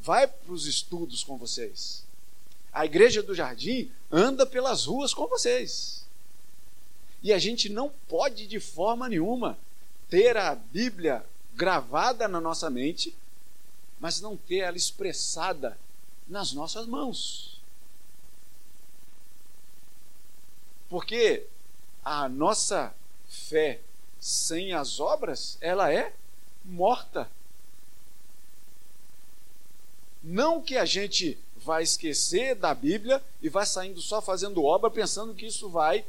vai 0.00 0.26
para 0.26 0.52
os 0.52 0.66
estudos 0.66 1.22
com 1.22 1.36
vocês, 1.36 2.02
a 2.72 2.84
igreja 2.84 3.22
do 3.22 3.34
jardim 3.34 3.90
anda 4.10 4.46
pelas 4.46 4.86
ruas 4.86 5.12
com 5.12 5.26
vocês. 5.26 6.04
E 7.22 7.32
a 7.32 7.38
gente 7.38 7.68
não 7.68 7.90
pode 8.08 8.46
de 8.46 8.60
forma 8.60 9.08
nenhuma 9.08 9.58
ter 10.08 10.36
a 10.36 10.54
Bíblia 10.54 11.24
gravada 11.54 12.28
na 12.28 12.40
nossa 12.40 12.70
mente, 12.70 13.14
mas 14.00 14.20
não 14.20 14.36
ter 14.36 14.58
ela 14.58 14.76
expressada 14.76 15.78
nas 16.28 16.52
nossas 16.52 16.86
mãos. 16.86 17.60
Porque 20.88 21.46
a 22.04 22.28
nossa 22.28 22.94
fé 23.28 23.80
sem 24.20 24.72
as 24.72 24.98
obras, 24.98 25.58
ela 25.60 25.92
é 25.92 26.12
morta. 26.64 27.30
Não 30.22 30.60
que 30.60 30.76
a 30.76 30.84
gente 30.84 31.38
vai 31.56 31.82
esquecer 31.82 32.54
da 32.54 32.74
Bíblia 32.74 33.22
e 33.42 33.48
vai 33.48 33.66
saindo 33.66 34.00
só 34.00 34.20
fazendo 34.20 34.64
obra, 34.64 34.90
pensando 34.90 35.34
que 35.34 35.46
isso 35.46 35.68
vai 35.68 36.04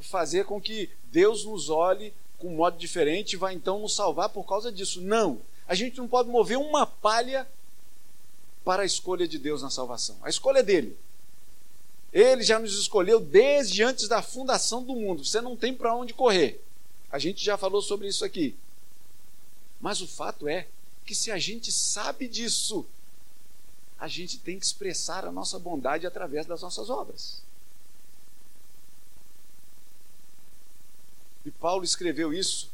fazer 0.00 0.44
com 0.44 0.60
que 0.60 0.90
Deus 1.10 1.44
nos 1.44 1.70
olhe 1.70 2.12
com 2.38 2.48
um 2.48 2.56
modo 2.56 2.76
diferente 2.76 3.32
e 3.32 3.36
vai 3.36 3.54
então 3.54 3.80
nos 3.80 3.94
salvar 3.94 4.28
por 4.28 4.44
causa 4.44 4.70
disso. 4.70 5.00
Não. 5.00 5.40
A 5.68 5.74
gente 5.74 5.98
não 5.98 6.06
pode 6.06 6.28
mover 6.28 6.58
uma 6.58 6.86
palha 6.86 7.46
para 8.64 8.82
a 8.82 8.86
escolha 8.86 9.26
de 9.26 9.38
Deus 9.38 9.62
na 9.62 9.70
salvação. 9.70 10.16
A 10.22 10.28
escolha 10.28 10.60
é 10.60 10.62
dele. 10.62 10.96
Ele 12.12 12.42
já 12.42 12.58
nos 12.58 12.78
escolheu 12.78 13.20
desde 13.20 13.82
antes 13.82 14.08
da 14.08 14.22
fundação 14.22 14.82
do 14.82 14.94
mundo. 14.94 15.24
Você 15.24 15.40
não 15.40 15.56
tem 15.56 15.74
para 15.74 15.94
onde 15.94 16.14
correr. 16.14 16.62
A 17.10 17.18
gente 17.18 17.44
já 17.44 17.56
falou 17.56 17.82
sobre 17.82 18.08
isso 18.08 18.24
aqui. 18.24 18.56
Mas 19.80 20.00
o 20.00 20.06
fato 20.06 20.48
é 20.48 20.66
que 21.04 21.14
se 21.14 21.30
a 21.30 21.38
gente 21.38 21.70
sabe 21.70 22.26
disso, 22.26 22.86
a 23.98 24.08
gente 24.08 24.38
tem 24.38 24.58
que 24.58 24.64
expressar 24.64 25.24
a 25.24 25.32
nossa 25.32 25.58
bondade 25.58 26.06
através 26.06 26.46
das 26.46 26.62
nossas 26.62 26.90
obras. 26.90 27.42
E 31.44 31.50
Paulo 31.50 31.84
escreveu 31.84 32.34
isso 32.34 32.68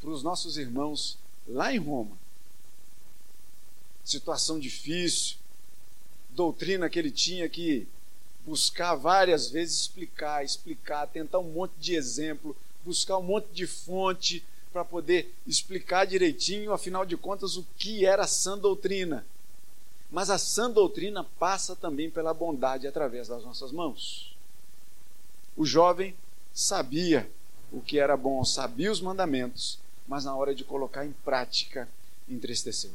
para 0.00 0.10
os 0.10 0.22
nossos 0.22 0.56
irmãos 0.56 1.18
lá 1.46 1.72
em 1.72 1.78
Roma. 1.78 2.16
Situação 4.04 4.58
difícil, 4.58 5.36
doutrina 6.30 6.88
que 6.88 6.98
ele 6.98 7.10
tinha 7.10 7.48
que 7.48 7.88
buscar 8.46 8.94
várias 8.94 9.50
vezes 9.50 9.80
explicar, 9.80 10.44
explicar, 10.44 11.06
tentar 11.08 11.40
um 11.40 11.50
monte 11.50 11.72
de 11.80 11.94
exemplo, 11.94 12.56
buscar 12.84 13.18
um 13.18 13.22
monte 13.22 13.48
de 13.52 13.66
fonte 13.66 14.44
para 14.72 14.84
poder 14.84 15.34
explicar 15.46 16.06
direitinho, 16.06 16.72
afinal 16.72 17.04
de 17.04 17.16
contas, 17.16 17.56
o 17.56 17.66
que 17.76 18.06
era 18.06 18.26
sã 18.26 18.56
doutrina. 18.56 19.26
Mas 20.10 20.30
a 20.30 20.38
sã 20.38 20.70
doutrina 20.70 21.24
passa 21.38 21.74
também 21.74 22.08
pela 22.08 22.32
bondade 22.32 22.86
através 22.86 23.26
das 23.26 23.42
nossas 23.42 23.72
mãos. 23.72 24.36
O 25.56 25.64
jovem 25.64 26.14
sabia 26.54 27.28
o 27.72 27.80
que 27.80 27.98
era 27.98 28.16
bom, 28.16 28.44
sabia 28.44 28.92
os 28.92 29.00
mandamentos, 29.00 29.78
mas 30.06 30.24
na 30.24 30.34
hora 30.34 30.54
de 30.54 30.64
colocar 30.64 31.04
em 31.04 31.12
prática, 31.24 31.88
entristeceu. 32.28 32.92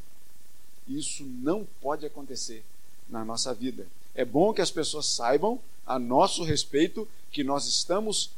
Isso 0.88 1.24
não 1.24 1.66
pode 1.80 2.04
acontecer 2.04 2.64
na 3.08 3.24
nossa 3.24 3.54
vida. 3.54 3.86
É 4.14 4.24
bom 4.24 4.52
que 4.52 4.60
as 4.60 4.70
pessoas 4.70 5.06
saibam, 5.06 5.60
a 5.86 5.98
nosso 5.98 6.44
respeito, 6.44 7.08
que 7.30 7.42
nós 7.42 7.66
estamos 7.66 8.30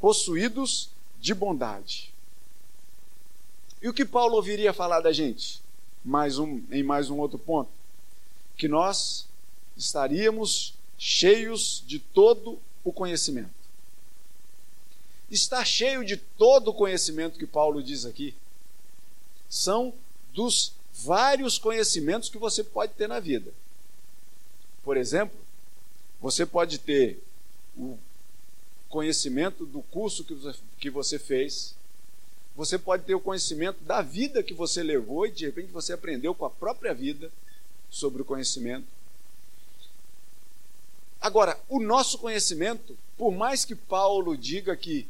possuídos 0.00 0.90
de 1.20 1.34
bondade. 1.34 2.12
E 3.80 3.88
o 3.88 3.94
que 3.94 4.04
Paulo 4.04 4.36
ouviria 4.36 4.72
falar 4.72 5.00
da 5.00 5.12
gente? 5.12 5.60
Mais 6.04 6.38
um, 6.38 6.62
em 6.70 6.82
mais 6.82 7.10
um 7.10 7.18
outro 7.18 7.38
ponto 7.38 7.70
que 8.56 8.68
nós 8.68 9.26
estaríamos 9.76 10.74
cheios 10.96 11.82
de 11.86 11.98
todo 11.98 12.58
o 12.84 12.92
conhecimento. 12.92 13.63
Está 15.30 15.64
cheio 15.64 16.04
de 16.04 16.16
todo 16.16 16.68
o 16.68 16.74
conhecimento 16.74 17.38
que 17.38 17.46
Paulo 17.46 17.82
diz 17.82 18.04
aqui. 18.04 18.34
São 19.48 19.94
dos 20.32 20.72
vários 20.92 21.58
conhecimentos 21.58 22.28
que 22.28 22.38
você 22.38 22.62
pode 22.62 22.92
ter 22.92 23.08
na 23.08 23.20
vida. 23.20 23.52
Por 24.82 24.96
exemplo, 24.96 25.36
você 26.20 26.44
pode 26.46 26.78
ter 26.78 27.22
o 27.76 27.98
conhecimento 28.88 29.66
do 29.66 29.82
curso 29.82 30.24
que 30.78 30.90
você 30.90 31.18
fez, 31.18 31.74
você 32.54 32.78
pode 32.78 33.04
ter 33.04 33.14
o 33.14 33.20
conhecimento 33.20 33.82
da 33.82 34.00
vida 34.00 34.42
que 34.42 34.54
você 34.54 34.82
levou 34.82 35.26
e 35.26 35.32
de 35.32 35.46
repente 35.46 35.72
você 35.72 35.92
aprendeu 35.92 36.34
com 36.34 36.44
a 36.44 36.50
própria 36.50 36.94
vida 36.94 37.30
sobre 37.90 38.22
o 38.22 38.24
conhecimento. 38.24 38.86
Agora, 41.24 41.58
o 41.70 41.80
nosso 41.80 42.18
conhecimento, 42.18 42.98
por 43.16 43.32
mais 43.32 43.64
que 43.64 43.74
Paulo 43.74 44.36
diga 44.36 44.76
que, 44.76 45.08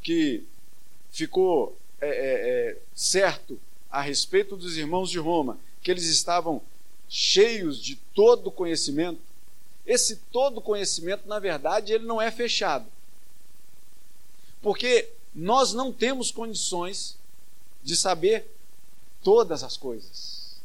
que 0.00 0.44
ficou 1.10 1.76
é, 2.00 2.06
é, 2.06 2.12
é, 2.70 2.78
certo 2.94 3.58
a 3.90 4.00
respeito 4.00 4.56
dos 4.56 4.76
irmãos 4.76 5.10
de 5.10 5.18
Roma, 5.18 5.58
que 5.82 5.90
eles 5.90 6.04
estavam 6.04 6.62
cheios 7.08 7.82
de 7.82 7.96
todo 8.14 8.48
conhecimento, 8.48 9.20
esse 9.84 10.14
todo 10.30 10.60
conhecimento, 10.60 11.28
na 11.28 11.40
verdade, 11.40 11.92
ele 11.92 12.06
não 12.06 12.22
é 12.22 12.30
fechado. 12.30 12.86
Porque 14.62 15.10
nós 15.34 15.72
não 15.72 15.92
temos 15.92 16.30
condições 16.30 17.16
de 17.82 17.96
saber 17.96 18.46
todas 19.24 19.64
as 19.64 19.76
coisas. 19.76 20.60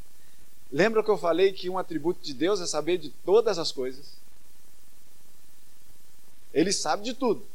Lembra 0.72 1.04
que 1.04 1.10
eu 1.10 1.18
falei 1.18 1.52
que 1.54 1.72
um 1.72 1.80
atributo 1.80 2.20
de 2.22 2.36
Deus 2.36 2.62
é 2.62 2.68
saber 2.68 3.00
de 3.00 3.10
todas 3.10 3.58
as 3.58 3.72
coisas? 3.72 4.22
Ele 6.54 6.72
sabe 6.72 7.04
de 7.04 7.14
tudo. 7.14 7.46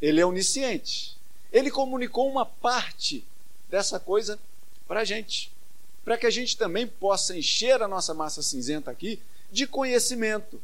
Ele 0.00 0.20
é 0.20 0.26
onisciente. 0.26 1.16
Ele 1.52 1.70
comunicou 1.70 2.30
uma 2.30 2.46
parte 2.46 3.24
dessa 3.68 4.00
coisa 4.00 4.38
para 4.86 5.00
a 5.00 5.04
gente, 5.04 5.50
para 6.04 6.16
que 6.16 6.26
a 6.26 6.30
gente 6.30 6.56
também 6.56 6.86
possa 6.86 7.36
encher 7.36 7.82
a 7.82 7.88
nossa 7.88 8.14
massa 8.14 8.42
cinzenta 8.42 8.90
aqui 8.90 9.20
de 9.50 9.66
conhecimento. 9.66 10.60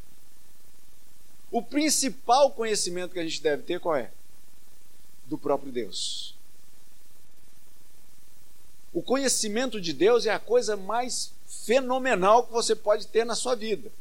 O 1.51 1.61
principal 1.61 2.51
conhecimento 2.51 3.13
que 3.13 3.19
a 3.19 3.23
gente 3.23 3.41
deve 3.41 3.63
ter 3.63 3.79
qual 3.79 3.95
é? 3.95 4.11
Do 5.27 5.37
próprio 5.37 5.71
Deus. 5.71 6.33
O 8.93 9.01
conhecimento 9.01 9.81
de 9.81 9.93
Deus 9.93 10.25
é 10.25 10.31
a 10.31 10.39
coisa 10.39 10.75
mais 10.75 11.31
fenomenal 11.47 12.45
que 12.45 12.51
você 12.51 12.75
pode 12.75 13.07
ter 13.07 13.25
na 13.25 13.35
sua 13.35 13.55
vida. 13.55 13.91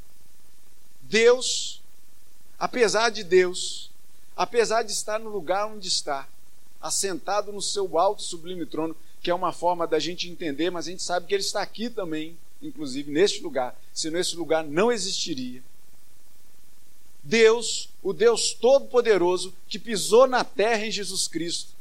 Deus, 1.02 1.81
apesar 2.62 3.10
de 3.10 3.24
Deus, 3.24 3.90
apesar 4.36 4.84
de 4.84 4.92
estar 4.92 5.18
no 5.18 5.28
lugar 5.28 5.66
onde 5.66 5.88
está, 5.88 6.28
assentado 6.80 7.50
no 7.50 7.60
seu 7.60 7.98
alto 7.98 8.22
sublime 8.22 8.64
trono, 8.64 8.94
que 9.20 9.32
é 9.32 9.34
uma 9.34 9.52
forma 9.52 9.84
da 9.84 9.98
gente 9.98 10.30
entender, 10.30 10.70
mas 10.70 10.86
a 10.86 10.92
gente 10.92 11.02
sabe 11.02 11.26
que 11.26 11.34
ele 11.34 11.42
está 11.42 11.60
aqui 11.60 11.90
também, 11.90 12.38
inclusive 12.62 13.10
neste 13.10 13.42
lugar, 13.42 13.76
senão 13.92 14.20
esse 14.20 14.36
lugar 14.36 14.62
não 14.62 14.92
existiria. 14.92 15.60
Deus, 17.20 17.88
o 18.00 18.12
Deus 18.12 18.52
Todo-Poderoso, 18.52 19.52
que 19.68 19.76
pisou 19.76 20.28
na 20.28 20.44
terra 20.44 20.86
em 20.86 20.90
Jesus 20.92 21.26
Cristo, 21.26 21.72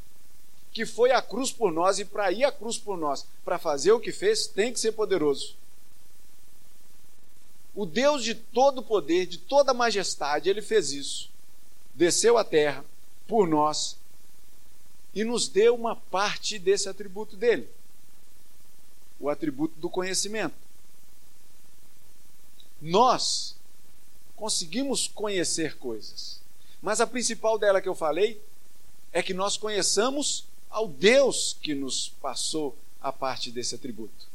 que 0.74 0.84
foi 0.84 1.12
à 1.12 1.22
cruz 1.22 1.52
por 1.52 1.72
nós 1.72 2.00
e 2.00 2.06
para 2.06 2.32
ir 2.32 2.44
à 2.44 2.52
cruz 2.52 2.80
por 2.80 2.98
nós, 2.98 3.24
para 3.46 3.60
fazer 3.60 3.92
o 3.92 4.00
que 4.00 4.12
fez, 4.12 4.48
tem 4.48 4.74
que 4.74 4.80
ser 4.80 4.94
poderoso. 4.94 5.54
O 7.74 7.86
Deus 7.86 8.24
de 8.24 8.36
todo 8.36 8.84
poder, 8.84 9.26
de 9.26 9.38
toda 9.38 9.74
majestade, 9.74 10.50
ele 10.50 10.62
fez 10.62 10.92
isso. 10.92 11.30
Desceu 11.96 12.38
à 12.38 12.44
terra 12.44 12.84
por 13.28 13.48
nós 13.48 13.98
e 15.14 15.24
nos 15.24 15.48
deu 15.48 15.76
uma 15.76 15.96
parte 15.96 16.60
desse 16.60 16.90
atributo 16.90 17.36
dele 17.36 17.70
o 19.22 19.30
atributo 19.30 19.80
do 19.80 19.90
conhecimento. 19.90 20.56
Nós 22.82 23.56
conseguimos 24.36 25.08
conhecer 25.08 25.78
coisas, 25.78 26.42
mas 26.82 27.00
a 27.00 27.06
principal 27.06 27.60
dela 27.60 27.80
que 27.80 27.88
eu 27.88 27.94
falei 27.94 28.42
é 29.14 29.22
que 29.22 29.34
nós 29.34 29.56
conheçamos 29.56 30.46
ao 30.70 30.88
Deus 30.88 31.56
que 31.62 31.76
nos 31.76 32.10
passou 32.22 32.76
a 33.00 33.12
parte 33.12 33.52
desse 33.52 33.76
atributo. 33.76 34.31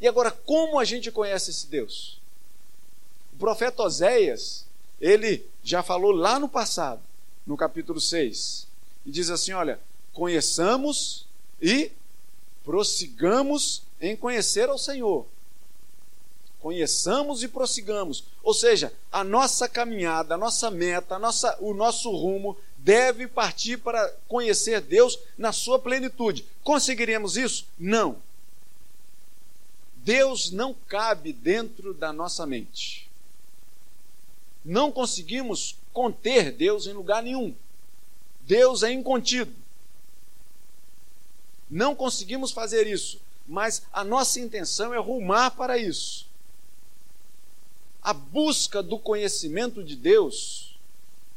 E 0.00 0.06
agora, 0.06 0.30
como 0.30 0.78
a 0.78 0.84
gente 0.84 1.10
conhece 1.10 1.50
esse 1.50 1.66
Deus? 1.66 2.20
O 3.32 3.38
profeta 3.38 3.82
Oséias, 3.82 4.64
ele 5.00 5.44
já 5.62 5.82
falou 5.82 6.12
lá 6.12 6.38
no 6.38 6.48
passado, 6.48 7.00
no 7.46 7.56
capítulo 7.56 8.00
6, 8.00 8.66
e 9.04 9.10
diz 9.10 9.30
assim: 9.30 9.52
Olha, 9.52 9.80
conheçamos 10.12 11.26
e 11.60 11.90
prossigamos 12.64 13.82
em 14.00 14.16
conhecer 14.16 14.68
ao 14.68 14.78
Senhor. 14.78 15.26
Conheçamos 16.60 17.42
e 17.42 17.48
prossigamos. 17.48 18.24
Ou 18.42 18.52
seja, 18.52 18.92
a 19.12 19.22
nossa 19.22 19.68
caminhada, 19.68 20.34
a 20.34 20.38
nossa 20.38 20.70
meta, 20.70 21.14
a 21.14 21.18
nossa, 21.18 21.56
o 21.60 21.72
nosso 21.72 22.10
rumo 22.10 22.56
deve 22.76 23.26
partir 23.26 23.78
para 23.78 24.12
conhecer 24.26 24.80
Deus 24.80 25.18
na 25.36 25.52
sua 25.52 25.78
plenitude. 25.78 26.44
Conseguiremos 26.62 27.36
isso? 27.36 27.66
Não. 27.78 28.16
Deus 30.08 30.50
não 30.50 30.72
cabe 30.72 31.34
dentro 31.34 31.92
da 31.92 32.14
nossa 32.14 32.46
mente. 32.46 33.10
Não 34.64 34.90
conseguimos 34.90 35.76
conter 35.92 36.50
Deus 36.50 36.86
em 36.86 36.94
lugar 36.94 37.22
nenhum. 37.22 37.54
Deus 38.40 38.82
é 38.82 38.90
incontido. 38.90 39.54
Não 41.68 41.94
conseguimos 41.94 42.52
fazer 42.52 42.86
isso, 42.86 43.20
mas 43.46 43.82
a 43.92 44.02
nossa 44.02 44.40
intenção 44.40 44.94
é 44.94 44.98
rumar 44.98 45.50
para 45.50 45.76
isso. 45.76 46.26
A 48.00 48.14
busca 48.14 48.82
do 48.82 48.98
conhecimento 48.98 49.84
de 49.84 49.94
Deus 49.94 50.74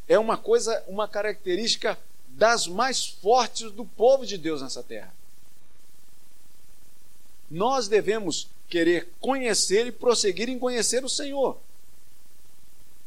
é 0.08 0.18
uma 0.18 0.38
coisa, 0.38 0.82
uma 0.88 1.10
característica 1.10 2.00
das 2.30 2.68
mais 2.68 3.06
fortes 3.06 3.70
do 3.70 3.84
povo 3.84 4.26
de 4.26 4.38
Deus 4.38 4.62
nessa 4.62 4.82
terra. 4.82 5.14
Nós 7.50 7.90
devemos 7.90 8.48
querer 8.72 9.10
conhecer 9.20 9.86
e 9.86 9.92
prosseguir 9.92 10.48
em 10.48 10.58
conhecer 10.58 11.04
o 11.04 11.10
Senhor. 11.10 11.58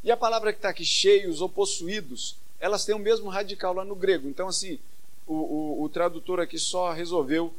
E 0.04 0.12
a 0.12 0.16
palavra 0.16 0.52
que 0.52 0.58
está 0.58 0.68
aqui, 0.68 0.84
cheios 0.84 1.40
ou 1.40 1.48
possuídos, 1.48 2.36
elas 2.60 2.84
têm 2.84 2.94
o 2.94 2.98
mesmo 2.98 3.30
radical 3.30 3.72
lá 3.72 3.82
no 3.82 3.96
grego. 3.96 4.28
Então, 4.28 4.46
assim, 4.46 4.78
o, 5.26 5.32
o, 5.32 5.82
o 5.84 5.88
tradutor 5.88 6.38
aqui 6.38 6.58
só 6.58 6.92
resolveu 6.92 7.52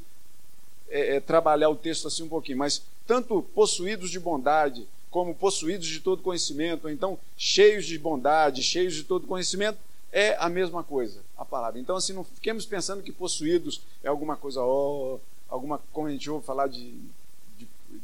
é, 0.87 1.15
é, 1.15 1.19
trabalhar 1.19 1.69
o 1.69 1.75
texto 1.75 2.07
assim 2.07 2.21
um 2.21 2.29
pouquinho, 2.29 2.59
mas 2.59 2.83
tanto 3.07 3.41
possuídos 3.41 4.11
de 4.11 4.19
bondade, 4.19 4.87
como 5.09 5.33
possuídos 5.33 5.87
de 5.87 5.99
todo 5.99 6.21
conhecimento, 6.21 6.85
ou 6.85 6.91
então 6.91 7.17
cheios 7.35 7.85
de 7.85 7.97
bondade, 7.97 8.61
cheios 8.61 8.93
de 8.93 9.03
todo 9.03 9.25
conhecimento, 9.25 9.79
é 10.11 10.35
a 10.39 10.47
mesma 10.47 10.83
coisa, 10.83 11.21
a 11.35 11.43
palavra. 11.43 11.79
Então, 11.79 11.95
assim, 11.95 12.13
não 12.13 12.23
fiquemos 12.23 12.67
pensando 12.67 13.01
que 13.01 13.11
possuídos 13.11 13.81
é 14.03 14.07
alguma 14.07 14.37
coisa, 14.37 14.61
ó, 14.61 15.17
alguma, 15.49 15.81
como 15.91 16.07
a 16.07 16.11
gente 16.11 16.29
ouve 16.29 16.45
falar 16.45 16.67
de, 16.67 16.93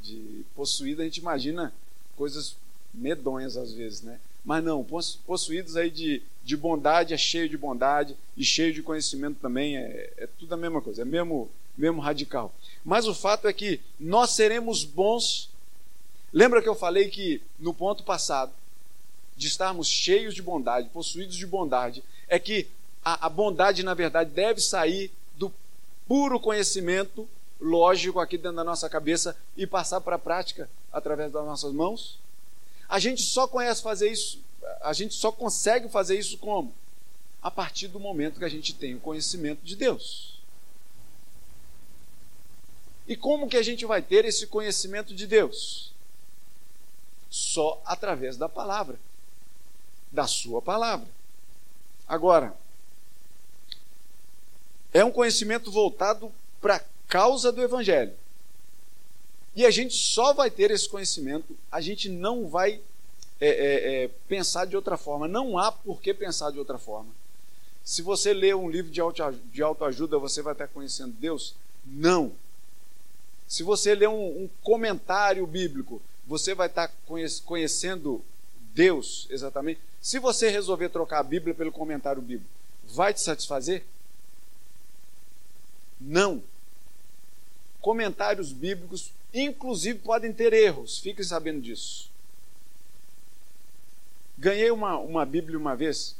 de, 0.02 0.46
possuído, 0.56 1.02
a 1.02 1.06
gente 1.06 1.18
imagina 1.18 1.74
coisas 2.16 2.56
medonhas 2.94 3.56
às 3.56 3.72
vezes, 3.72 4.02
né? 4.02 4.20
Mas 4.44 4.64
não, 4.64 4.86
possuídos 5.26 5.78
aí 5.78 5.92
de, 5.92 6.22
de 6.44 6.58
bondade, 6.58 7.14
é 7.14 7.18
cheio 7.18 7.48
de 7.48 7.58
bondade, 7.58 8.16
e 8.36 8.44
cheio 8.44 8.74
de 8.74 8.82
conhecimento 8.82 9.40
também, 9.40 9.78
é, 9.78 10.14
é 10.18 10.28
tudo 10.40 10.54
a 10.54 10.58
mesma 10.58 10.82
coisa, 10.82 11.04
é 11.04 11.06
mesmo, 11.06 11.50
mesmo 11.78 12.02
radical. 12.02 12.54
Mas 12.84 13.08
o 13.08 13.14
fato 13.14 13.48
é 13.48 13.54
que 13.54 13.80
nós 14.00 14.32
seremos 14.32 14.84
bons. 14.84 15.50
Lembra 16.34 16.62
que 16.62 16.70
eu 16.70 16.76
falei 16.76 17.10
que 17.10 17.42
no 17.60 17.74
ponto 17.74 18.04
passado, 18.04 18.52
de 19.38 19.48
estarmos 19.48 19.88
cheios 19.88 20.34
de 20.34 20.42
bondade, 20.42 20.90
possuídos 20.90 21.36
de 21.36 21.46
bondade, 21.46 22.04
é 22.28 22.40
que 22.40 22.68
a, 23.04 23.28
a 23.28 23.30
bondade, 23.30 23.84
na 23.84 23.94
verdade, 23.94 24.32
deve 24.32 24.60
sair 24.60 25.12
do 25.38 25.54
puro 26.08 26.40
conhecimento 26.40 27.28
lógico 27.62 28.20
aqui 28.20 28.38
dentro 28.38 28.58
da 28.58 28.64
nossa 28.64 28.90
cabeça 28.90 29.38
e 29.56 29.68
passar 29.68 30.02
para 30.02 30.16
a 30.16 30.20
prática 30.20 30.68
através 30.92 31.32
das 31.32 31.46
nossas 31.46 31.72
mãos? 31.72 32.18
A 32.90 33.00
gente 33.00 33.22
só 33.22 33.48
conhece 33.48 33.82
fazer 33.82 34.12
isso, 34.12 34.44
a 34.82 34.92
gente 34.92 35.14
só 35.14 35.32
consegue 35.32 35.88
fazer 35.88 36.18
isso 36.18 36.38
como? 36.40 36.74
A 37.42 37.52
partir 37.52 37.88
do 37.88 38.00
momento 38.00 38.40
que 38.40 38.46
a 38.46 38.50
gente 38.50 38.74
tem 38.74 38.96
o 38.96 39.00
conhecimento 39.00 39.64
de 39.64 39.76
Deus. 39.76 40.40
E 43.08 43.16
como 43.16 43.48
que 43.48 43.58
a 43.58 43.64
gente 43.64 43.86
vai 43.86 44.02
ter 44.02 44.26
esse 44.26 44.48
conhecimento 44.48 45.14
de 45.14 45.28
Deus? 45.28 45.92
Só 47.30 47.82
através 47.86 48.38
da 48.38 48.50
palavra, 48.50 49.00
da 50.12 50.28
sua 50.28 50.62
palavra. 50.62 51.08
Agora, 52.08 52.56
é 54.94 55.04
um 55.04 55.12
conhecimento 55.12 55.72
voltado 55.72 56.32
para 56.60 56.84
causa 57.12 57.52
do 57.52 57.62
evangelho. 57.62 58.14
E 59.54 59.66
a 59.66 59.70
gente 59.70 59.94
só 59.94 60.34
vai 60.34 60.50
ter 60.50 60.72
esse 60.72 60.88
conhecimento, 60.88 61.58
a 61.70 61.82
gente 61.82 62.08
não 62.08 62.48
vai 62.48 62.80
é, 63.40 63.50
é, 63.50 64.04
é, 64.04 64.08
pensar 64.30 64.66
de 64.66 64.78
outra 64.78 64.96
forma. 64.96 65.28
Não 65.28 65.58
há 65.58 65.72
por 65.72 66.02
que 66.02 66.14
pensar 66.14 66.52
de 66.52 66.58
outra 66.58 66.78
forma. 66.78 67.10
Se 67.84 68.02
você 68.02 68.34
lê 68.34 68.54
um 68.54 68.70
livro 68.70 68.90
de, 68.90 69.02
de 69.52 69.62
autoajuda, 69.62 70.18
você 70.18 70.42
vai 70.42 70.54
estar 70.54 70.70
conhecendo 70.70 71.12
Deus? 71.20 71.54
Não. 71.86 72.32
Se 73.46 73.62
você 73.62 73.94
lê 73.94 74.08
um, 74.08 74.44
um 74.44 74.50
comentário 74.64 75.46
bíblico, 75.46 76.02
você 76.26 76.56
vai 76.56 76.68
estar 76.68 76.90
conhecendo 77.46 78.24
Deus 78.74 79.28
exatamente. 79.30 79.82
Se 80.02 80.18
você 80.18 80.50
resolver 80.50 80.88
trocar 80.88 81.20
a 81.20 81.24
Bíblia 81.24 81.54
pelo 81.54 81.74
comentário 81.74 82.22
bíblico, 82.22 82.50
vai 82.86 83.14
te 83.14 83.20
satisfazer? 83.20 83.84
Não. 86.00 86.42
Comentários 87.82 88.52
bíblicos 88.52 89.12
inclusive 89.34 90.00
podem 90.00 90.34
ter 90.34 90.54
erros, 90.54 91.00
fiquem 91.00 91.24
sabendo 91.24 91.62
disso. 91.62 92.10
Ganhei 94.38 94.72
uma, 94.72 94.98
uma 94.98 95.26
Bíblia 95.26 95.58
uma 95.58 95.76
vez, 95.76 96.16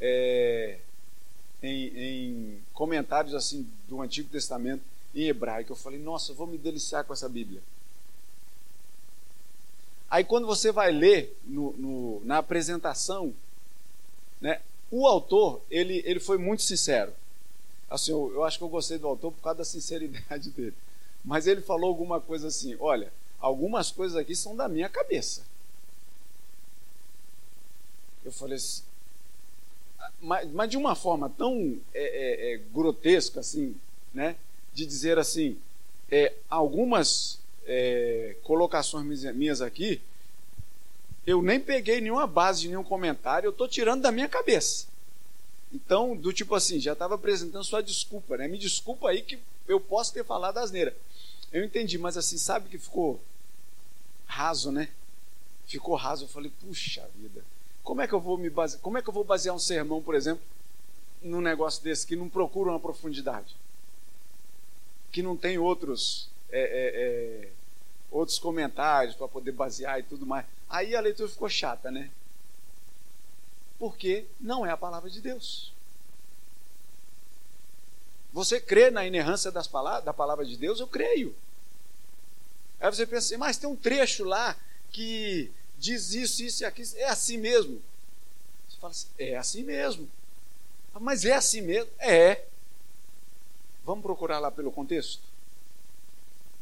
é, 0.00 0.78
em, 1.62 1.86
em, 1.96 2.62
comentários 2.72 3.34
assim 3.34 3.68
do 3.88 4.02
Antigo 4.02 4.28
Testamento 4.28 4.82
em 5.14 5.28
hebraico. 5.28 5.72
Eu 5.72 5.76
falei, 5.76 5.98
nossa, 5.98 6.34
vou 6.34 6.46
me 6.46 6.58
deliciar 6.58 7.04
com 7.04 7.12
essa 7.12 7.28
Bíblia. 7.28 7.62
Aí 10.10 10.24
quando 10.24 10.46
você 10.46 10.70
vai 10.70 10.92
ler 10.92 11.36
no, 11.44 11.72
no, 11.72 12.22
na 12.24 12.38
apresentação, 12.38 13.32
né, 14.40 14.60
o 14.90 15.06
autor 15.06 15.62
ele, 15.70 16.02
ele 16.04 16.20
foi 16.20 16.38
muito 16.38 16.62
sincero. 16.62 17.12
Assim, 17.94 18.10
eu, 18.10 18.32
eu 18.34 18.44
acho 18.44 18.58
que 18.58 18.64
eu 18.64 18.68
gostei 18.68 18.98
do 18.98 19.06
autor 19.06 19.30
por 19.32 19.40
causa 19.40 19.58
da 19.58 19.64
sinceridade 19.64 20.50
dele. 20.52 20.74
Mas 21.24 21.46
ele 21.46 21.60
falou 21.60 21.88
alguma 21.88 22.20
coisa 22.20 22.48
assim: 22.48 22.76
olha, 22.80 23.12
algumas 23.38 23.90
coisas 23.90 24.16
aqui 24.16 24.34
são 24.34 24.56
da 24.56 24.68
minha 24.68 24.88
cabeça. 24.88 25.42
Eu 28.24 28.32
falei 28.32 28.56
assim, 28.56 28.82
mas, 30.20 30.50
mas 30.50 30.70
de 30.70 30.76
uma 30.76 30.94
forma 30.94 31.28
tão 31.28 31.78
é, 31.92 32.02
é, 32.02 32.54
é, 32.54 32.60
grotesca 32.72 33.40
assim, 33.40 33.76
né? 34.12 34.36
De 34.72 34.84
dizer 34.86 35.18
assim, 35.18 35.58
é, 36.10 36.32
algumas 36.48 37.38
é, 37.66 38.34
colocações 38.42 39.22
minhas 39.34 39.60
aqui, 39.60 40.00
eu 41.26 41.42
nem 41.42 41.60
peguei 41.60 42.00
nenhuma 42.00 42.26
base, 42.26 42.66
nenhum 42.66 42.82
comentário, 42.82 43.46
eu 43.46 43.50
estou 43.50 43.68
tirando 43.68 44.02
da 44.02 44.10
minha 44.10 44.28
cabeça. 44.28 44.86
Então, 45.74 46.16
do 46.16 46.32
tipo 46.32 46.54
assim, 46.54 46.78
já 46.78 46.92
estava 46.92 47.16
apresentando 47.16 47.64
sua 47.64 47.82
desculpa, 47.82 48.36
né? 48.36 48.46
Me 48.46 48.56
desculpa 48.56 49.10
aí 49.10 49.22
que 49.22 49.38
eu 49.66 49.80
posso 49.80 50.12
ter 50.14 50.24
falado 50.24 50.58
asneira. 50.58 50.96
Eu 51.52 51.64
entendi, 51.64 51.98
mas 51.98 52.16
assim, 52.16 52.38
sabe 52.38 52.68
que 52.68 52.78
ficou 52.78 53.20
raso, 54.26 54.70
né? 54.70 54.88
ficou 55.66 55.94
raso. 55.94 56.24
Eu 56.24 56.28
falei, 56.28 56.52
puxa 56.60 57.08
vida, 57.16 57.44
como 57.82 58.00
é 58.00 58.08
que 58.08 58.14
eu 58.14 58.20
vou 58.20 58.36
me 58.38 58.50
basear, 58.50 58.80
como 58.80 58.98
é 58.98 59.02
que 59.02 59.08
eu 59.08 59.14
vou 59.14 59.24
basear 59.24 59.54
um 59.54 59.58
sermão, 59.58 60.02
por 60.02 60.14
exemplo, 60.14 60.42
num 61.22 61.40
negócio 61.40 61.82
desse 61.82 62.06
que 62.06 62.16
não 62.16 62.28
procura 62.28 62.70
uma 62.70 62.80
profundidade, 62.80 63.56
que 65.10 65.22
não 65.22 65.36
tem 65.36 65.58
outros 65.58 66.28
é, 66.50 66.60
é, 66.60 67.46
é, 67.46 67.48
outros 68.10 68.38
comentários 68.38 69.14
para 69.16 69.26
poder 69.26 69.52
basear 69.52 69.98
e 69.98 70.02
tudo 70.02 70.26
mais. 70.26 70.46
Aí 70.68 70.94
a 70.94 71.00
leitura 71.00 71.28
ficou 71.28 71.48
chata, 71.48 71.90
né? 71.90 72.10
Porque 73.78 74.26
não 74.40 74.64
é 74.64 74.70
a 74.70 74.76
palavra 74.76 75.10
de 75.10 75.20
Deus. 75.20 75.72
Você 78.32 78.60
crê 78.60 78.90
na 78.90 79.06
inerrância 79.06 79.52
palavras, 79.70 80.04
da 80.04 80.12
palavra 80.12 80.44
de 80.44 80.56
Deus? 80.56 80.80
Eu 80.80 80.88
creio. 80.88 81.34
Aí 82.80 82.90
você 82.90 83.06
pensa 83.06 83.26
assim, 83.26 83.36
mas 83.36 83.56
tem 83.56 83.68
um 83.68 83.76
trecho 83.76 84.24
lá 84.24 84.56
que 84.90 85.50
diz 85.78 86.12
isso, 86.14 86.42
isso 86.42 86.62
e 86.62 86.66
aquilo. 86.66 86.88
É 86.96 87.04
assim 87.04 87.38
mesmo. 87.38 87.80
Você 88.68 88.76
fala 88.78 88.90
assim, 88.90 89.08
é 89.18 89.36
assim 89.36 89.62
mesmo. 89.62 90.10
Ah, 90.94 91.00
mas 91.00 91.24
é 91.24 91.34
assim 91.34 91.60
mesmo? 91.60 91.90
É. 91.98 92.44
Vamos 93.84 94.02
procurar 94.02 94.38
lá 94.38 94.50
pelo 94.50 94.72
contexto? 94.72 95.22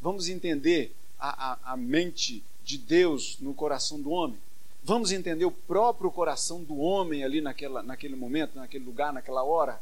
Vamos 0.01 0.29
entender 0.29 0.95
a, 1.19 1.53
a, 1.53 1.73
a 1.73 1.77
mente 1.77 2.45
de 2.65 2.77
Deus 2.77 3.39
no 3.41 3.55
coração 3.55 4.01
do 4.01 4.11
homem? 4.11 4.39
Vamos 4.85 5.13
entender 5.13 5.45
o 5.45 5.53
próprio 5.53 6.11
coração 6.11 6.63
do 6.65 6.77
homem 6.79 7.23
ali 7.23 7.41
naquela, 7.41 7.83
naquele 7.83 8.17
momento, 8.17 8.57
naquele 8.57 8.85
lugar, 8.85 9.13
naquela 9.13 9.45
hora? 9.45 9.81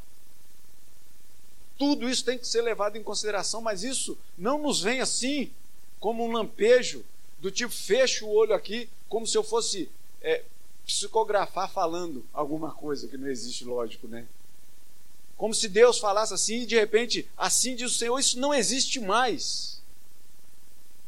Tudo 1.79 2.09
isso 2.09 2.25
tem 2.25 2.37
que 2.37 2.47
ser 2.47 2.61
levado 2.61 2.97
em 2.97 3.03
consideração, 3.03 3.63
mas 3.63 3.83
isso 3.83 4.19
não 4.37 4.59
nos 4.59 4.83
vem 4.83 5.01
assim, 5.01 5.51
como 5.99 6.23
um 6.23 6.33
lampejo, 6.33 7.03
do 7.41 7.51
tipo, 7.51 7.73
fecho 7.73 8.27
o 8.27 8.35
olho 8.35 8.53
aqui, 8.53 8.89
como 9.09 9.27
se 9.27 9.39
eu 9.39 9.43
fosse 9.43 9.89
é, 10.21 10.45
psicografar 10.87 11.71
falando 11.71 12.23
alguma 12.35 12.73
coisa 12.73 13.09
que 13.09 13.17
não 13.17 13.29
existe, 13.29 13.65
lógico, 13.65 14.07
né? 14.07 14.27
Como 15.39 15.55
se 15.55 15.69
Deus 15.69 15.99
falasse 15.99 16.35
assim 16.35 16.61
e 16.61 16.67
de 16.67 16.79
repente, 16.79 17.27
assim 17.35 17.75
diz 17.75 17.93
o 17.93 17.99
Senhor, 17.99 18.19
isso 18.19 18.39
não 18.39 18.53
existe 18.53 19.01
mais. 19.01 19.81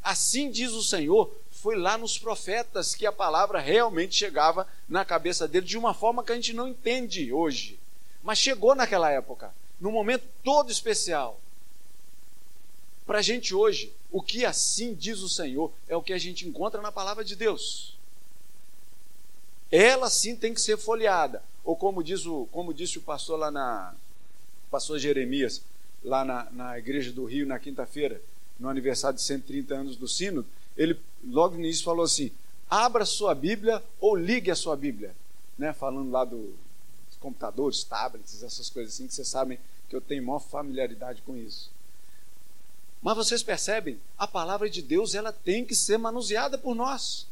Assim 0.03 0.51
diz 0.51 0.73
o 0.73 0.83
Senhor, 0.83 1.31
foi 1.63 1.77
lá 1.77 1.97
nos 1.97 2.19
profetas 2.19 2.93
que 2.93 3.07
a 3.07 3.13
palavra 3.13 3.61
realmente 3.61 4.17
chegava 4.17 4.67
na 4.89 5.05
cabeça 5.05 5.47
dele 5.47 5.65
de 5.65 5.79
uma 5.79 5.95
forma 5.95 6.25
que 6.25 6.33
a 6.33 6.35
gente 6.35 6.53
não 6.53 6.67
entende 6.67 7.33
hoje. 7.33 7.79
Mas 8.21 8.39
chegou 8.39 8.75
naquela 8.75 9.09
época, 9.13 9.55
num 9.81 9.93
momento 9.93 10.25
todo 10.43 10.73
especial. 10.73 11.41
Para 13.07 13.21
a 13.21 13.23
gente 13.23 13.55
hoje, 13.55 13.93
o 14.11 14.21
que 14.21 14.45
assim 14.45 14.93
diz 14.93 15.21
o 15.21 15.29
Senhor 15.29 15.73
é 15.89 15.97
o 15.97 16.03
que 16.03 16.13
a 16.13 16.19
gente 16.19 16.49
encontra 16.49 16.83
na 16.83 16.91
palavra 16.91 17.25
de 17.25 17.37
Deus. 17.37 17.97
Ela 19.71 20.11
sim 20.11 20.35
tem 20.35 20.53
que 20.53 20.61
ser 20.61 20.77
folheada. 20.77 21.45
Ou 21.65 21.77
como, 21.77 22.03
diz 22.03 22.27
o, 22.27 22.49
como 22.51 22.75
disse 22.75 22.99
o 22.99 23.03
pastor 23.03 23.39
lá 23.39 23.53
na, 23.53 23.95
pastor 24.69 24.99
Jeremias, 24.99 25.63
lá 26.03 26.25
na, 26.25 26.51
na 26.51 26.77
igreja 26.77 27.13
do 27.13 27.25
Rio, 27.25 27.47
na 27.47 27.61
quinta-feira, 27.61 28.21
no 28.59 28.69
aniversário 28.69 29.17
de 29.17 29.23
130 29.23 29.73
anos 29.73 29.97
do 29.97 30.09
Sínodo, 30.09 30.49
ele 30.77 30.99
logo 31.25 31.55
no 31.55 31.61
início 31.61 31.85
falou 31.85 32.05
assim: 32.05 32.31
abra 32.69 33.05
sua 33.05 33.35
Bíblia 33.35 33.83
ou 34.01 34.17
ligue 34.17 34.51
a 34.51 34.57
sua 34.57 34.77
Bíblia. 34.77 35.15
Né? 35.59 35.73
Falando 35.73 36.11
lá 36.11 36.25
do, 36.25 36.55
dos 37.09 37.17
computadores, 37.21 37.85
tablets, 37.85 38.43
essas 38.43 38.71
coisas 38.71 38.95
assim, 38.95 39.07
que 39.07 39.15
vocês 39.15 39.29
sabem 39.29 39.59
que 39.89 39.95
eu 39.95 40.01
tenho 40.01 40.25
maior 40.25 40.41
familiaridade 40.41 41.23
com 41.23 41.37
isso. 41.37 41.71
Mas 43.03 43.17
vocês 43.17 43.43
percebem, 43.43 44.01
a 44.17 44.27
palavra 44.29 44.71
de 44.71 44.81
Deus 44.81 45.15
ela 45.15 45.33
tem 45.33 45.65
que 45.65 45.75
ser 45.75 45.99
manuseada 45.99 46.57
por 46.57 46.75
nós. 46.75 47.27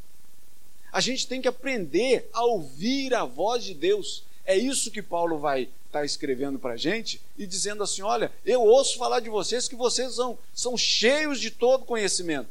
A 0.92 1.00
gente 1.00 1.26
tem 1.26 1.40
que 1.40 1.48
aprender 1.48 2.29
a 2.33 2.44
ouvir 2.44 3.14
a 3.14 3.24
voz 3.24 3.64
de 3.64 3.74
Deus. 3.74 4.24
É 4.44 4.57
isso 4.57 4.90
que 4.90 5.00
Paulo 5.00 5.38
vai 5.38 5.68
está 5.90 6.05
escrevendo 6.05 6.59
para 6.59 6.74
a 6.74 6.76
gente 6.76 7.20
e 7.37 7.46
dizendo 7.46 7.83
assim: 7.83 8.03
olha, 8.03 8.33
eu 8.44 8.62
ouço 8.62 8.96
falar 8.96 9.20
de 9.20 9.29
vocês 9.29 9.68
que 9.68 9.74
vocês 9.76 10.14
são, 10.14 10.38
são 10.55 10.76
cheios 10.76 11.40
de 11.40 11.50
todo 11.50 11.85
conhecimento. 11.85 12.48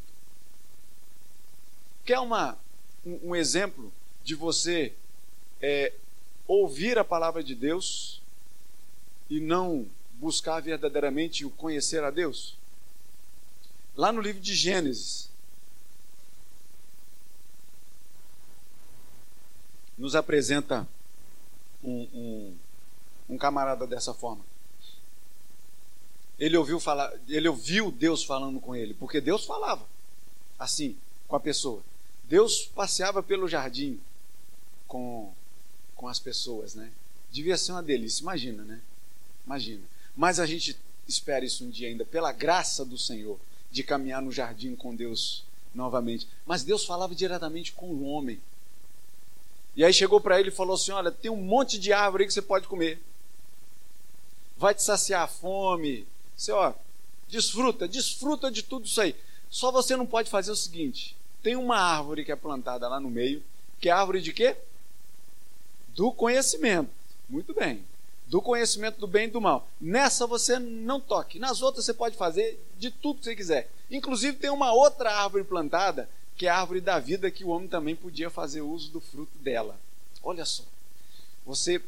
Quer 2.10 2.18
uma, 2.18 2.58
um, 3.06 3.30
um 3.30 3.36
exemplo 3.36 3.94
de 4.24 4.34
você 4.34 4.96
é, 5.62 5.94
ouvir 6.48 6.98
a 6.98 7.04
palavra 7.04 7.44
de 7.44 7.54
Deus 7.54 8.20
e 9.30 9.40
não 9.40 9.86
buscar 10.14 10.60
verdadeiramente 10.60 11.46
o 11.46 11.52
conhecer 11.52 12.04
a 12.04 12.10
Deus? 12.10 12.58
Lá 13.96 14.12
no 14.12 14.22
livro 14.22 14.42
de 14.42 14.56
Gênesis, 14.56 15.30
nos 19.96 20.16
apresenta 20.16 20.90
um, 21.84 22.08
um 22.12 22.58
um 23.30 23.38
camarada 23.38 23.86
dessa 23.86 24.16
forma. 24.16 24.44
Ele 26.40 26.58
ouviu 26.58 26.80
falar, 26.80 27.14
ele 27.28 27.48
ouviu 27.48 27.92
Deus 27.92 28.24
falando 28.24 28.60
com 28.60 28.76
ele, 28.76 28.96
porque 28.96 29.22
Deus 29.22 29.46
falava 29.46 29.86
assim 30.58 30.98
com 31.28 31.36
a 31.36 31.40
pessoa. 31.40 31.84
Deus 32.30 32.66
passeava 32.66 33.22
pelo 33.22 33.48
jardim 33.48 34.00
com 34.88 35.34
com 35.96 36.08
as 36.08 36.18
pessoas, 36.18 36.76
né? 36.76 36.90
Devia 37.30 37.58
ser 37.58 37.74
uma 37.74 37.84
delícia, 37.84 38.22
imagina, 38.22 38.64
né? 38.64 38.80
Imagina. 39.46 39.84
Mas 40.16 40.40
a 40.40 40.46
gente 40.46 40.78
espera 41.06 41.44
isso 41.44 41.66
um 41.66 41.70
dia 41.70 41.90
ainda, 41.90 42.06
pela 42.06 42.32
graça 42.32 42.86
do 42.86 42.98
Senhor, 42.98 43.38
de 43.70 43.84
caminhar 43.84 44.22
no 44.22 44.32
jardim 44.32 44.78
com 44.78 44.96
Deus 44.96 45.44
novamente. 45.76 46.26
Mas 46.46 46.64
Deus 46.64 46.86
falava 46.86 47.14
diretamente 47.14 47.74
com 47.74 47.88
o 47.88 48.04
homem. 48.04 48.40
E 49.76 49.84
aí 49.84 49.92
chegou 49.92 50.22
para 50.22 50.40
ele 50.40 50.48
e 50.48 50.54
falou 50.54 50.76
assim: 50.76 50.92
Olha, 50.92 51.12
tem 51.12 51.30
um 51.30 51.36
monte 51.36 51.78
de 51.78 51.92
árvore 51.92 52.24
aí 52.24 52.28
que 52.28 52.34
você 52.34 52.42
pode 52.42 52.66
comer 52.66 53.02
vai 54.60 54.76
te 54.76 54.84
saciar 54.84 55.24
a 55.24 55.28
fome. 55.28 56.06
Você, 56.36 56.52
ó, 56.52 56.74
desfruta, 57.30 57.88
desfruta 57.88 58.52
de 58.52 58.62
tudo 58.62 58.86
isso 58.86 59.00
aí. 59.00 59.16
Só 59.50 59.72
você 59.72 59.96
não 59.96 60.06
pode 60.06 60.30
fazer 60.30 60.52
o 60.52 60.56
seguinte: 60.56 61.16
tem 61.42 61.56
uma 61.56 61.78
árvore 61.78 62.26
que 62.26 62.32
é 62.32 62.36
plantada 62.36 62.88
lá 62.88 63.00
no 63.00 63.10
meio, 63.10 63.44
que 63.80 63.90
é 63.90 63.92
árvore 63.92 64.22
de 64.22 64.34
quê? 64.34 64.56
Do 65.96 66.12
conhecimento. 66.12 66.92
Muito 67.30 67.54
bem. 67.54 67.84
Do 68.28 68.42
conhecimento 68.42 69.00
do 69.00 69.08
bem 69.08 69.28
e 69.28 69.32
do 69.32 69.42
mal. 69.42 69.68
Nessa 69.80 70.28
você 70.28 70.60
não 70.60 71.00
toque. 71.00 71.40
Nas 71.40 71.62
outras 71.62 71.86
você 71.86 71.94
pode 71.94 72.16
fazer 72.16 72.64
de 72.78 72.92
tudo 72.92 73.20
que 73.20 73.26
você 73.26 73.36
quiser. 73.36 73.72
Inclusive 73.90 74.38
tem 74.38 74.50
uma 74.50 74.72
outra 74.72 75.12
árvore 75.12 75.44
plantada, 75.44 76.10
que 76.36 76.48
é 76.48 76.50
a 76.50 76.60
árvore 76.60 76.82
da 76.82 77.00
vida, 77.00 77.32
que 77.32 77.44
o 77.44 77.50
homem 77.50 77.68
também 77.68 77.96
podia 77.96 78.30
fazer 78.30 78.62
uso 78.62 78.92
do 78.92 79.00
fruto 79.00 79.38
dela. 79.40 79.80
Olha 80.22 80.46
só. 80.46 80.64
Você 81.46 81.82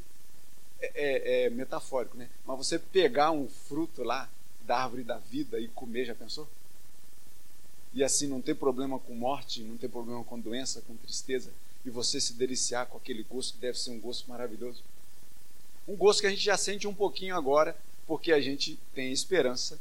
é, 0.80 0.92
é, 0.96 1.46
é, 1.46 1.50
metafórico, 1.50 2.18
né? 2.18 2.28
Mas 2.46 2.58
você 2.58 2.80
pegar 2.80 3.32
um 3.32 3.48
fruto 3.48 4.04
lá 4.04 4.28
da 4.66 4.78
árvore 4.78 5.04
da 5.04 5.18
vida 5.18 5.60
e 5.60 5.68
comer, 5.68 6.06
já 6.06 6.16
pensou? 6.16 6.48
E 7.93 8.04
assim 8.04 8.27
não 8.27 8.41
ter 8.41 8.56
problema 8.56 8.99
com 8.99 9.13
morte, 9.13 9.62
não 9.62 9.77
ter 9.77 9.89
problema 9.89 10.23
com 10.23 10.39
doença, 10.39 10.82
com 10.82 10.95
tristeza, 10.95 11.51
e 11.86 11.89
você 11.89 12.21
se 12.21 12.34
deliciar 12.34 12.86
com 12.86 12.97
aquele 12.97 13.23
gosto 13.23 13.54
que 13.54 13.60
deve 13.60 13.77
ser 13.77 13.91
um 13.91 13.99
gosto 13.99 14.30
maravilhoso. 14.30 14.82
Um 15.88 15.95
gosto 15.95 16.21
que 16.21 16.27
a 16.27 16.30
gente 16.30 16.43
já 16.43 16.58
sente 16.58 16.88
um 16.88 16.93
pouquinho 16.93 17.36
agora, 17.36 17.75
porque 18.08 18.32
a 18.32 18.39
gente 18.39 18.80
tem 18.93 19.12
esperança 19.12 19.80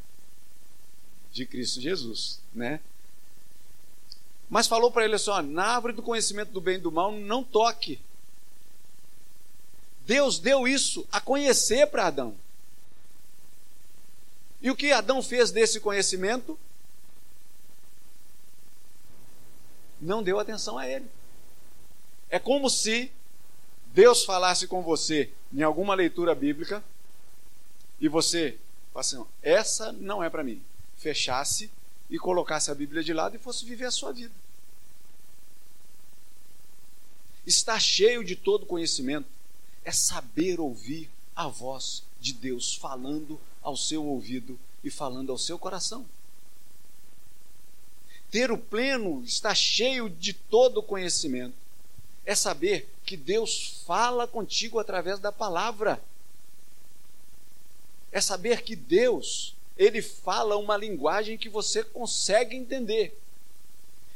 de 1.33 1.47
Cristo 1.47 1.81
Jesus, 1.81 2.41
né? 2.53 2.81
Mas 4.49 4.67
falou 4.67 4.91
para 4.91 5.05
ele 5.05 5.15
assim: 5.15 5.31
ó, 5.31 5.41
na 5.41 5.65
árvore 5.65 5.93
do 5.93 6.03
conhecimento 6.03 6.51
do 6.51 6.61
bem 6.61 6.75
e 6.77 6.81
do 6.81 6.91
mal, 6.91 7.13
não 7.13 7.45
toque. 7.45 8.01
Deus 10.05 10.41
deu 10.41 10.67
isso 10.67 11.07
a 11.13 11.21
conhecer 11.21 11.87
para 11.87 12.07
Adão. 12.07 12.35
E 14.61 14.71
o 14.71 14.77
que 14.77 14.91
Adão 14.91 15.23
fez 15.23 15.53
desse 15.53 15.79
conhecimento? 15.79 16.59
Não 20.01 20.23
deu 20.23 20.39
atenção 20.39 20.79
a 20.79 20.89
ele. 20.89 21.07
É 22.29 22.39
como 22.39 22.71
se 22.71 23.11
Deus 23.93 24.25
falasse 24.25 24.67
com 24.67 24.83
você 24.83 25.31
em 25.53 25.63
alguma 25.63 25.95
leitura 25.95 26.35
bíblica 26.35 26.83
e 28.01 28.09
você 28.09 28.57
assim, 28.95 29.25
essa 29.43 29.93
não 29.93 30.23
é 30.23 30.31
para 30.31 30.45
mim. 30.45 30.63
Fechasse 30.97 31.71
e 32.09 32.19
colocasse 32.19 32.71
a 32.71 32.75
Bíblia 32.75 33.03
de 33.03 33.13
lado 33.13 33.37
e 33.37 33.39
fosse 33.39 33.65
viver 33.65 33.87
a 33.87 33.91
sua 33.91 34.13
vida. 34.13 34.35
Está 37.47 37.79
cheio 37.79 38.23
de 38.23 38.37
todo 38.37 38.67
conhecimento 38.67 39.27
é 39.85 39.93
saber 39.93 40.61
ouvir 40.61 41.09
a 41.35 41.49
voz 41.49 42.03
de 42.21 42.33
Deus 42.33 42.75
falando 42.75 43.41
ao 43.63 43.77
seu 43.77 44.05
ouvido 44.05 44.59
e 44.85 44.91
falando 44.91 45.33
ao 45.33 45.39
seu 45.39 45.59
coração. 45.59 46.07
Ter 48.31 48.51
o 48.51 48.59
pleno, 48.59 49.23
estar 49.25 49.55
cheio 49.55 50.09
de 50.09 50.33
todo 50.33 50.83
conhecimento, 50.83 51.55
é 52.25 52.35
saber 52.35 52.89
que 53.05 53.17
Deus 53.17 53.83
fala 53.87 54.27
contigo 54.27 54.79
através 54.79 55.19
da 55.19 55.33
palavra. 55.33 56.01
É 58.13 58.21
saber 58.21 58.63
que 58.63 58.77
Deus, 58.77 59.55
ele 59.77 60.01
fala 60.01 60.57
uma 60.57 60.77
linguagem 60.77 61.39
que 61.39 61.49
você 61.49 61.83
consegue 61.83 62.57
entender. 62.57 63.19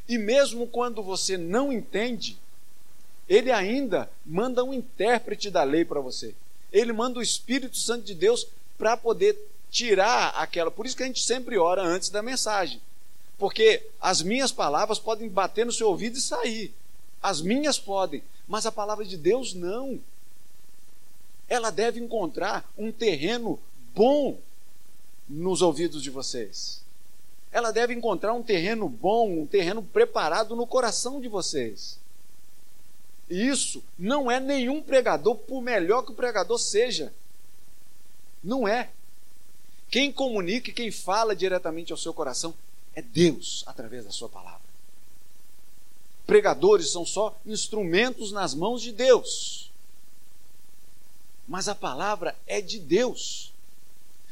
E 0.09 0.19
mesmo 0.19 0.67
quando 0.67 1.03
você 1.03 1.37
não 1.37 1.73
entende, 1.73 2.39
ele 3.29 3.51
ainda 3.51 4.11
manda 4.25 4.63
um 4.63 4.75
intérprete 4.75 5.51
da 5.51 5.63
lei 5.63 5.85
para 5.85 6.01
você. 6.01 6.35
Ele 6.73 6.93
manda 6.93 7.19
o 7.19 7.23
Espírito 7.23 7.77
Santo 7.77 8.05
de 8.05 8.15
Deus 8.15 8.47
para 8.77 8.97
poder 8.97 9.39
tirar 9.71 10.29
aquela. 10.37 10.71
Por 10.71 10.87
isso 10.87 10.97
que 10.97 11.03
a 11.03 11.07
gente 11.07 11.23
sempre 11.23 11.57
ora 11.57 11.83
antes 11.83 12.11
da 12.11 12.23
mensagem. 12.23 12.81
Porque 13.39 13.87
as 14.01 14.23
minhas 14.23 14.53
palavras 14.53 14.99
podem 14.99 15.29
bater 15.29 15.67
no 15.67 15.73
seu 15.73 15.89
ouvido 15.89 16.17
e 16.17 16.21
sair. 16.21 16.75
As 17.23 17.41
minhas 17.41 17.79
podem, 17.79 18.23
mas 18.47 18.67
a 18.67 18.73
palavra 18.73 19.05
de 19.05 19.17
Deus 19.17 19.55
não. 19.55 20.01
Ela 21.49 21.71
deve 21.71 22.01
encontrar 22.01 22.71
um 22.77 22.93
terreno 22.93 23.59
bom 23.95 24.39
nos 25.29 25.63
ouvidos 25.63 26.03
de 26.03 26.11
vocês. 26.11 26.83
Ela 27.51 27.71
deve 27.71 27.95
encontrar 27.95 28.33
um 28.33 28.43
terreno 28.43 28.89
bom, 28.89 29.43
um 29.43 29.47
terreno 29.47 29.83
preparado 29.83 30.57
no 30.57 30.67
coração 30.67 31.21
de 31.21 31.29
vocês. 31.29 31.99
E 33.31 33.47
isso 33.47 33.83
não 33.99 34.31
é 34.31 34.39
nenhum 34.39 34.83
pregador, 34.83 35.37
por 35.37 35.63
melhor 35.63 36.03
que 36.03 36.13
o 36.13 36.17
pregador 36.17 36.59
seja. 36.59 37.13
Não 38.43 38.69
é. 38.69 38.91
Quem 39.89 40.13
comunica 40.13 40.73
quem 40.73 40.91
fala 40.91 41.35
diretamente 41.35 41.93
ao 41.93 41.99
seu 41.99 42.13
coração 42.13 42.55
é 42.95 43.03
Deus 43.03 43.65
através 43.67 44.05
da 44.05 44.11
sua 44.11 44.29
palavra. 44.29 44.63
Pregadores 46.27 46.91
são 46.91 47.05
só 47.05 47.39
instrumentos 47.45 48.33
nas 48.33 48.55
mãos 48.55 48.81
de 48.81 48.93
Deus. 48.93 49.71
Mas 51.47 51.69
a 51.69 51.75
palavra 51.75 52.35
é 52.47 52.61
de 52.61 52.79
Deus. 52.79 53.53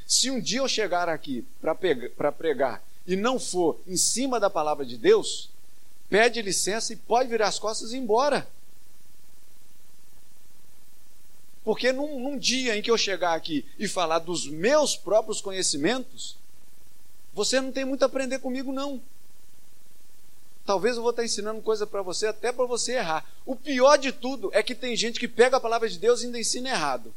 Se 0.07 0.31
um 0.31 0.41
dia 0.41 0.61
eu 0.61 0.69
chegar 0.69 1.09
aqui 1.09 1.45
para 1.61 2.33
pregar 2.33 2.83
e 3.07 3.17
não 3.17 3.39
for 3.39 3.79
em 3.87 3.97
cima 3.97 4.41
da 4.41 4.49
palavra 4.49 4.85
de 4.87 4.97
Deus, 4.97 5.51
pede 6.09 6.41
licença 6.41 6.93
e 6.93 6.97
pode 6.97 7.29
virar 7.29 7.49
as 7.49 7.59
costas 7.59 7.93
e 7.93 7.97
ir 7.97 8.01
embora. 8.01 8.49
Porque 11.65 11.93
num, 11.93 12.19
num, 12.19 12.39
dia 12.39 12.77
em 12.77 12.83
que 12.83 12.91
eu 12.91 12.99
chegar 12.99 13.35
aqui 13.35 13.65
e 13.79 13.87
falar 13.87 14.19
dos 14.19 14.47
meus 14.47 14.97
próprios 14.97 15.41
conhecimentos, 15.41 16.37
você 17.35 17.61
não 17.61 17.73
tem 17.73 17.85
muito 17.85 18.03
a 18.03 18.07
aprender 18.07 18.39
comigo, 18.39 18.73
não. 18.73 19.01
Talvez 20.65 20.97
eu 20.97 21.03
vou 21.03 21.11
estar 21.11 21.25
ensinando 21.25 21.61
coisa 21.61 21.87
para 21.87 22.03
você, 22.03 22.27
até 22.27 22.53
para 22.53 22.65
você 22.67 22.93
errar. 22.93 23.25
O 23.45 23.57
pior 23.57 23.97
de 23.97 24.13
tudo 24.13 24.51
é 24.53 24.63
que 24.63 24.75
tem 24.75 24.97
gente 24.97 25.19
que 25.19 25.27
pega 25.27 25.57
a 25.57 25.61
palavra 25.61 25.89
de 25.89 25.99
Deus 25.99 26.23
e 26.23 26.27
ainda 26.27 26.39
ensina 26.39 26.69
errado. 26.69 27.13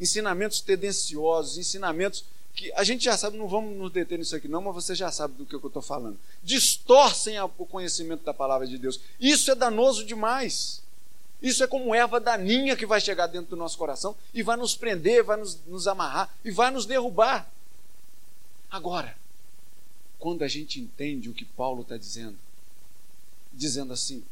Ensinamentos 0.00 0.60
tendenciosos, 0.60 1.58
ensinamentos 1.58 2.24
que 2.54 2.72
a 2.74 2.84
gente 2.84 3.04
já 3.04 3.16
sabe, 3.16 3.36
não 3.36 3.48
vamos 3.48 3.76
nos 3.76 3.90
deter 3.90 4.18
nisso 4.18 4.36
aqui 4.36 4.46
não, 4.46 4.62
mas 4.62 4.74
você 4.74 4.94
já 4.94 5.10
sabe 5.10 5.34
do 5.34 5.44
que 5.44 5.54
eu 5.54 5.66
estou 5.66 5.82
falando. 5.82 6.18
Distorcem 6.42 7.38
o 7.40 7.66
conhecimento 7.66 8.24
da 8.24 8.32
palavra 8.32 8.66
de 8.66 8.78
Deus. 8.78 9.00
Isso 9.20 9.50
é 9.50 9.54
danoso 9.54 10.04
demais. 10.04 10.82
Isso 11.42 11.62
é 11.62 11.66
como 11.66 11.94
erva 11.94 12.18
daninha 12.18 12.76
que 12.76 12.86
vai 12.86 13.00
chegar 13.00 13.26
dentro 13.26 13.50
do 13.50 13.56
nosso 13.56 13.76
coração 13.76 14.16
e 14.32 14.42
vai 14.42 14.56
nos 14.56 14.74
prender, 14.74 15.22
vai 15.22 15.36
nos, 15.36 15.58
nos 15.66 15.86
amarrar 15.86 16.32
e 16.44 16.50
vai 16.50 16.70
nos 16.70 16.86
derrubar. 16.86 17.50
Agora, 18.74 19.16
quando 20.18 20.42
a 20.42 20.48
gente 20.48 20.80
entende 20.80 21.28
o 21.28 21.32
que 21.32 21.44
Paulo 21.44 21.82
está 21.82 21.96
dizendo, 21.96 22.36
dizendo 23.52 23.92
assim: 23.92 24.24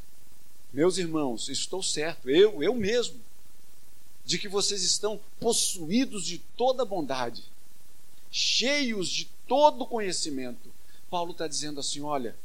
meus 0.73 0.99
irmãos, 0.99 1.49
estou 1.49 1.81
certo, 1.81 2.29
eu, 2.29 2.61
eu 2.61 2.75
mesmo, 2.75 3.21
de 4.25 4.41
que 4.41 4.49
vocês 4.49 4.83
estão 4.83 5.21
possuídos 5.39 6.27
de 6.27 6.39
toda 6.57 6.85
bondade, 6.85 7.45
cheios 8.33 9.11
de 9.11 9.27
todo 9.47 9.87
conhecimento. 9.87 10.73
Paulo 11.09 11.31
está 11.31 11.47
dizendo 11.47 11.79
assim: 11.79 12.01
olha, 12.01 12.37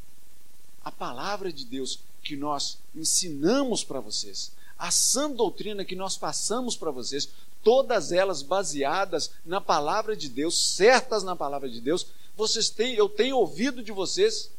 a 0.84 0.91
palavra 0.91 1.52
de 1.52 1.66
Deus 1.66 2.02
que 2.22 2.36
nós 2.36 2.78
ensinamos 2.93 3.84
para 3.84 4.00
vocês, 4.00 4.52
a 4.78 4.91
sã 4.91 5.32
doutrina 5.32 5.84
que 5.84 5.95
nós 5.95 6.16
passamos 6.16 6.78
para 6.78 6.91
vocês, 6.91 7.28
todas 7.64 8.12
elas 8.12 8.41
baseadas 8.41 9.32
na 9.45 9.60
palavra 9.60 10.16
de 10.16 10.30
Deus, 10.30 10.76
certas 10.76 11.24
na 11.24 11.36
palavra 11.36 11.70
de 11.70 11.82
Deus, 11.82 12.08
vocês 12.36 12.70
têm, 12.70 12.93
eu 12.93 13.10
tenho 13.10 13.38
ouvido 13.38 13.84
de 13.84 13.91
vocês 13.91 14.51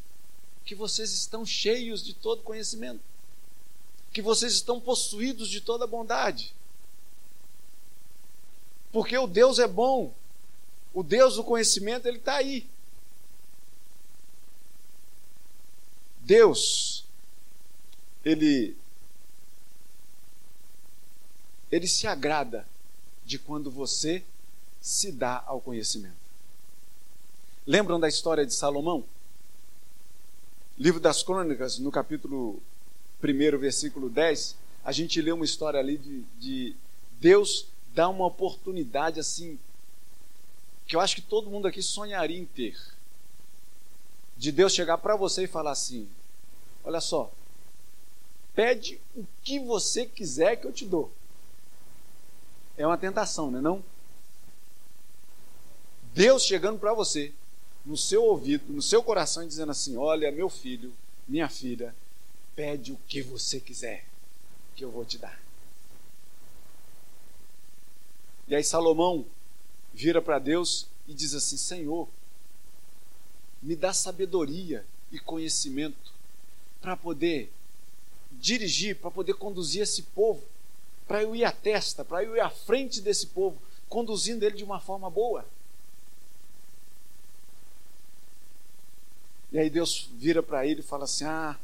que 0.65 0.75
vocês 0.75 1.11
estão 1.13 1.45
cheios 1.45 2.03
de 2.03 2.13
todo 2.13 2.43
conhecimento, 2.43 3.01
que 4.11 4.21
vocês 4.21 4.53
estão 4.53 4.79
possuídos 4.79 5.49
de 5.49 5.61
toda 5.61 5.87
bondade. 5.87 6.53
Porque 8.91 9.17
o 9.17 9.27
Deus 9.27 9.59
é 9.59 9.67
bom, 9.67 10.13
o 10.93 11.03
Deus 11.03 11.35
do 11.35 11.43
conhecimento, 11.43 12.07
ele 12.07 12.17
está 12.17 12.35
aí. 12.35 12.67
Deus, 16.21 17.05
ele 18.23 18.75
ele 21.71 21.87
se 21.87 22.07
agrada 22.07 22.67
de 23.29 23.37
quando 23.37 23.69
você 23.69 24.23
se 24.81 25.11
dá 25.11 25.43
ao 25.45 25.61
conhecimento. 25.61 26.17
Lembram 27.65 27.99
da 27.99 28.09
história 28.09 28.43
de 28.43 28.55
Salomão? 28.55 29.05
Livro 30.75 30.99
das 30.99 31.21
Crônicas, 31.21 31.77
no 31.77 31.91
capítulo 31.91 32.59
1, 33.23 33.59
versículo 33.59 34.09
10, 34.09 34.55
a 34.83 34.91
gente 34.91 35.21
lê 35.21 35.31
uma 35.31 35.45
história 35.45 35.79
ali 35.79 35.99
de, 35.99 36.23
de 36.39 36.75
Deus 37.19 37.67
dar 37.93 38.09
uma 38.09 38.25
oportunidade 38.25 39.19
assim, 39.19 39.59
que 40.87 40.95
eu 40.95 40.99
acho 40.99 41.13
que 41.13 41.21
todo 41.21 41.51
mundo 41.51 41.67
aqui 41.67 41.83
sonharia 41.83 42.39
em 42.39 42.45
ter. 42.45 42.75
De 44.35 44.51
Deus 44.51 44.73
chegar 44.73 44.97
para 44.97 45.15
você 45.15 45.43
e 45.43 45.47
falar 45.47 45.71
assim: 45.71 46.09
Olha 46.83 46.99
só, 46.99 47.31
pede 48.55 48.99
o 49.15 49.23
que 49.43 49.59
você 49.59 50.07
quiser 50.07 50.55
que 50.55 50.65
eu 50.65 50.73
te 50.73 50.83
dou 50.83 51.11
é 52.79 52.87
uma 52.87 52.97
tentação, 52.97 53.51
não 53.51 53.59
é 53.59 53.61
não? 53.61 53.83
Deus 56.13 56.43
chegando 56.43 56.79
para 56.79 56.93
você, 56.93 57.33
no 57.85 57.97
seu 57.97 58.23
ouvido, 58.23 58.71
no 58.71 58.81
seu 58.81 59.03
coração, 59.03 59.43
e 59.43 59.47
dizendo 59.47 59.73
assim: 59.73 59.97
Olha, 59.97 60.31
meu 60.31 60.49
filho, 60.49 60.93
minha 61.27 61.49
filha, 61.49 61.93
pede 62.55 62.93
o 62.93 62.99
que 63.05 63.21
você 63.21 63.59
quiser, 63.59 64.05
que 64.77 64.83
eu 64.83 64.89
vou 64.89 65.03
te 65.03 65.17
dar. 65.17 65.37
E 68.47 68.55
aí 68.55 68.63
Salomão 68.63 69.25
vira 69.93 70.21
para 70.21 70.39
Deus 70.39 70.87
e 71.05 71.13
diz 71.13 71.33
assim: 71.33 71.57
Senhor, 71.57 72.07
me 73.61 73.75
dá 73.75 73.91
sabedoria 73.91 74.85
e 75.11 75.19
conhecimento 75.19 76.13
para 76.79 76.95
poder 76.95 77.51
dirigir, 78.31 78.95
para 78.95 79.11
poder 79.11 79.33
conduzir 79.33 79.81
esse 79.81 80.01
povo 80.01 80.41
para 81.09 81.23
eu 81.23 81.35
ir 81.35 81.43
à 81.43 81.51
testa, 81.51 82.05
para 82.05 82.23
eu 82.23 82.35
ir 82.35 82.39
à 82.39 82.51
frente 82.51 83.01
desse 83.01 83.25
povo, 83.25 83.59
conduzindo 83.89 84.45
ele 84.45 84.55
de 84.55 84.63
uma 84.63 84.79
forma 84.79 85.09
boa. 85.09 85.43
E 89.51 89.57
aí 89.57 89.71
Deus 89.71 90.07
vira 90.13 90.43
para 90.43 90.67
ele 90.67 90.81
e 90.81 90.83
fala 90.83 91.05
assim: 91.05 91.25
Ah, 91.25 91.57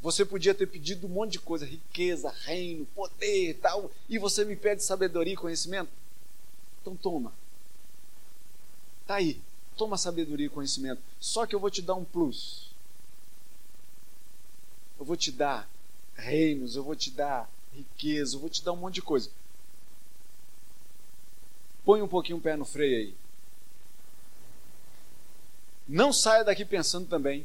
você 0.00 0.24
podia 0.24 0.54
ter 0.54 0.66
pedido 0.66 1.06
um 1.06 1.10
monte 1.10 1.32
de 1.32 1.40
coisa, 1.40 1.66
riqueza, 1.66 2.30
reino, 2.30 2.86
poder 2.94 3.50
e 3.50 3.54
tal, 3.54 3.90
e 4.08 4.18
você 4.18 4.42
me 4.42 4.56
pede 4.56 4.82
sabedoria 4.82 5.34
e 5.34 5.36
conhecimento? 5.36 5.90
Então 6.80 6.96
toma. 6.96 7.34
Tá 9.06 9.16
aí. 9.16 9.38
Toma 9.76 9.98
sabedoria 9.98 10.46
e 10.46 10.50
conhecimento. 10.50 11.02
Só 11.20 11.44
que 11.44 11.54
eu 11.54 11.60
vou 11.60 11.70
te 11.70 11.82
dar 11.82 11.94
um 11.94 12.04
plus. 12.04 12.70
Eu 14.98 15.04
vou 15.04 15.16
te 15.16 15.30
dar 15.30 15.68
reinos, 16.14 16.74
eu 16.74 16.82
vou 16.82 16.96
te 16.96 17.10
dar 17.10 17.46
riqueza, 17.80 18.36
eu 18.36 18.40
vou 18.40 18.48
te 18.48 18.64
dar 18.64 18.72
um 18.72 18.76
monte 18.76 18.96
de 18.96 19.02
coisa. 19.02 19.30
Põe 21.84 22.02
um 22.02 22.08
pouquinho 22.08 22.38
o 22.38 22.40
pé 22.40 22.56
no 22.56 22.64
freio 22.64 22.96
aí. 22.96 23.14
Não 25.88 26.12
saia 26.12 26.44
daqui 26.44 26.64
pensando 26.64 27.08
também 27.08 27.44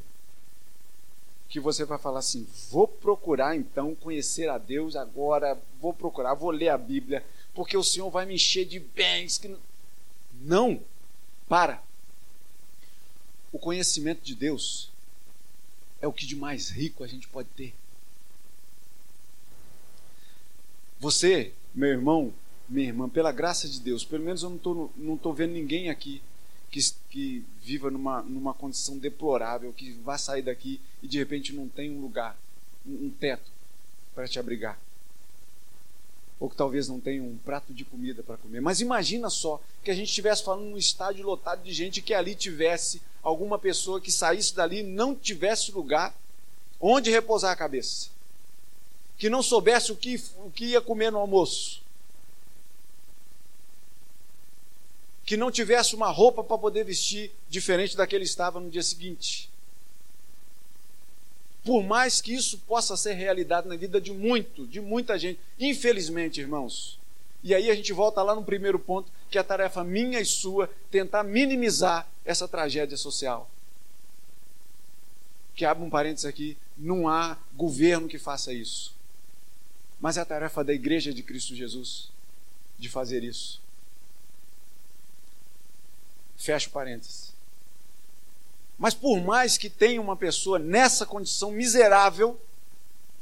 que 1.50 1.60
você 1.60 1.86
vai 1.86 1.98
falar 1.98 2.20
assim: 2.20 2.48
vou 2.70 2.88
procurar 2.88 3.56
então 3.56 3.96
conhecer 3.96 4.50
a 4.50 4.58
Deus 4.58 4.96
agora, 4.96 5.60
vou 5.82 5.94
procurar, 5.94 6.34
vou 6.34 6.52
ler 6.52 6.70
a 6.70 6.78
Bíblia, 6.78 7.26
porque 7.54 7.78
o 7.78 7.84
Senhor 7.84 8.10
vai 8.10 8.26
me 8.26 8.36
encher 8.36 8.66
de 8.66 8.80
bens. 8.80 9.38
Que... 9.38 9.56
Não, 10.42 10.80
para. 11.48 11.82
O 13.52 13.58
conhecimento 13.58 14.22
de 14.22 14.36
Deus 14.36 14.92
é 16.02 16.08
o 16.08 16.14
que 16.14 16.26
de 16.26 16.36
mais 16.36 16.70
rico 16.70 17.04
a 17.04 17.08
gente 17.08 17.28
pode 17.28 17.48
ter. 17.56 17.74
Você, 21.00 21.54
meu 21.74 21.90
irmão, 21.90 22.34
minha 22.68 22.88
irmã, 22.88 23.08
pela 23.10 23.32
graça 23.32 23.68
de 23.68 23.80
Deus, 23.80 24.04
pelo 24.04 24.24
menos 24.24 24.44
eu 24.44 24.50
não 24.50 24.58
estou 24.58 24.94
não 24.96 25.18
tô 25.18 25.34
vendo 25.34 25.52
ninguém 25.52 25.90
aqui 25.90 26.22
que, 26.72 26.80
que 27.10 27.46
viva 27.62 27.92
numa, 27.92 28.22
numa 28.22 28.54
condição 28.54 28.98
deplorável, 28.98 29.72
que 29.74 29.92
vá 30.04 30.18
sair 30.18 30.42
daqui 30.42 30.82
e 31.02 31.08
de 31.08 31.18
repente 31.18 31.54
não 31.54 31.68
tem 31.68 31.92
um 31.92 32.02
lugar, 32.02 32.38
um, 32.86 33.06
um 33.06 33.10
teto 33.10 33.52
para 34.14 34.28
te 34.28 34.40
abrigar. 34.40 34.80
ou 36.40 36.50
que 36.50 36.56
talvez 36.56 36.88
não 36.88 37.00
tenham 37.00 37.26
um 37.26 37.38
prato 37.38 37.74
de 37.74 37.86
comida 37.86 38.22
para 38.24 38.38
comer. 38.38 38.62
Mas 38.62 38.82
imagina 38.82 39.30
só 39.30 39.62
que 39.84 39.92
a 39.92 39.94
gente 39.94 40.10
estivesse 40.10 40.44
falando 40.44 40.70
num 40.70 40.78
estádio 40.78 41.26
lotado 41.26 41.64
de 41.64 41.72
gente 41.72 42.02
que 42.02 42.14
ali 42.14 42.36
tivesse 42.36 43.02
alguma 43.24 43.58
pessoa 43.58 44.02
que 44.02 44.12
saísse 44.12 44.54
dali 44.56 44.80
e 44.80 44.84
não 44.84 45.16
tivesse 45.16 45.72
lugar 45.72 46.14
onde 46.80 47.10
repousar 47.10 47.52
a 47.52 47.56
cabeça, 47.56 48.10
que 49.18 49.30
não 49.30 49.42
soubesse 49.42 49.92
o 49.92 49.96
que, 49.96 50.22
o 50.38 50.52
que 50.52 50.66
ia 50.66 50.82
comer 50.82 51.12
no 51.12 51.20
almoço, 51.20 51.82
que 55.26 55.36
não 55.36 55.50
tivesse 55.50 55.96
uma 55.96 56.12
roupa 56.12 56.44
para 56.44 56.58
poder 56.58 56.84
vestir 56.84 57.32
diferente 57.50 57.98
da 57.98 58.06
que 58.06 58.16
ele 58.16 58.26
estava 58.26 58.60
no 58.60 58.70
dia 58.70 58.84
seguinte. 58.84 59.50
Por 61.64 61.82
mais 61.82 62.22
que 62.22 62.32
isso 62.32 62.60
possa 62.60 62.96
ser 62.96 63.14
realidade 63.14 63.68
na 63.68 63.76
vida 63.76 64.00
de 64.00 64.14
muito, 64.14 64.68
de 64.68 64.80
muita 64.80 65.18
gente, 65.18 65.40
infelizmente, 65.60 66.40
irmãos. 66.40 67.00
E 67.44 67.56
aí 67.56 67.72
a 67.72 67.76
gente 67.76 67.92
volta 67.92 68.22
lá 68.22 68.36
no 68.36 68.44
primeiro 68.44 68.78
ponto, 68.80 69.12
que 69.32 69.38
é 69.38 69.42
a 69.42 69.44
tarefa 69.44 69.84
minha 69.84 70.20
e 70.20 70.26
sua 70.26 70.70
tentar 70.92 71.24
minimizar 71.24 72.08
essa 72.24 72.48
tragédia 72.48 72.98
social. 72.98 73.50
Que 75.56 75.66
abre 75.66 75.84
um 75.84 75.90
parênteses 75.90 76.26
aqui, 76.26 76.56
não 76.78 77.08
há 77.08 77.38
governo 77.56 78.08
que 78.08 78.20
faça 78.20 78.54
isso. 78.54 78.95
Mas 80.00 80.18
é 80.18 80.22
a 80.22 80.26
tarefa 80.26 80.64
da 80.64 80.74
igreja 80.74 81.14
de 81.14 81.24
Cristo 81.24 81.56
Jesus 81.56 82.12
de 82.78 82.90
fazer 82.90 83.24
isso. 83.24 83.62
Fecha 86.38 86.68
o 86.68 86.72
parênteses. 86.72 87.34
Mas 88.78 88.94
por 88.94 89.22
mais 89.22 89.58
que 89.58 89.70
tenha 89.70 90.02
uma 90.02 90.18
pessoa 90.18 90.60
nessa 90.60 91.06
condição 91.06 91.50
miserável, 91.52 92.40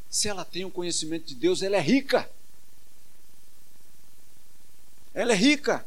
se 0.09 0.27
ela 0.27 0.43
tem 0.43 0.65
o 0.65 0.71
conhecimento 0.71 1.27
de 1.27 1.35
Deus, 1.35 1.61
ela 1.61 1.77
é 1.77 1.81
rica. 1.81 2.29
Ela 5.13 5.33
é 5.33 5.35
rica. 5.35 5.85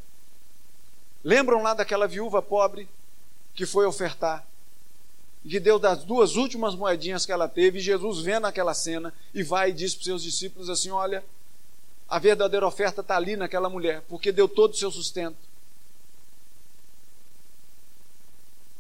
Lembram 1.22 1.62
lá 1.62 1.74
daquela 1.74 2.06
viúva 2.06 2.40
pobre 2.40 2.88
que 3.54 3.66
foi 3.66 3.86
ofertar? 3.86 4.46
Que 5.48 5.60
deu 5.60 5.78
das 5.78 6.04
duas 6.04 6.36
últimas 6.36 6.74
moedinhas 6.74 7.24
que 7.24 7.32
ela 7.32 7.48
teve, 7.48 7.78
e 7.78 7.82
Jesus 7.82 8.20
vendo 8.20 8.46
aquela 8.46 8.74
cena 8.74 9.14
e 9.32 9.42
vai 9.42 9.70
e 9.70 9.72
diz 9.72 9.94
para 9.94 10.00
os 10.00 10.04
seus 10.04 10.22
discípulos 10.22 10.68
assim: 10.68 10.90
Olha, 10.90 11.24
a 12.08 12.18
verdadeira 12.18 12.66
oferta 12.66 13.00
está 13.00 13.16
ali 13.16 13.36
naquela 13.36 13.70
mulher, 13.70 14.02
porque 14.08 14.32
deu 14.32 14.48
todo 14.48 14.72
o 14.72 14.76
seu 14.76 14.90
sustento. 14.90 15.36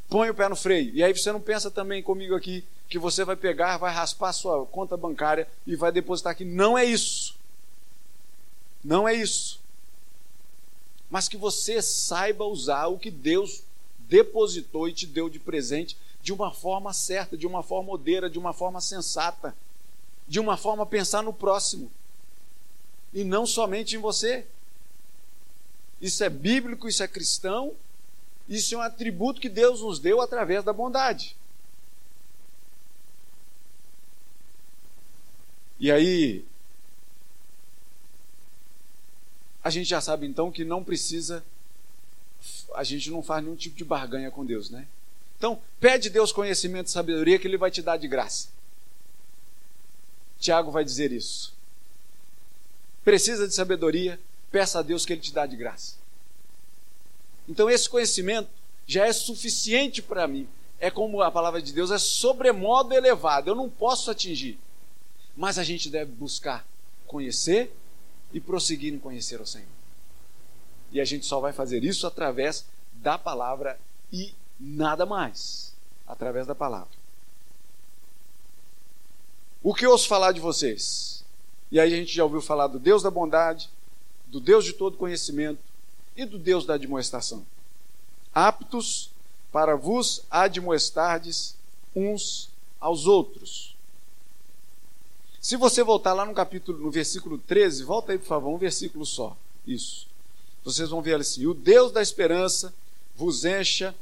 põe 0.08 0.30
o 0.30 0.34
pé 0.34 0.48
no 0.48 0.56
freio. 0.56 0.94
E 0.94 1.02
aí 1.02 1.12
você 1.12 1.30
não 1.32 1.40
pensa 1.40 1.70
também 1.70 2.02
comigo 2.02 2.34
aqui 2.34 2.64
que 2.88 2.98
você 2.98 3.24
vai 3.24 3.36
pegar, 3.36 3.76
vai 3.76 3.92
raspar 3.92 4.32
sua 4.32 4.64
conta 4.66 4.96
bancária 4.96 5.48
e 5.66 5.74
vai 5.74 5.90
depositar 5.90 6.32
aqui. 6.32 6.44
Não 6.44 6.78
é 6.78 6.84
isso. 6.84 7.36
Não 8.82 9.08
é 9.08 9.14
isso. 9.14 9.60
Mas 11.10 11.28
que 11.28 11.36
você 11.36 11.82
saiba 11.82 12.44
usar 12.44 12.86
o 12.86 12.98
que 12.98 13.10
Deus 13.10 13.62
depositou 14.08 14.88
e 14.88 14.92
te 14.92 15.06
deu 15.06 15.28
de 15.28 15.38
presente 15.38 15.96
de 16.26 16.32
uma 16.32 16.50
forma 16.50 16.92
certa, 16.92 17.36
de 17.36 17.46
uma 17.46 17.62
forma 17.62 17.92
odeira, 17.92 18.28
de 18.28 18.38
uma 18.38 18.52
forma 18.52 18.80
sensata, 18.80 19.54
de 20.26 20.40
uma 20.40 20.56
forma 20.56 20.84
pensar 20.84 21.22
no 21.22 21.32
próximo 21.32 21.88
e 23.14 23.22
não 23.22 23.46
somente 23.46 23.94
em 23.94 23.98
você. 23.98 24.44
Isso 26.00 26.24
é 26.24 26.28
bíblico, 26.28 26.88
isso 26.88 27.02
é 27.02 27.08
cristão 27.08 27.74
isso 28.48 28.74
é 28.74 28.78
um 28.78 28.80
atributo 28.80 29.40
que 29.40 29.48
Deus 29.48 29.80
nos 29.80 29.98
deu 29.98 30.20
através 30.20 30.64
da 30.64 30.72
bondade. 30.72 31.36
E 35.78 35.90
aí, 35.90 36.44
a 39.62 39.68
gente 39.68 39.88
já 39.88 40.00
sabe 40.00 40.26
então 40.26 40.52
que 40.52 40.64
não 40.64 40.82
precisa, 40.82 41.44
a 42.74 42.84
gente 42.84 43.10
não 43.10 43.22
faz 43.22 43.42
nenhum 43.44 43.56
tipo 43.56 43.76
de 43.76 43.84
barganha 43.84 44.30
com 44.30 44.44
Deus, 44.44 44.70
né? 44.70 44.86
Então, 45.38 45.60
pede 45.78 46.08
Deus 46.08 46.32
conhecimento 46.32 46.86
e 46.86 46.90
sabedoria 46.90 47.38
que 47.38 47.46
Ele 47.46 47.58
vai 47.58 47.70
te 47.70 47.82
dar 47.82 47.96
de 47.96 48.08
graça. 48.08 48.48
Tiago 50.38 50.70
vai 50.70 50.84
dizer 50.84 51.12
isso. 51.12 51.54
Precisa 53.04 53.46
de 53.46 53.54
sabedoria, 53.54 54.18
peça 54.50 54.78
a 54.78 54.82
Deus 54.82 55.04
que 55.04 55.12
Ele 55.12 55.20
te 55.20 55.32
dá 55.32 55.46
de 55.46 55.56
graça. 55.56 55.94
Então 57.48 57.70
esse 57.70 57.88
conhecimento 57.88 58.48
já 58.86 59.06
é 59.06 59.12
suficiente 59.12 60.02
para 60.02 60.26
mim. 60.26 60.48
É 60.78 60.90
como 60.90 61.22
a 61.22 61.30
palavra 61.30 61.62
de 61.62 61.72
Deus 61.72 61.90
é 61.90 61.98
sobremodo 61.98 62.92
elevado, 62.94 63.48
eu 63.48 63.54
não 63.54 63.68
posso 63.68 64.10
atingir. 64.10 64.58
Mas 65.36 65.58
a 65.58 65.64
gente 65.64 65.88
deve 65.88 66.12
buscar 66.12 66.66
conhecer 67.06 67.72
e 68.32 68.40
prosseguir 68.40 68.92
em 68.92 68.98
conhecer 68.98 69.40
o 69.40 69.46
Senhor. 69.46 69.68
E 70.92 71.00
a 71.00 71.04
gente 71.04 71.26
só 71.26 71.40
vai 71.40 71.52
fazer 71.52 71.84
isso 71.84 72.06
através 72.06 72.64
da 72.94 73.18
palavra 73.18 73.78
e 74.12 74.34
nada 74.58 75.04
mais. 75.06 75.74
Através 76.06 76.46
da 76.46 76.54
palavra. 76.54 76.88
O 79.62 79.74
que 79.74 79.86
ouço 79.86 80.06
falar 80.06 80.32
de 80.32 80.40
vocês? 80.40 81.24
E 81.70 81.80
aí 81.80 81.92
a 81.92 81.96
gente 81.96 82.14
já 82.14 82.22
ouviu 82.22 82.40
falar 82.40 82.68
do 82.68 82.78
Deus 82.78 83.02
da 83.02 83.10
bondade, 83.10 83.68
do 84.28 84.38
Deus 84.38 84.64
de 84.64 84.72
todo 84.72 84.96
conhecimento, 84.96 85.58
e 86.16 86.24
do 86.24 86.38
Deus 86.38 86.64
da 86.64 86.74
admoestação, 86.74 87.44
aptos 88.34 89.10
para 89.52 89.76
vos 89.76 90.22
admoestardes 90.30 91.54
uns 91.94 92.48
aos 92.80 93.06
outros. 93.06 93.76
Se 95.40 95.56
você 95.56 95.82
voltar 95.82 96.12
lá 96.12 96.24
no 96.24 96.34
capítulo, 96.34 96.78
no 96.78 96.90
versículo 96.90 97.38
13, 97.38 97.84
volta 97.84 98.12
aí, 98.12 98.18
por 98.18 98.26
favor, 98.26 98.54
um 98.54 98.58
versículo 98.58 99.04
só. 99.04 99.36
Isso. 99.66 100.06
Vocês 100.64 100.88
vão 100.88 101.02
ver 101.02 101.20
assim: 101.20 101.46
O 101.46 101.54
Deus 101.54 101.92
da 101.92 102.02
esperança 102.02 102.74
vos 103.14 103.44
encha 103.44 103.94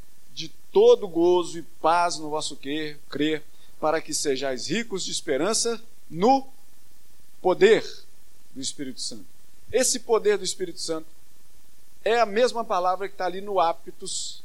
todo 0.75 1.07
gozo 1.07 1.57
e 1.57 1.61
paz 1.61 2.17
no 2.17 2.29
vosso 2.29 2.57
crer, 2.57 2.99
crer 3.09 3.41
para 3.79 4.01
que 4.01 4.13
sejais 4.13 4.67
ricos 4.67 5.05
de 5.05 5.11
esperança 5.11 5.81
no 6.09 6.45
poder 7.41 7.81
do 8.53 8.59
Espírito 8.59 8.99
Santo. 8.99 9.25
Esse 9.71 10.01
poder 10.01 10.37
do 10.37 10.43
Espírito 10.43 10.81
Santo 10.81 11.07
é 12.03 12.19
a 12.19 12.25
mesma 12.25 12.65
palavra 12.65 13.07
que 13.07 13.13
está 13.13 13.25
ali 13.25 13.39
no 13.39 13.57
aptos 13.57 14.43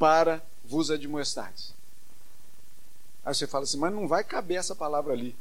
para 0.00 0.42
vos 0.64 0.90
admoestardes. 0.90 1.72
Aí 3.24 3.32
você 3.32 3.46
fala 3.46 3.62
assim, 3.62 3.78
mas 3.78 3.94
não 3.94 4.08
vai 4.08 4.24
caber 4.24 4.58
essa 4.58 4.74
palavra 4.74 5.12
ali. 5.12 5.36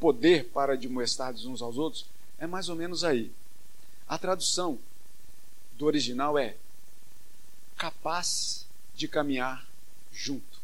Poder 0.00 0.46
para 0.48 0.72
admoestardes 0.72 1.44
uns 1.44 1.62
aos 1.62 1.78
outros 1.78 2.06
é 2.40 2.46
mais 2.48 2.68
ou 2.68 2.74
menos 2.74 3.04
aí. 3.04 3.30
A 4.08 4.18
tradução 4.18 4.80
do 5.74 5.86
original 5.86 6.36
é 6.36 6.56
capaz 7.78 8.66
de 8.94 9.06
caminhar 9.06 9.64
junto. 10.12 10.58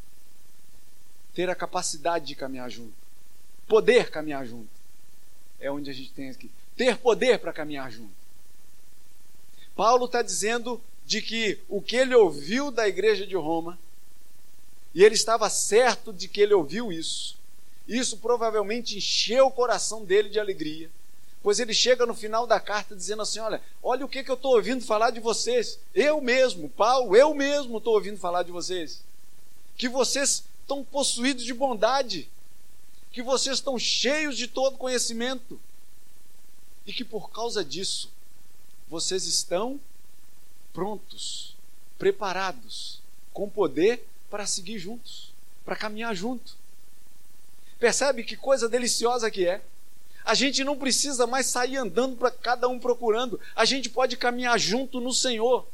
Ter 1.32 1.48
a 1.48 1.54
capacidade 1.54 2.26
de 2.26 2.34
caminhar 2.34 2.68
junto. 2.68 2.92
Poder 3.66 4.10
caminhar 4.10 4.44
junto. 4.44 4.68
É 5.60 5.70
onde 5.70 5.88
a 5.88 5.94
gente 5.94 6.10
tem 6.10 6.28
aqui. 6.28 6.50
Ter 6.76 6.98
poder 6.98 7.38
para 7.38 7.52
caminhar 7.52 7.90
junto. 7.90 8.12
Paulo 9.76 10.06
está 10.06 10.20
dizendo 10.20 10.82
de 11.06 11.22
que 11.22 11.58
o 11.68 11.80
que 11.80 11.96
ele 11.96 12.14
ouviu 12.14 12.70
da 12.70 12.88
igreja 12.88 13.26
de 13.26 13.36
Roma, 13.36 13.78
e 14.94 15.02
ele 15.02 15.14
estava 15.14 15.48
certo 15.50 16.12
de 16.12 16.28
que 16.28 16.40
ele 16.40 16.54
ouviu 16.54 16.92
isso, 16.92 17.36
isso 17.86 18.18
provavelmente 18.18 18.96
encheu 18.96 19.46
o 19.46 19.50
coração 19.50 20.04
dele 20.04 20.28
de 20.28 20.40
alegria, 20.40 20.90
pois 21.44 21.60
ele 21.60 21.74
chega 21.74 22.06
no 22.06 22.14
final 22.14 22.46
da 22.46 22.58
carta 22.58 22.96
dizendo 22.96 23.20
assim: 23.20 23.38
Olha, 23.38 23.60
olha 23.82 24.06
o 24.06 24.08
que, 24.08 24.24
que 24.24 24.30
eu 24.30 24.34
estou 24.34 24.56
ouvindo 24.56 24.82
falar 24.82 25.10
de 25.10 25.20
vocês, 25.20 25.78
eu 25.94 26.18
mesmo, 26.22 26.70
Paulo, 26.70 27.14
eu 27.14 27.34
mesmo 27.34 27.76
estou 27.76 27.92
ouvindo 27.92 28.18
falar 28.18 28.42
de 28.42 28.50
vocês, 28.50 29.02
que 29.76 29.86
vocês 29.86 30.42
estão 30.62 30.82
possuídos 30.82 31.44
de 31.44 31.52
bondade, 31.52 32.30
que 33.12 33.22
vocês 33.22 33.58
estão 33.58 33.78
cheios 33.78 34.38
de 34.38 34.48
todo 34.48 34.78
conhecimento, 34.78 35.60
e 36.86 36.94
que 36.94 37.04
por 37.04 37.30
causa 37.30 37.62
disso 37.62 38.10
vocês 38.88 39.26
estão 39.26 39.78
prontos, 40.72 41.54
preparados, 41.98 43.02
com 43.34 43.50
poder 43.50 44.02
para 44.30 44.46
seguir 44.46 44.78
juntos, 44.78 45.30
para 45.62 45.76
caminhar 45.76 46.14
junto. 46.16 46.56
Percebe 47.78 48.24
que 48.24 48.34
coisa 48.34 48.66
deliciosa 48.66 49.30
que 49.30 49.46
é? 49.46 49.62
A 50.24 50.34
gente 50.34 50.64
não 50.64 50.76
precisa 50.76 51.26
mais 51.26 51.46
sair 51.46 51.76
andando 51.76 52.16
para 52.16 52.30
cada 52.30 52.66
um 52.66 52.78
procurando, 52.78 53.38
a 53.54 53.64
gente 53.64 53.90
pode 53.90 54.16
caminhar 54.16 54.58
junto 54.58 55.00
no 55.00 55.12
Senhor. 55.12 55.66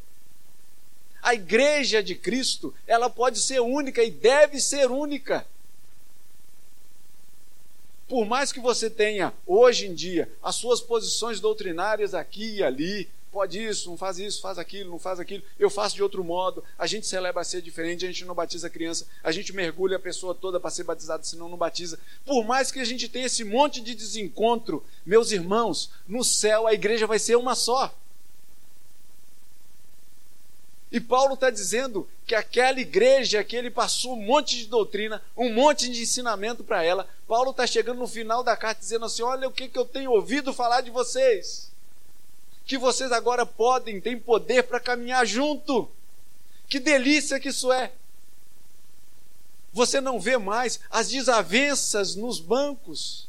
A 1.22 1.34
igreja 1.34 2.02
de 2.02 2.14
Cristo, 2.14 2.74
ela 2.86 3.08
pode 3.08 3.38
ser 3.40 3.60
única 3.60 4.02
e 4.02 4.10
deve 4.10 4.58
ser 4.58 4.90
única. 4.90 5.46
Por 8.08 8.26
mais 8.26 8.50
que 8.50 8.58
você 8.58 8.90
tenha, 8.90 9.32
hoje 9.46 9.86
em 9.86 9.94
dia, 9.94 10.28
as 10.42 10.56
suas 10.56 10.80
posições 10.80 11.38
doutrinárias 11.38 12.12
aqui 12.12 12.56
e 12.56 12.62
ali, 12.62 13.08
pode 13.30 13.62
isso, 13.62 13.88
não 13.88 13.96
faz 13.96 14.18
isso, 14.18 14.40
faz 14.40 14.58
aquilo, 14.58 14.90
não 14.90 14.98
faz 14.98 15.20
aquilo, 15.20 15.42
eu 15.58 15.70
faço 15.70 15.94
de 15.94 16.02
outro 16.02 16.22
modo, 16.24 16.64
a 16.78 16.86
gente 16.86 17.06
celebra 17.06 17.42
a 17.42 17.44
ser 17.44 17.62
diferente, 17.62 18.04
a 18.04 18.08
gente 18.08 18.24
não 18.24 18.34
batiza 18.34 18.66
a 18.66 18.70
criança, 18.70 19.06
a 19.22 19.30
gente 19.30 19.52
mergulha 19.52 19.96
a 19.96 20.00
pessoa 20.00 20.34
toda 20.34 20.58
para 20.58 20.70
ser 20.70 20.84
batizada, 20.84 21.22
senão 21.22 21.48
não 21.48 21.56
batiza. 21.56 21.98
Por 22.24 22.44
mais 22.44 22.70
que 22.70 22.80
a 22.80 22.84
gente 22.84 23.08
tenha 23.08 23.26
esse 23.26 23.44
monte 23.44 23.80
de 23.80 23.94
desencontro, 23.94 24.84
meus 25.06 25.30
irmãos, 25.30 25.90
no 26.06 26.24
céu 26.24 26.66
a 26.66 26.74
igreja 26.74 27.06
vai 27.06 27.18
ser 27.18 27.36
uma 27.36 27.54
só. 27.54 27.94
E 30.92 30.98
Paulo 30.98 31.34
está 31.34 31.50
dizendo 31.50 32.08
que 32.26 32.34
aquela 32.34 32.80
igreja 32.80 33.44
que 33.44 33.54
ele 33.54 33.70
passou 33.70 34.14
um 34.14 34.22
monte 34.22 34.56
de 34.56 34.66
doutrina, 34.66 35.22
um 35.36 35.52
monte 35.52 35.88
de 35.88 36.02
ensinamento 36.02 36.64
para 36.64 36.82
ela, 36.82 37.08
Paulo 37.28 37.52
está 37.52 37.64
chegando 37.64 37.98
no 37.98 38.08
final 38.08 38.42
da 38.42 38.56
carta 38.56 38.80
dizendo 38.80 39.04
assim: 39.04 39.22
Olha 39.22 39.46
o 39.46 39.52
que, 39.52 39.68
que 39.68 39.78
eu 39.78 39.84
tenho 39.84 40.10
ouvido 40.10 40.52
falar 40.52 40.80
de 40.80 40.90
vocês. 40.90 41.70
Que 42.70 42.78
vocês 42.78 43.10
agora 43.10 43.44
podem, 43.44 44.00
têm 44.00 44.16
poder 44.16 44.62
para 44.62 44.78
caminhar 44.78 45.26
junto. 45.26 45.88
Que 46.68 46.78
delícia 46.78 47.40
que 47.40 47.48
isso 47.48 47.72
é. 47.72 47.90
Você 49.72 50.00
não 50.00 50.20
vê 50.20 50.38
mais 50.38 50.78
as 50.88 51.08
desavenças 51.08 52.14
nos 52.14 52.38
bancos. 52.38 53.26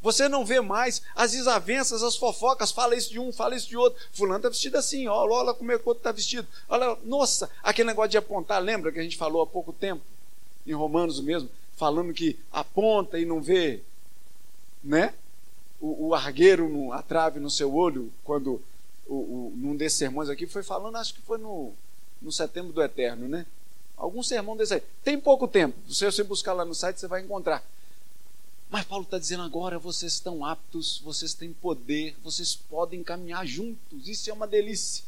Você 0.00 0.30
não 0.30 0.46
vê 0.46 0.62
mais 0.62 1.02
as 1.14 1.32
desavenças, 1.32 2.02
as 2.02 2.16
fofocas, 2.16 2.72
fala 2.72 2.96
isso 2.96 3.10
de 3.10 3.20
um, 3.20 3.30
fala 3.30 3.54
isso 3.54 3.68
de 3.68 3.76
outro. 3.76 4.02
Fulano 4.14 4.38
está 4.38 4.48
vestido 4.48 4.78
assim, 4.78 5.06
ó, 5.06 5.28
olha 5.28 5.52
como 5.52 5.70
é 5.70 5.76
que 5.76 5.84
o 5.84 5.88
outro 5.88 6.00
está 6.00 6.10
vestido. 6.10 6.48
Olha, 6.70 6.96
nossa, 7.04 7.50
aquele 7.62 7.88
negócio 7.88 8.12
de 8.12 8.16
apontar, 8.16 8.62
lembra 8.62 8.90
que 8.90 8.98
a 8.98 9.02
gente 9.02 9.18
falou 9.18 9.42
há 9.42 9.46
pouco 9.46 9.74
tempo, 9.74 10.02
em 10.66 10.72
Romanos 10.72 11.20
mesmo, 11.20 11.50
falando 11.76 12.14
que 12.14 12.38
aponta 12.50 13.18
e 13.18 13.26
não 13.26 13.42
vê, 13.42 13.82
né? 14.82 15.12
O, 15.82 16.06
o 16.08 16.14
argueiro, 16.14 16.68
no, 16.68 16.92
a 16.92 17.02
trave 17.02 17.38
no 17.38 17.50
seu 17.50 17.74
olho, 17.74 18.10
quando 18.24 18.62
o, 19.06 19.14
o, 19.14 19.52
num 19.56 19.76
desses 19.76 19.98
sermões 19.98 20.28
aqui 20.28 20.46
foi 20.46 20.62
falando, 20.62 20.96
acho 20.96 21.12
que 21.12 21.20
foi 21.20 21.36
no, 21.36 21.74
no 22.22 22.30
setembro 22.30 22.72
do 22.72 22.80
eterno, 22.80 23.28
né? 23.28 23.44
Algum 23.96 24.22
sermão 24.22 24.56
desse 24.56 24.74
aí. 24.74 24.82
Tem 25.04 25.20
pouco 25.20 25.46
tempo. 25.46 25.76
Se 25.92 26.04
você 26.04 26.22
buscar 26.22 26.52
lá 26.52 26.64
no 26.64 26.74
site, 26.74 26.98
você 26.98 27.06
vai 27.06 27.20
encontrar. 27.20 27.62
Mas 28.70 28.86
Paulo 28.86 29.04
está 29.04 29.18
dizendo 29.18 29.42
agora: 29.42 29.78
vocês 29.78 30.14
estão 30.14 30.44
aptos, 30.44 31.00
vocês 31.04 31.34
têm 31.34 31.52
poder, 31.52 32.16
vocês 32.24 32.54
podem 32.54 33.02
caminhar 33.02 33.46
juntos. 33.46 34.08
Isso 34.08 34.30
é 34.30 34.32
uma 34.32 34.46
delícia. 34.46 35.04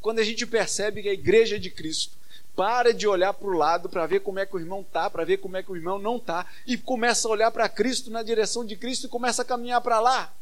Quando 0.00 0.18
a 0.18 0.24
gente 0.24 0.46
percebe 0.46 1.02
que 1.02 1.08
a 1.08 1.12
igreja 1.12 1.58
de 1.58 1.70
Cristo 1.70 2.12
para 2.56 2.92
de 2.92 3.06
olhar 3.06 3.32
para 3.32 3.48
o 3.48 3.56
lado 3.56 3.88
para 3.88 4.06
ver 4.06 4.20
como 4.20 4.38
é 4.38 4.46
que 4.46 4.54
o 4.54 4.58
irmão 4.58 4.80
está, 4.80 5.08
para 5.08 5.24
ver 5.24 5.38
como 5.38 5.56
é 5.56 5.62
que 5.62 5.72
o 5.72 5.76
irmão 5.76 5.98
não 5.98 6.16
está, 6.16 6.46
e 6.66 6.76
começa 6.76 7.26
a 7.26 7.30
olhar 7.30 7.50
para 7.50 7.68
Cristo 7.68 8.10
na 8.10 8.22
direção 8.22 8.64
de 8.64 8.76
Cristo 8.76 9.06
e 9.06 9.10
começa 9.10 9.42
a 9.42 9.44
caminhar 9.44 9.80
para 9.80 10.00
lá. 10.00 10.32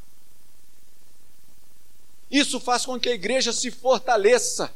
Isso 2.31 2.61
faz 2.61 2.85
com 2.85 2.99
que 2.99 3.09
a 3.09 3.15
igreja 3.15 3.53
se 3.53 3.71
fortaleça, 3.71 4.73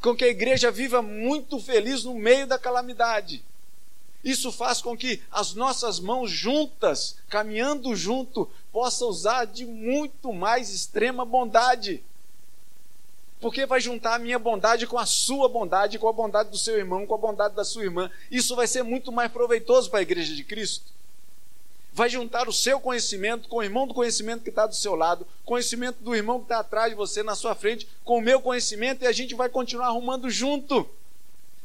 com 0.00 0.14
que 0.14 0.24
a 0.24 0.28
igreja 0.28 0.70
viva 0.70 1.00
muito 1.00 1.60
feliz 1.60 2.04
no 2.04 2.14
meio 2.14 2.46
da 2.46 2.58
calamidade. 2.58 3.44
Isso 4.24 4.50
faz 4.50 4.80
com 4.80 4.96
que 4.96 5.22
as 5.30 5.52
nossas 5.52 6.00
mãos 6.00 6.30
juntas, 6.30 7.16
caminhando 7.28 7.94
junto, 7.94 8.50
possam 8.72 9.08
usar 9.08 9.44
de 9.44 9.66
muito 9.66 10.32
mais 10.32 10.72
extrema 10.72 11.24
bondade. 11.24 12.02
Porque 13.44 13.66
vai 13.66 13.78
juntar 13.78 14.14
a 14.14 14.18
minha 14.18 14.38
bondade 14.38 14.86
com 14.86 14.96
a 14.96 15.04
sua 15.04 15.50
bondade, 15.50 15.98
com 15.98 16.08
a 16.08 16.12
bondade 16.14 16.48
do 16.48 16.56
seu 16.56 16.78
irmão, 16.78 17.06
com 17.06 17.14
a 17.14 17.18
bondade 17.18 17.54
da 17.54 17.62
sua 17.62 17.84
irmã. 17.84 18.10
Isso 18.30 18.56
vai 18.56 18.66
ser 18.66 18.82
muito 18.82 19.12
mais 19.12 19.30
proveitoso 19.30 19.90
para 19.90 19.98
a 19.98 20.02
igreja 20.02 20.34
de 20.34 20.42
Cristo. 20.42 20.90
Vai 21.92 22.08
juntar 22.08 22.48
o 22.48 22.52
seu 22.54 22.80
conhecimento 22.80 23.46
com 23.46 23.56
o 23.56 23.62
irmão 23.62 23.86
do 23.86 23.92
conhecimento 23.92 24.42
que 24.42 24.48
está 24.48 24.66
do 24.66 24.74
seu 24.74 24.94
lado, 24.94 25.26
conhecimento 25.44 26.02
do 26.02 26.14
irmão 26.14 26.38
que 26.38 26.46
está 26.46 26.60
atrás 26.60 26.88
de 26.88 26.96
você, 26.96 27.22
na 27.22 27.34
sua 27.34 27.54
frente, 27.54 27.86
com 28.02 28.16
o 28.16 28.22
meu 28.22 28.40
conhecimento, 28.40 29.04
e 29.04 29.06
a 29.06 29.12
gente 29.12 29.34
vai 29.34 29.50
continuar 29.50 29.88
arrumando 29.88 30.30
junto. 30.30 30.88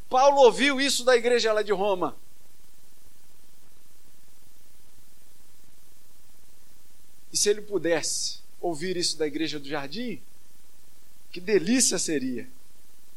Paulo 0.09 0.41
ouviu 0.41 0.82
isso 0.82 1.05
da 1.05 1.15
igreja 1.15 1.53
lá 1.53 1.61
de 1.61 1.71
Roma. 1.71 2.13
E 7.32 7.38
se 7.38 7.49
ele 7.49 7.61
pudesse 7.61 8.39
ouvir 8.59 8.97
isso 8.97 9.17
da 9.17 9.25
igreja 9.25 9.57
do 9.57 9.65
jardim, 9.69 10.21
que 11.32 11.39
delícia 11.39 11.97
seria! 11.97 12.49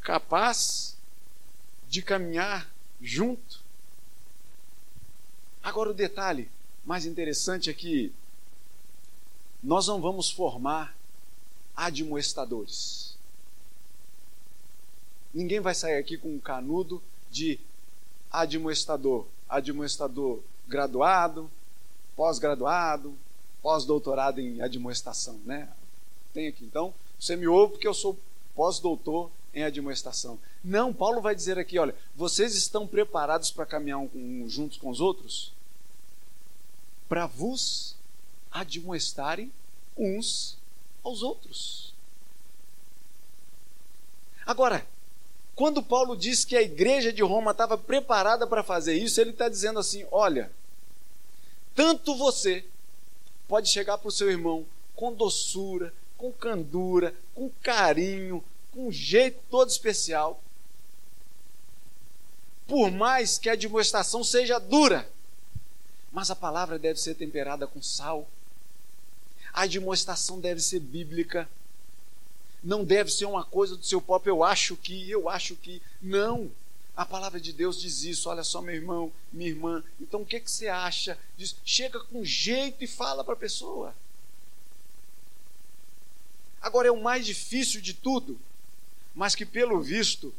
Capaz 0.01 0.97
de 1.89 2.03
caminhar 2.03 2.69
junto. 3.01 3.61
Agora, 5.63 5.91
o 5.91 5.95
detalhe 5.95 6.49
mais 6.85 7.07
interessante 7.07 7.71
é 7.71 7.75
que 7.75 8.13
nós 9.63 9.87
não 9.87 10.01
vamos 10.01 10.31
formar 10.31 10.97
admoestadores. 11.77 13.17
Ninguém 15.33 15.61
vai 15.61 15.75
sair 15.75 15.97
aqui 15.97 16.19
com 16.19 16.35
um 16.35 16.39
canudo 16.39 17.03
de 17.31 17.59
admoestador, 18.31 19.27
admoestador 19.49 20.43
graduado, 20.67 21.51
pós-graduado, 22.17 23.17
pós-doutorado 23.63 24.41
em 24.41 24.61
admoestação, 24.61 25.41
né? 25.45 25.69
Tem 26.35 26.49
aqui. 26.49 26.65
Então, 26.65 26.93
você 27.23 27.37
me 27.37 27.47
ouve 27.47 27.75
porque 27.75 27.87
eu 27.87 27.95
sou 27.95 28.19
pós-doutor 28.53 29.31
em 29.55 29.63
admoestação. 29.63 30.41
Não, 30.65 30.93
Paulo 30.93 31.21
vai 31.21 31.37
dizer 31.37 31.57
aqui, 31.57 31.79
olha, 31.79 31.95
vocês 32.17 32.57
estão 32.57 32.85
preparados 32.85 33.53
para 33.53 33.65
caminhar 33.65 34.01
um, 34.01 34.45
juntos 34.49 34.77
com 34.77 34.91
os 34.91 35.01
outros? 35.01 35.53
Para 37.09 37.27
vos 37.27 37.95
admoestarem 38.51 39.53
uns 39.97 40.59
aos 41.05 41.23
outros. 41.23 41.95
Agora, 44.45 44.85
quando 45.55 45.81
Paulo 45.81 46.17
diz 46.17 46.45
que 46.45 46.57
a 46.57 46.63
igreja 46.63 47.13
de 47.13 47.23
Roma 47.23 47.53
estava 47.53 47.79
preparada 47.79 48.49
para 48.49 48.65
fazer 48.65 48.95
isso, 48.95 49.21
ele 49.21 49.31
está 49.31 49.49
dizendo 49.49 49.79
assim: 49.79 50.05
olha, 50.11 50.51
tanto 51.73 52.17
você 52.17 52.65
pode 53.47 53.69
chegar 53.69 53.97
para 53.99 54.09
o 54.09 54.13
seu 54.13 54.29
irmão 54.29 54.67
com 54.97 55.15
doçura, 55.15 55.95
com 56.23 56.31
candura, 56.31 57.13
com 57.35 57.51
carinho, 57.61 58.45
com 58.71 58.87
um 58.87 58.93
jeito 58.93 59.41
todo 59.51 59.69
especial. 59.69 60.41
Por 62.65 62.93
mais 62.93 63.39
que 63.39 63.51
a 63.51 63.57
demonstração 63.57 64.23
seja 64.23 64.61
dura, 64.61 65.11
mas 66.13 66.31
a 66.31 66.37
palavra 66.37 66.79
deve 66.79 67.01
ser 67.01 67.17
temperada 67.17 67.67
com 67.67 67.83
sal. 67.83 68.29
A 69.53 69.67
demonstração 69.67 70.39
deve 70.39 70.61
ser 70.61 70.79
bíblica. 70.79 71.49
Não 72.63 72.85
deve 72.85 73.11
ser 73.11 73.25
uma 73.25 73.45
coisa 73.45 73.77
do 73.77 73.85
seu 73.85 74.01
próprio 74.01 74.31
eu 74.31 74.45
acho 74.45 74.77
que, 74.77 75.11
eu 75.11 75.29
acho 75.29 75.57
que. 75.57 75.83
Não. 76.01 76.49
A 76.97 77.05
palavra 77.05 77.41
de 77.41 77.53
Deus 77.53 77.81
diz 77.81 78.05
isso. 78.05 78.29
Olha 78.29 78.45
só, 78.45 78.63
meu 78.63 78.77
irmão, 78.77 79.13
minha 79.33 79.51
irmã. 79.51 79.83
Então 80.01 80.23
o 80.23 80.27
que, 80.27 80.39
que 80.39 80.51
você 80.51 80.69
acha? 80.69 81.19
Diz, 81.37 81.57
chega 81.65 81.99
com 81.99 82.25
jeito 82.25 82.85
e 82.85 82.87
fala 82.87 83.25
para 83.25 83.35
a 83.35 83.37
pessoa. 83.37 83.93
Agora 86.63 86.87
é 86.87 86.93
o 86.93 87.03
mais 87.03 87.27
difícil 87.27 87.81
de 87.81 87.93
tudo, 87.93 88.39
mas 89.15 89.35
que 89.35 89.45
pelo 89.45 89.83
visto 89.83 90.33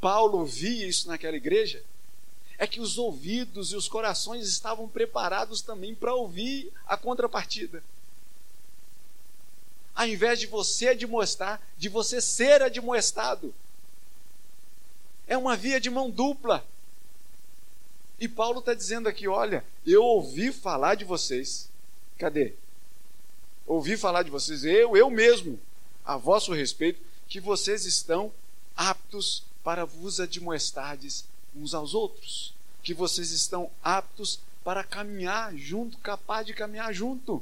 Paulo 0.00 0.46
via 0.46 0.86
isso 0.86 1.06
naquela 1.08 1.36
igreja, 1.36 1.84
é 2.56 2.66
que 2.66 2.80
os 2.80 2.96
ouvidos 2.96 3.72
e 3.72 3.76
os 3.76 3.86
corações 3.86 4.48
estavam 4.48 4.88
preparados 4.88 5.60
também 5.60 5.94
para 5.94 6.14
ouvir 6.14 6.72
a 6.86 6.96
contrapartida. 6.96 7.82
Ao 9.94 10.06
invés 10.06 10.40
de 10.40 10.46
você 10.46 10.88
admoestar, 10.88 11.60
de 11.76 11.88
você 11.88 12.20
ser 12.20 12.62
admoestado. 12.62 13.54
É 15.26 15.36
uma 15.36 15.56
via 15.56 15.80
de 15.80 15.90
mão 15.90 16.10
dupla. 16.10 16.64
E 18.18 18.26
Paulo 18.26 18.60
está 18.60 18.72
dizendo 18.72 19.08
aqui: 19.08 19.28
olha, 19.28 19.64
eu 19.86 20.02
ouvi 20.02 20.52
falar 20.52 20.94
de 20.94 21.04
vocês. 21.04 21.68
Cadê? 22.18 22.54
Ouvi 23.70 23.96
falar 23.96 24.24
de 24.24 24.32
vocês, 24.32 24.64
eu, 24.64 24.96
eu 24.96 25.08
mesmo, 25.08 25.56
a 26.04 26.16
vosso 26.16 26.52
respeito, 26.52 27.00
que 27.28 27.38
vocês 27.38 27.84
estão 27.84 28.32
aptos 28.76 29.44
para 29.62 29.84
vos 29.84 30.18
admoestardes 30.18 31.24
uns 31.54 31.72
aos 31.72 31.94
outros. 31.94 32.52
Que 32.82 32.92
vocês 32.92 33.30
estão 33.30 33.70
aptos 33.80 34.40
para 34.64 34.82
caminhar 34.82 35.54
junto, 35.54 35.98
capaz 35.98 36.44
de 36.44 36.52
caminhar 36.52 36.92
junto. 36.92 37.40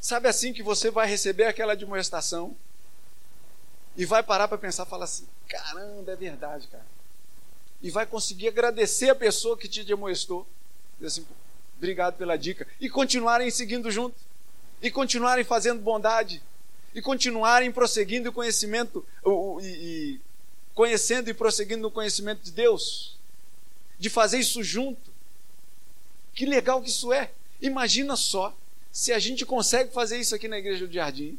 Sabe 0.00 0.26
assim 0.26 0.54
que 0.54 0.62
você 0.62 0.90
vai 0.90 1.06
receber 1.06 1.44
aquela 1.44 1.74
admoestação 1.74 2.56
e 3.94 4.06
vai 4.06 4.22
parar 4.22 4.48
para 4.48 4.56
pensar, 4.56 4.86
fala 4.86 5.04
assim: 5.04 5.28
caramba, 5.50 6.12
é 6.12 6.16
verdade, 6.16 6.66
cara. 6.68 6.86
E 7.82 7.90
vai 7.90 8.06
conseguir 8.06 8.48
agradecer 8.48 9.10
a 9.10 9.14
pessoa 9.14 9.54
que 9.54 9.68
te 9.68 9.84
demonstrou. 9.84 10.46
Dizer 10.94 11.08
assim, 11.08 11.26
obrigado 11.76 12.16
pela 12.16 12.38
dica. 12.38 12.66
E 12.80 12.88
continuarem 12.88 13.50
seguindo 13.50 13.90
junto. 13.90 14.31
E 14.82 14.90
continuarem 14.90 15.44
fazendo 15.44 15.80
bondade. 15.80 16.42
E 16.94 17.00
continuarem 17.00 17.72
prosseguindo 17.72 18.28
o 18.28 18.32
conhecimento, 18.32 19.06
o, 19.24 19.60
e, 19.62 19.66
e 19.66 20.20
conhecendo 20.74 21.30
e 21.30 21.34
prosseguindo 21.34 21.82
no 21.82 21.90
conhecimento 21.90 22.42
de 22.42 22.50
Deus. 22.50 23.16
De 23.98 24.10
fazer 24.10 24.38
isso 24.38 24.62
junto. 24.62 25.10
Que 26.34 26.44
legal 26.44 26.82
que 26.82 26.90
isso 26.90 27.12
é. 27.12 27.30
Imagina 27.60 28.16
só 28.16 28.54
se 28.90 29.12
a 29.12 29.18
gente 29.18 29.46
consegue 29.46 29.92
fazer 29.92 30.18
isso 30.18 30.34
aqui 30.34 30.48
na 30.48 30.58
igreja 30.58 30.86
do 30.86 30.92
Jardim. 30.92 31.38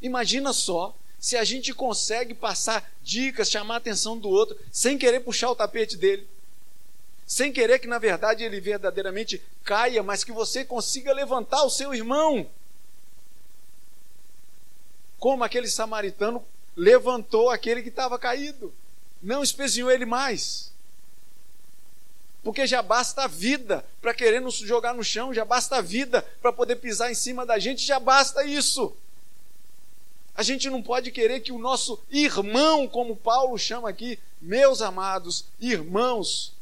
Imagina 0.00 0.52
só 0.52 0.96
se 1.18 1.36
a 1.36 1.44
gente 1.44 1.72
consegue 1.72 2.34
passar 2.34 2.92
dicas, 3.02 3.50
chamar 3.50 3.74
a 3.74 3.78
atenção 3.78 4.18
do 4.18 4.28
outro, 4.28 4.58
sem 4.70 4.98
querer 4.98 5.20
puxar 5.20 5.50
o 5.50 5.56
tapete 5.56 5.96
dele. 5.96 6.26
Sem 7.26 7.52
querer 7.52 7.78
que, 7.78 7.86
na 7.86 7.98
verdade, 7.98 8.44
ele 8.44 8.60
verdadeiramente 8.60 9.42
caia, 9.64 10.02
mas 10.02 10.22
que 10.22 10.32
você 10.32 10.64
consiga 10.64 11.12
levantar 11.12 11.62
o 11.64 11.70
seu 11.70 11.94
irmão. 11.94 12.48
Como 15.18 15.42
aquele 15.42 15.68
samaritano 15.68 16.44
levantou 16.76 17.50
aquele 17.50 17.82
que 17.82 17.88
estava 17.88 18.18
caído. 18.18 18.74
Não 19.22 19.42
espezinhou 19.42 19.90
ele 19.90 20.04
mais. 20.04 20.72
Porque 22.42 22.66
já 22.66 22.82
basta 22.82 23.24
a 23.24 23.26
vida 23.26 23.82
para 24.02 24.12
querer 24.12 24.40
nos 24.40 24.56
jogar 24.56 24.92
no 24.92 25.02
chão, 25.02 25.32
já 25.32 25.46
basta 25.46 25.76
a 25.76 25.80
vida 25.80 26.20
para 26.42 26.52
poder 26.52 26.76
pisar 26.76 27.10
em 27.10 27.14
cima 27.14 27.46
da 27.46 27.58
gente, 27.58 27.82
já 27.86 27.98
basta 27.98 28.44
isso. 28.44 28.94
A 30.34 30.42
gente 30.42 30.68
não 30.68 30.82
pode 30.82 31.10
querer 31.10 31.40
que 31.40 31.52
o 31.52 31.58
nosso 31.58 31.98
irmão, 32.10 32.86
como 32.86 33.16
Paulo 33.16 33.56
chama 33.56 33.88
aqui, 33.88 34.18
meus 34.42 34.82
amados 34.82 35.46
irmãos, 35.58 36.53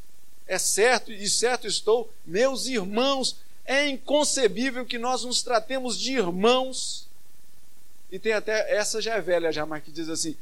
é 0.53 0.59
certo 0.59 1.11
e 1.11 1.31
certo 1.31 1.67
estou, 1.67 2.13
meus 2.27 2.67
irmãos, 2.67 3.37
é 3.65 3.89
inconcebível 3.89 4.85
que 4.85 4.99
nós 4.99 5.25
nos 5.25 5.43
tratemos 5.43 5.99
de 5.99 6.13
irmãos. 6.13 7.09
E 8.11 8.19
tem 8.19 8.35
até, 8.35 8.71
essa 8.77 9.01
já 9.01 9.15
é 9.15 9.21
velha 9.23 9.51
já, 9.51 9.65
mas 9.65 9.83
que 9.83 9.91
diz 9.91 10.11
assim, 10.11 10.37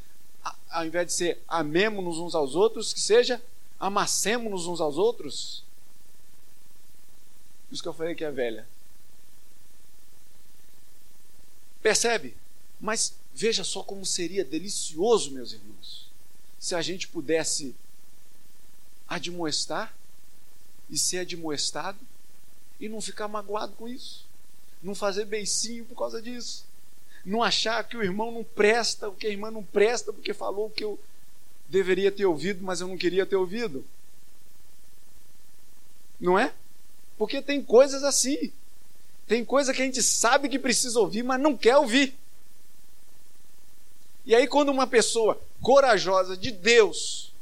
ao 0.69 0.85
invés 0.85 1.07
de 1.07 1.13
ser 1.13 1.41
amemos-nos 1.47 2.19
uns 2.19 2.35
aos 2.35 2.57
outros, 2.57 2.93
que 2.93 2.99
seja 2.99 3.41
amassemos-nos 3.79 4.67
uns 4.67 4.81
aos 4.81 4.99
outros. 4.99 5.63
Isso 7.71 7.81
que 7.81 7.89
eu 7.89 7.95
falei 7.95 8.17
que 8.17 8.25
é 8.25 8.33
velha. 8.33 8.67
Percebe? 11.81 12.37
Mas 12.81 13.15
veja 13.33 13.63
só 13.63 13.85
como 13.85 14.05
seria 14.05 14.45
delicioso, 14.45 15.31
meus 15.31 15.53
irmãos, 15.53 16.11
se 16.59 16.75
a 16.75 16.83
gente 16.83 17.07
pudesse 17.07 17.77
admoestar 19.07 20.00
e 20.91 20.99
ser 20.99 21.19
admoestado 21.19 21.99
e 22.81 22.89
não 22.89 23.01
ficar 23.01 23.29
magoado 23.29 23.73
com 23.75 23.89
isso, 23.89 24.27
não 24.83 24.95
fazer 24.95 25.25
beicinho 25.25 25.85
por 25.85 25.97
causa 25.97 26.21
disso, 26.21 26.65
não 27.25 27.43
achar 27.43 27.85
que 27.85 27.97
o 27.97 28.03
irmão 28.03 28.33
não 28.33 28.43
presta, 28.43 29.11
que 29.13 29.27
a 29.27 29.31
irmã 29.31 29.51
não 29.51 29.63
presta 29.63 30.13
porque 30.13 30.33
falou 30.33 30.67
o 30.67 30.71
que 30.71 30.85
eu 30.85 30.99
deveria 31.69 32.11
ter 32.11 32.27
ouvido, 32.27 32.65
mas 32.65 32.81
eu 32.81 32.89
não 32.89 32.97
queria 32.97 33.27
ter 33.27 33.37
ouvido. 33.37 33.85
Não 36.19 36.39
é? 36.39 36.53
Porque 37.17 37.41
tem 37.41 37.63
coisas 37.63 38.03
assim. 38.03 38.53
Tem 39.27 39.45
coisa 39.45 39.73
que 39.73 39.81
a 39.81 39.85
gente 39.85 40.03
sabe 40.03 40.49
que 40.49 40.59
precisa 40.59 40.99
ouvir, 40.99 41.23
mas 41.23 41.41
não 41.41 41.57
quer 41.57 41.77
ouvir. 41.77 42.15
E 44.27 44.35
aí, 44.35 44.47
quando 44.47 44.71
uma 44.71 44.87
pessoa 44.87 45.41
corajosa 45.63 46.37
de 46.37 46.51
Deus 46.51 47.33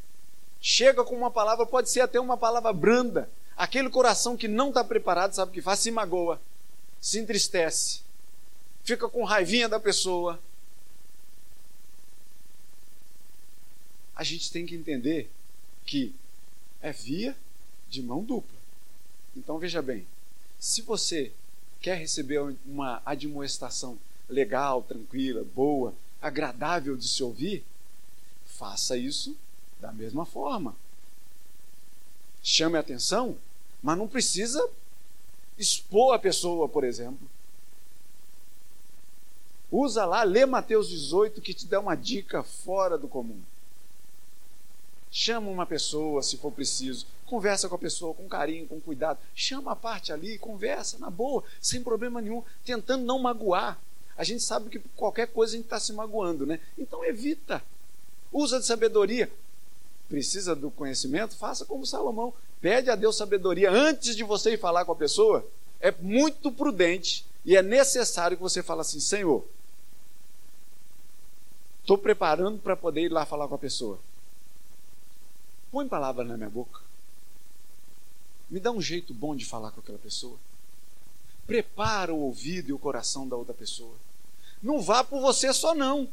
chega 0.60 1.04
com 1.04 1.16
uma 1.16 1.30
palavra, 1.30 1.64
pode 1.64 1.90
ser 1.90 2.00
até 2.00 2.20
uma 2.20 2.36
palavra 2.36 2.72
branda, 2.72 3.30
aquele 3.58 3.90
coração 3.90 4.36
que 4.36 4.46
não 4.46 4.68
está 4.68 4.84
preparado, 4.84 5.34
sabe 5.34 5.50
o 5.50 5.54
que 5.54 5.60
faz? 5.60 5.80
Se 5.80 5.90
magoa, 5.90 6.40
se 7.00 7.18
entristece, 7.18 8.00
fica 8.84 9.08
com 9.08 9.24
raivinha 9.24 9.68
da 9.68 9.80
pessoa. 9.80 10.40
A 14.14 14.22
gente 14.22 14.50
tem 14.52 14.64
que 14.64 14.76
entender 14.76 15.30
que 15.84 16.14
é 16.80 16.92
via 16.92 17.36
de 17.90 18.00
mão 18.00 18.22
dupla. 18.22 18.56
Então 19.36 19.58
veja 19.58 19.82
bem, 19.82 20.06
se 20.58 20.82
você 20.82 21.32
quer 21.80 21.96
receber 21.96 22.40
uma 22.64 23.02
admoestação 23.04 23.98
legal, 24.28 24.82
tranquila, 24.82 25.44
boa, 25.54 25.94
agradável 26.20 26.96
de 26.96 27.08
se 27.08 27.22
ouvir, 27.22 27.64
faça 28.46 28.96
isso 28.96 29.36
da 29.80 29.92
mesma 29.92 30.26
forma. 30.26 30.76
Chame 32.42 32.76
a 32.76 32.80
atenção, 32.80 33.36
mas 33.82 33.96
não 33.96 34.08
precisa 34.08 34.68
expor 35.56 36.14
a 36.14 36.18
pessoa, 36.18 36.68
por 36.68 36.84
exemplo. 36.84 37.28
Usa 39.70 40.04
lá, 40.06 40.22
lê 40.22 40.46
Mateus 40.46 40.88
18 40.88 41.40
que 41.40 41.52
te 41.52 41.66
dá 41.66 41.78
uma 41.78 41.94
dica 41.94 42.42
fora 42.42 42.96
do 42.96 43.06
comum. 43.06 43.40
Chama 45.10 45.50
uma 45.50 45.66
pessoa 45.66 46.22
se 46.22 46.36
for 46.36 46.52
preciso, 46.52 47.06
conversa 47.26 47.68
com 47.68 47.74
a 47.74 47.78
pessoa 47.78 48.14
com 48.14 48.28
carinho, 48.28 48.66
com 48.66 48.80
cuidado. 48.80 49.18
Chama 49.34 49.72
a 49.72 49.76
parte 49.76 50.12
ali, 50.12 50.38
conversa 50.38 50.98
na 50.98 51.10
boa, 51.10 51.42
sem 51.60 51.82
problema 51.82 52.20
nenhum, 52.20 52.42
tentando 52.64 53.04
não 53.04 53.18
magoar. 53.18 53.78
A 54.16 54.24
gente 54.24 54.42
sabe 54.42 54.68
que 54.68 54.78
qualquer 54.96 55.28
coisa 55.28 55.54
a 55.54 55.56
gente 55.56 55.66
está 55.66 55.78
se 55.78 55.92
magoando, 55.92 56.44
né? 56.44 56.60
Então 56.76 57.04
evita. 57.04 57.62
Usa 58.32 58.58
de 58.58 58.66
sabedoria. 58.66 59.30
Precisa 60.08 60.56
do 60.56 60.70
conhecimento? 60.70 61.36
Faça 61.36 61.64
como 61.64 61.86
Salomão. 61.86 62.34
Pede 62.60 62.90
a 62.90 62.96
Deus 62.96 63.16
sabedoria 63.16 63.70
antes 63.70 64.16
de 64.16 64.24
você 64.24 64.54
ir 64.54 64.58
falar 64.58 64.84
com 64.84 64.92
a 64.92 64.96
pessoa. 64.96 65.46
É 65.80 65.92
muito 65.92 66.50
prudente 66.50 67.24
e 67.44 67.56
é 67.56 67.62
necessário 67.62 68.36
que 68.36 68.42
você 68.42 68.62
fale 68.62 68.80
assim: 68.80 69.00
Senhor, 69.00 69.46
estou 71.80 71.96
preparando 71.96 72.58
para 72.58 72.76
poder 72.76 73.02
ir 73.02 73.12
lá 73.12 73.24
falar 73.24 73.46
com 73.46 73.54
a 73.54 73.58
pessoa. 73.58 73.98
Põe 75.70 75.86
palavra 75.86 76.24
na 76.24 76.36
minha 76.36 76.50
boca. 76.50 76.80
Me 78.50 78.58
dá 78.58 78.70
um 78.70 78.80
jeito 78.80 79.12
bom 79.12 79.36
de 79.36 79.44
falar 79.44 79.70
com 79.70 79.80
aquela 79.80 79.98
pessoa. 79.98 80.36
Prepara 81.46 82.12
o 82.12 82.20
ouvido 82.20 82.70
e 82.70 82.72
o 82.72 82.78
coração 82.78 83.28
da 83.28 83.36
outra 83.36 83.54
pessoa. 83.54 83.94
Não 84.62 84.80
vá 84.80 85.04
por 85.04 85.20
você 85.20 85.52
só 85.52 85.74
não. 85.74 86.08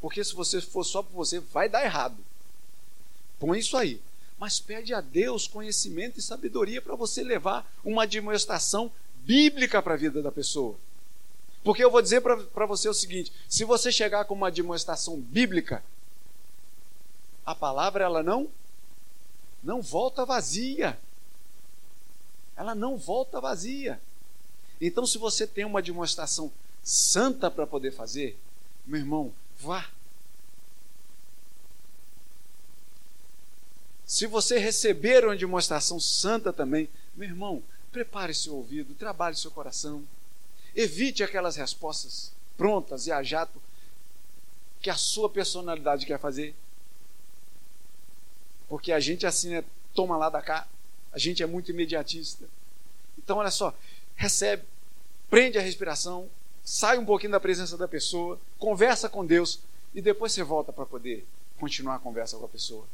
Porque 0.00 0.22
se 0.22 0.34
você 0.34 0.60
for 0.60 0.84
só 0.84 1.02
por 1.02 1.12
você, 1.12 1.40
vai 1.40 1.68
dar 1.68 1.84
errado. 1.84 2.16
Põe 3.38 3.58
isso 3.58 3.76
aí. 3.76 4.00
Mas 4.40 4.58
pede 4.58 4.94
a 4.94 5.02
Deus 5.02 5.46
conhecimento 5.46 6.18
e 6.18 6.22
sabedoria 6.22 6.80
para 6.80 6.96
você 6.96 7.22
levar 7.22 7.70
uma 7.84 8.06
demonstração 8.06 8.90
bíblica 9.16 9.82
para 9.82 9.92
a 9.92 9.98
vida 9.98 10.22
da 10.22 10.32
pessoa. 10.32 10.78
Porque 11.62 11.84
eu 11.84 11.90
vou 11.90 12.00
dizer 12.00 12.22
para 12.22 12.64
você 12.64 12.88
o 12.88 12.94
seguinte: 12.94 13.30
se 13.46 13.66
você 13.66 13.92
chegar 13.92 14.24
com 14.24 14.32
uma 14.32 14.50
demonstração 14.50 15.20
bíblica, 15.20 15.84
a 17.44 17.54
palavra 17.54 18.02
ela 18.02 18.22
não 18.22 18.48
não 19.62 19.82
volta 19.82 20.24
vazia. 20.24 20.98
Ela 22.56 22.74
não 22.74 22.96
volta 22.96 23.42
vazia. 23.42 24.00
Então, 24.80 25.04
se 25.06 25.18
você 25.18 25.46
tem 25.46 25.66
uma 25.66 25.82
demonstração 25.82 26.50
santa 26.82 27.50
para 27.50 27.66
poder 27.66 27.90
fazer, 27.90 28.40
meu 28.86 29.00
irmão, 29.00 29.34
vá. 29.58 29.86
Se 34.10 34.26
você 34.26 34.58
receber 34.58 35.24
uma 35.24 35.36
demonstração 35.36 36.00
santa 36.00 36.52
também, 36.52 36.88
meu 37.14 37.28
irmão, 37.28 37.62
prepare 37.92 38.34
seu 38.34 38.56
ouvido, 38.56 38.92
trabalhe 38.92 39.36
seu 39.36 39.52
coração. 39.52 40.04
Evite 40.74 41.22
aquelas 41.22 41.54
respostas 41.54 42.32
prontas 42.58 43.06
e 43.06 43.12
a 43.12 43.22
jato 43.22 43.62
que 44.82 44.90
a 44.90 44.96
sua 44.96 45.30
personalidade 45.30 46.06
quer 46.06 46.18
fazer. 46.18 46.56
Porque 48.68 48.90
a 48.90 48.98
gente 48.98 49.26
assim, 49.26 49.50
né, 49.50 49.64
toma 49.94 50.16
lá 50.16 50.28
da 50.28 50.42
cá, 50.42 50.66
a 51.12 51.18
gente 51.18 51.40
é 51.40 51.46
muito 51.46 51.70
imediatista. 51.70 52.46
Então, 53.16 53.38
olha 53.38 53.52
só, 53.52 53.72
recebe, 54.16 54.64
prende 55.30 55.56
a 55.56 55.62
respiração, 55.62 56.28
sai 56.64 56.98
um 56.98 57.06
pouquinho 57.06 57.30
da 57.30 57.38
presença 57.38 57.78
da 57.78 57.86
pessoa, 57.86 58.40
conversa 58.58 59.08
com 59.08 59.24
Deus 59.24 59.60
e 59.94 60.02
depois 60.02 60.32
você 60.32 60.42
volta 60.42 60.72
para 60.72 60.84
poder 60.84 61.24
continuar 61.60 61.94
a 61.94 62.00
conversa 62.00 62.36
com 62.36 62.46
a 62.46 62.48
pessoa. 62.48 62.84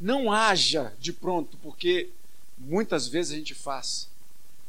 Não 0.00 0.30
haja 0.30 0.92
de 0.98 1.12
pronto, 1.12 1.56
porque 1.62 2.10
muitas 2.58 3.06
vezes 3.06 3.32
a 3.32 3.36
gente 3.36 3.54
faz 3.54 4.08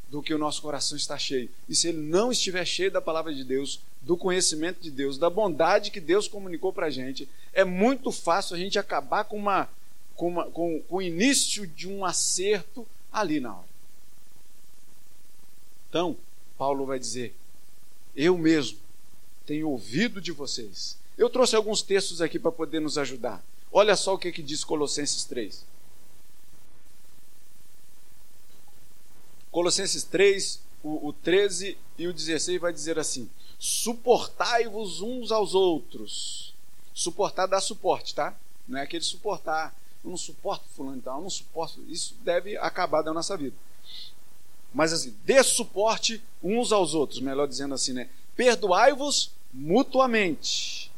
do 0.10 0.22
que 0.22 0.34
o 0.34 0.38
nosso 0.38 0.62
coração 0.62 0.98
está 0.98 1.18
cheio. 1.18 1.50
E 1.68 1.76
se 1.76 1.90
ele 1.90 2.00
não 2.00 2.32
estiver 2.32 2.66
cheio 2.66 2.92
da 2.92 3.02
palavra 3.02 3.34
de 3.34 3.44
Deus, 3.44 3.82
do 4.02 4.16
conhecimento 4.16 4.82
de 4.82 4.90
Deus, 4.90 5.18
da 5.18 5.30
bondade 5.30 5.92
que 5.92 6.00
Deus 6.00 6.28
comunicou 6.28 6.72
para 6.72 6.88
a 6.88 6.90
gente, 6.90 7.28
é 7.54 7.66
muito 7.66 8.12
fácil 8.12 8.56
a 8.56 8.60
gente 8.60 8.80
acabar 8.80 9.26
com, 9.26 9.38
uma, 9.38 9.70
com, 10.16 10.28
uma, 10.30 10.46
com, 10.46 10.82
com 10.82 10.96
o 10.96 11.02
início 11.02 11.68
de 11.68 11.88
um 11.88 12.06
acerto 12.06 12.88
ali 13.12 13.40
na 13.40 13.54
hora. 13.54 13.68
Então, 15.90 16.16
Paulo 16.58 16.86
vai 16.86 17.00
dizer: 17.00 17.36
eu 18.16 18.38
mesmo 18.38 18.78
tenho 19.46 19.70
ouvido 19.70 20.22
de 20.22 20.32
vocês. 20.32 20.98
Eu 21.18 21.30
trouxe 21.30 21.56
alguns 21.56 21.82
textos 21.82 22.22
aqui 22.22 22.38
para 22.38 22.52
poder 22.52 22.80
nos 22.80 22.98
ajudar. 22.98 23.44
Olha 23.72 23.96
só 23.96 24.14
o 24.14 24.18
que, 24.18 24.32
que 24.32 24.42
diz 24.42 24.64
Colossenses 24.64 25.24
3. 25.26 25.66
Colossenses 29.52 30.04
3, 30.04 30.62
o, 30.84 31.08
o 31.08 31.14
13 31.14 31.78
e 31.98 32.08
o 32.08 32.14
16 32.14 32.62
vai 32.62 32.72
dizer 32.72 33.00
assim: 33.00 33.30
suportai-vos 33.58 35.02
uns 35.02 35.32
aos 35.32 35.54
outros. 35.54 36.54
Suportar 36.94 37.46
dá 37.48 37.60
suporte, 37.60 38.16
tá? 38.16 38.36
Não 38.68 38.80
é 38.80 38.84
aquele 38.84 39.04
suportar. 39.04 39.76
Eu 40.04 40.12
não 40.12 40.18
suporto 40.18 40.66
fulano 40.76 40.98
e 40.98 41.02
tal, 41.02 41.18
eu 41.18 41.24
não 41.24 41.30
suporto. 41.30 41.82
Isso 41.88 42.16
deve 42.22 42.58
acabar 42.58 43.02
da 43.02 43.14
nossa 43.14 43.36
vida. 43.36 43.56
Mas 44.74 44.94
assim, 44.94 45.16
dê 45.26 45.42
suporte 45.44 46.22
uns 46.42 46.72
aos 46.72 46.94
outros, 46.94 47.20
melhor 47.20 47.48
dizendo 47.48 47.74
assim, 47.74 47.94
né? 47.94 48.10
Perdoai-vos 48.36 49.32
mutuamente. 49.52 50.92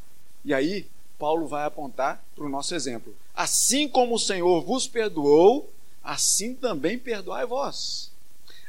E 0.43 0.53
aí, 0.53 0.85
Paulo 1.19 1.47
vai 1.47 1.65
apontar 1.65 2.23
para 2.33 2.45
o 2.45 2.49
nosso 2.49 2.73
exemplo. 2.73 3.13
Assim 3.35 3.89
como 3.89 4.15
o 4.15 4.19
Senhor 4.19 4.63
vos 4.63 4.87
perdoou, 4.87 5.69
assim 6.01 6.55
também 6.55 6.97
perdoai 6.97 7.45
vós. 7.45 8.09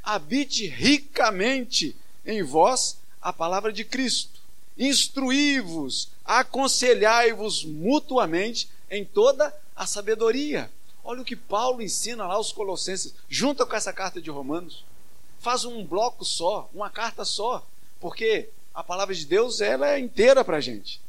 Habite 0.03 0.67
ricamente 0.67 1.97
em 2.27 2.43
vós 2.43 2.99
a 3.23 3.33
palavra 3.33 3.73
de 3.73 3.85
Cristo. 3.85 4.41
Instruí-vos, 4.77 6.09
aconselhai-vos 6.25 7.65
mutuamente 7.65 8.69
em 8.91 9.05
toda 9.05 9.55
a 9.77 9.87
sabedoria. 9.87 10.69
Olha 11.05 11.23
o 11.23 11.25
que 11.25 11.37
Paulo 11.37 11.81
ensina 11.81 12.27
lá 12.27 12.35
aos 12.35 12.51
Colossenses, 12.51 13.15
junta 13.29 13.65
com 13.65 13.77
essa 13.77 13.93
carta 13.93 14.21
de 14.21 14.31
Romanos. 14.31 14.85
Faz 15.39 15.65
um 15.65 15.85
bloco 15.85 16.25
só, 16.25 16.69
uma 16.75 16.91
carta 16.91 17.25
só, 17.25 17.65
porque 18.01 18.49
a 18.75 18.83
palavra 18.83 19.15
de 19.15 19.25
Deus 19.25 19.61
ela 19.61 19.89
é 19.89 19.99
inteira 19.99 20.45
para 20.45 20.57
a 20.57 20.61
gente. 20.61 21.01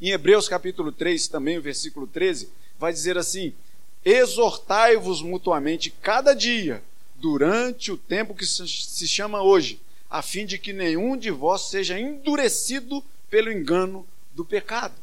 Em 0.00 0.10
Hebreus 0.10 0.48
capítulo 0.48 0.92
3, 0.92 1.28
também 1.28 1.56
o 1.56 1.62
versículo 1.62 2.06
13, 2.06 2.50
vai 2.78 2.92
dizer 2.92 3.16
assim: 3.16 3.54
Exortai-vos 4.04 5.22
mutuamente 5.22 5.90
cada 5.90 6.34
dia, 6.34 6.82
durante 7.16 7.90
o 7.90 7.96
tempo 7.96 8.34
que 8.34 8.46
se 8.46 9.08
chama 9.08 9.42
hoje, 9.42 9.80
a 10.10 10.22
fim 10.22 10.44
de 10.44 10.58
que 10.58 10.72
nenhum 10.72 11.16
de 11.16 11.30
vós 11.30 11.62
seja 11.70 11.98
endurecido 11.98 13.02
pelo 13.30 13.50
engano 13.50 14.06
do 14.34 14.44
pecado. 14.44 14.94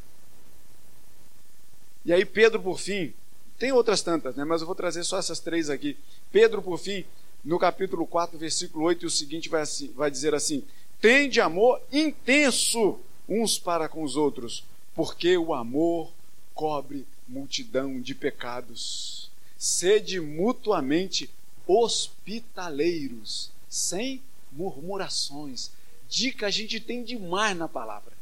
E 2.04 2.12
aí, 2.12 2.24
Pedro, 2.24 2.60
por 2.60 2.78
fim, 2.78 3.12
tem 3.58 3.72
outras 3.72 4.02
tantas, 4.02 4.36
né? 4.36 4.44
mas 4.44 4.60
eu 4.60 4.66
vou 4.66 4.76
trazer 4.76 5.04
só 5.04 5.18
essas 5.18 5.40
três 5.40 5.70
aqui. 5.70 5.96
Pedro, 6.30 6.62
por 6.62 6.78
fim, 6.78 7.04
no 7.44 7.58
capítulo 7.58 8.06
4, 8.06 8.38
versículo 8.38 8.84
8, 8.84 9.04
e 9.04 9.06
o 9.06 9.10
seguinte 9.10 9.48
vai, 9.48 9.62
assim, 9.62 9.92
vai 9.94 10.10
dizer 10.10 10.34
assim: 10.34 10.62
Tende 11.00 11.40
amor 11.40 11.80
intenso 11.92 12.98
uns 13.28 13.58
para 13.58 13.88
com 13.88 14.02
os 14.02 14.16
outros, 14.16 14.64
porque 14.94 15.36
o 15.36 15.52
amor 15.52 16.12
cobre 16.54 17.06
multidão 17.26 18.00
de 18.00 18.14
pecados. 18.14 19.30
Sede 19.58 20.20
mutuamente 20.20 21.30
hospitaleiros, 21.66 23.50
sem 23.68 24.22
murmurações. 24.52 25.70
Dica 26.08 26.46
a 26.46 26.50
gente 26.50 26.78
tem 26.78 27.02
demais 27.02 27.56
na 27.56 27.66
palavra. 27.66 28.12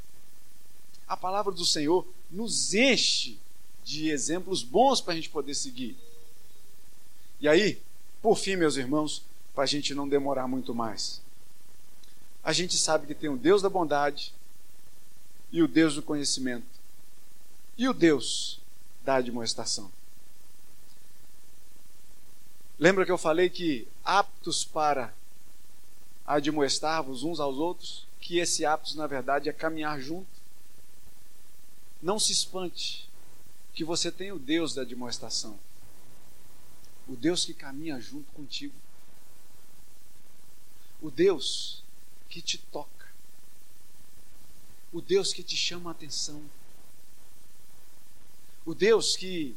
A 1.06 1.16
palavra 1.16 1.52
do 1.52 1.66
Senhor 1.66 2.06
nos 2.30 2.72
enche 2.72 3.38
de 3.84 4.08
exemplos 4.08 4.62
bons 4.62 5.00
para 5.00 5.12
a 5.12 5.16
gente 5.16 5.28
poder 5.28 5.54
seguir. 5.54 5.96
E 7.40 7.48
aí, 7.48 7.82
por 8.22 8.38
fim, 8.38 8.56
meus 8.56 8.76
irmãos, 8.76 9.22
para 9.54 9.64
a 9.64 9.66
gente 9.66 9.94
não 9.94 10.08
demorar 10.08 10.46
muito 10.46 10.74
mais, 10.74 11.20
a 12.42 12.52
gente 12.52 12.78
sabe 12.78 13.06
que 13.06 13.14
tem 13.14 13.28
o 13.28 13.36
Deus 13.36 13.60
da 13.60 13.68
bondade 13.68 14.32
e 15.52 15.62
o 15.62 15.68
Deus 15.68 15.94
do 15.94 16.02
conhecimento 16.02 16.66
e 17.76 17.88
o 17.88 17.92
Deus 17.92 18.60
da 19.04 19.16
admoestação. 19.16 19.90
Lembra 22.78 23.04
que 23.04 23.12
eu 23.12 23.18
falei 23.18 23.48
que 23.48 23.86
aptos 24.04 24.64
para 24.64 25.14
admoestar-vos 26.26 27.22
uns 27.22 27.38
aos 27.38 27.56
outros? 27.56 28.06
Que 28.20 28.38
esse 28.38 28.64
aptos, 28.64 28.94
na 28.94 29.06
verdade, 29.06 29.48
é 29.48 29.52
caminhar 29.52 30.00
junto? 30.00 30.26
Não 32.02 32.18
se 32.18 32.32
espante 32.32 33.08
que 33.74 33.84
você 33.84 34.10
tem 34.10 34.32
o 34.32 34.38
Deus 34.38 34.74
da 34.74 34.82
admoestação. 34.82 35.58
O 37.08 37.16
Deus 37.16 37.44
que 37.44 37.54
caminha 37.54 38.00
junto 38.00 38.30
contigo. 38.32 38.74
O 41.00 41.10
Deus 41.10 41.82
que 42.28 42.40
te 42.40 42.58
toca. 42.58 43.01
O 44.92 45.00
Deus 45.00 45.32
que 45.32 45.42
te 45.42 45.56
chama 45.56 45.90
a 45.90 45.92
atenção 45.92 46.42
o 48.64 48.74
Deus 48.74 49.16
que, 49.16 49.56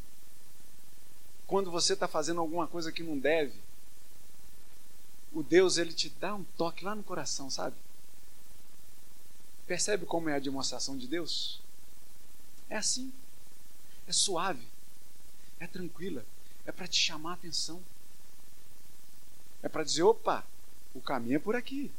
quando 1.45 1.69
você 1.69 1.93
está 1.93 2.07
fazendo 2.07 2.41
alguma 2.41 2.67
coisa 2.67 2.91
que 2.91 3.03
não 3.03 3.17
deve, 3.17 3.53
o 5.31 5.43
Deus 5.43 5.77
ele 5.77 5.93
te 5.93 6.09
dá 6.09 6.33
um 6.33 6.43
toque 6.57 6.83
lá 6.83 6.95
no 6.95 7.03
coração, 7.03 7.49
sabe? 7.51 7.75
Percebe 9.67 10.05
como 10.05 10.29
é 10.29 10.35
a 10.35 10.39
demonstração 10.39 10.97
de 10.97 11.07
Deus? 11.07 11.61
É 12.69 12.77
assim. 12.77 13.13
É 14.07 14.11
suave. 14.11 14.65
É 15.59 15.67
tranquila. 15.67 16.25
É 16.65 16.71
para 16.71 16.87
te 16.87 16.99
chamar 16.99 17.31
a 17.31 17.33
atenção. 17.33 17.81
É 19.61 19.69
para 19.69 19.83
dizer: 19.83 20.03
opa, 20.03 20.45
o 20.93 21.01
caminho 21.01 21.35
é 21.35 21.39
por 21.39 21.55
aqui. 21.55 21.91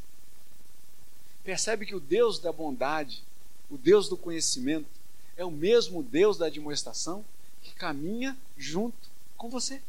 Percebe 1.47 1.87
que 1.87 1.95
o 1.95 2.01
Deus 2.01 2.41
da 2.41 2.51
bondade, 2.51 3.23
o 3.71 3.79
Deus 3.79 4.09
do 4.09 4.17
conhecimento, 4.17 4.89
é 5.37 5.45
o 5.45 5.51
mesmo 5.51 6.03
Deus 6.03 6.37
da 6.37 6.47
admoestação 6.47 7.25
que 7.63 7.73
caminha 7.73 8.37
junto 8.59 9.09
com 9.37 9.49
você. 9.49 9.81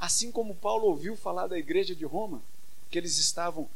Assim 0.00 0.32
como 0.32 0.54
Paulo 0.54 0.86
ouviu 0.86 1.14
falar 1.14 1.48
da 1.48 1.58
igreja 1.58 1.94
de 1.94 2.06
Roma, 2.06 2.40
que 2.90 2.96
eles 2.96 3.18
estavam 3.18 3.68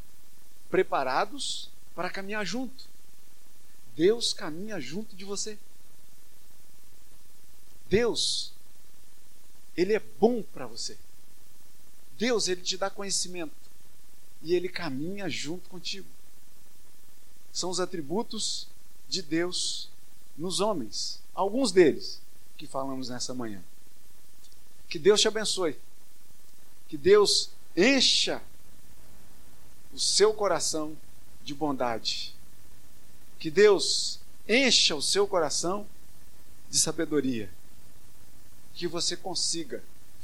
preparados 0.70 1.68
para 1.94 2.08
caminhar 2.08 2.46
junto. 2.46 2.86
Deus 3.94 4.32
caminha 4.32 4.80
junto 4.80 5.14
de 5.14 5.26
você. 5.26 5.58
Deus, 7.86 8.50
Ele 9.76 9.92
é 9.92 10.00
bom 10.00 10.42
para 10.42 10.66
você. 10.66 10.96
Deus, 12.16 12.48
Ele 12.48 12.62
te 12.62 12.78
dá 12.78 12.88
conhecimento 12.88 13.52
e 14.40 14.54
Ele 14.54 14.70
caminha 14.70 15.28
junto 15.28 15.68
contigo. 15.68 16.08
São 17.52 17.70
os 17.70 17.78
atributos 17.78 18.66
de 19.08 19.20
Deus 19.20 19.88
nos 20.36 20.60
homens, 20.60 21.20
alguns 21.34 21.70
deles 21.70 22.20
que 22.56 22.66
falamos 22.66 23.08
nessa 23.08 23.34
manhã. 23.34 23.62
Que 24.88 24.98
Deus 24.98 25.20
te 25.20 25.28
abençoe. 25.28 25.76
Que 26.88 26.96
Deus 26.96 27.50
encha 27.76 28.42
o 29.92 29.98
seu 29.98 30.32
coração 30.32 30.96
de 31.44 31.54
bondade. 31.54 32.34
Que 33.38 33.50
Deus 33.50 34.18
encha 34.48 34.94
o 34.94 35.02
seu 35.02 35.26
coração 35.26 35.86
de 36.70 36.78
sabedoria. 36.78 37.50
Que 38.74 38.86
você 38.86 39.16
consiga 39.16 39.82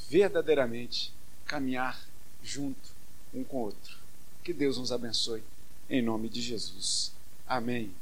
verdadeiramente 0.09 1.13
caminhar 1.45 2.01
junto 2.43 2.91
um 3.35 3.45
com 3.45 3.57
o 3.59 3.61
outro. 3.61 3.97
Que 4.45 4.53
Deus 4.53 4.79
nos 4.79 4.93
abençoe. 4.93 5.43
Em 5.91 6.03
nome 6.03 6.29
de 6.29 6.41
Jesus. 6.41 7.13
Amém. 7.49 7.95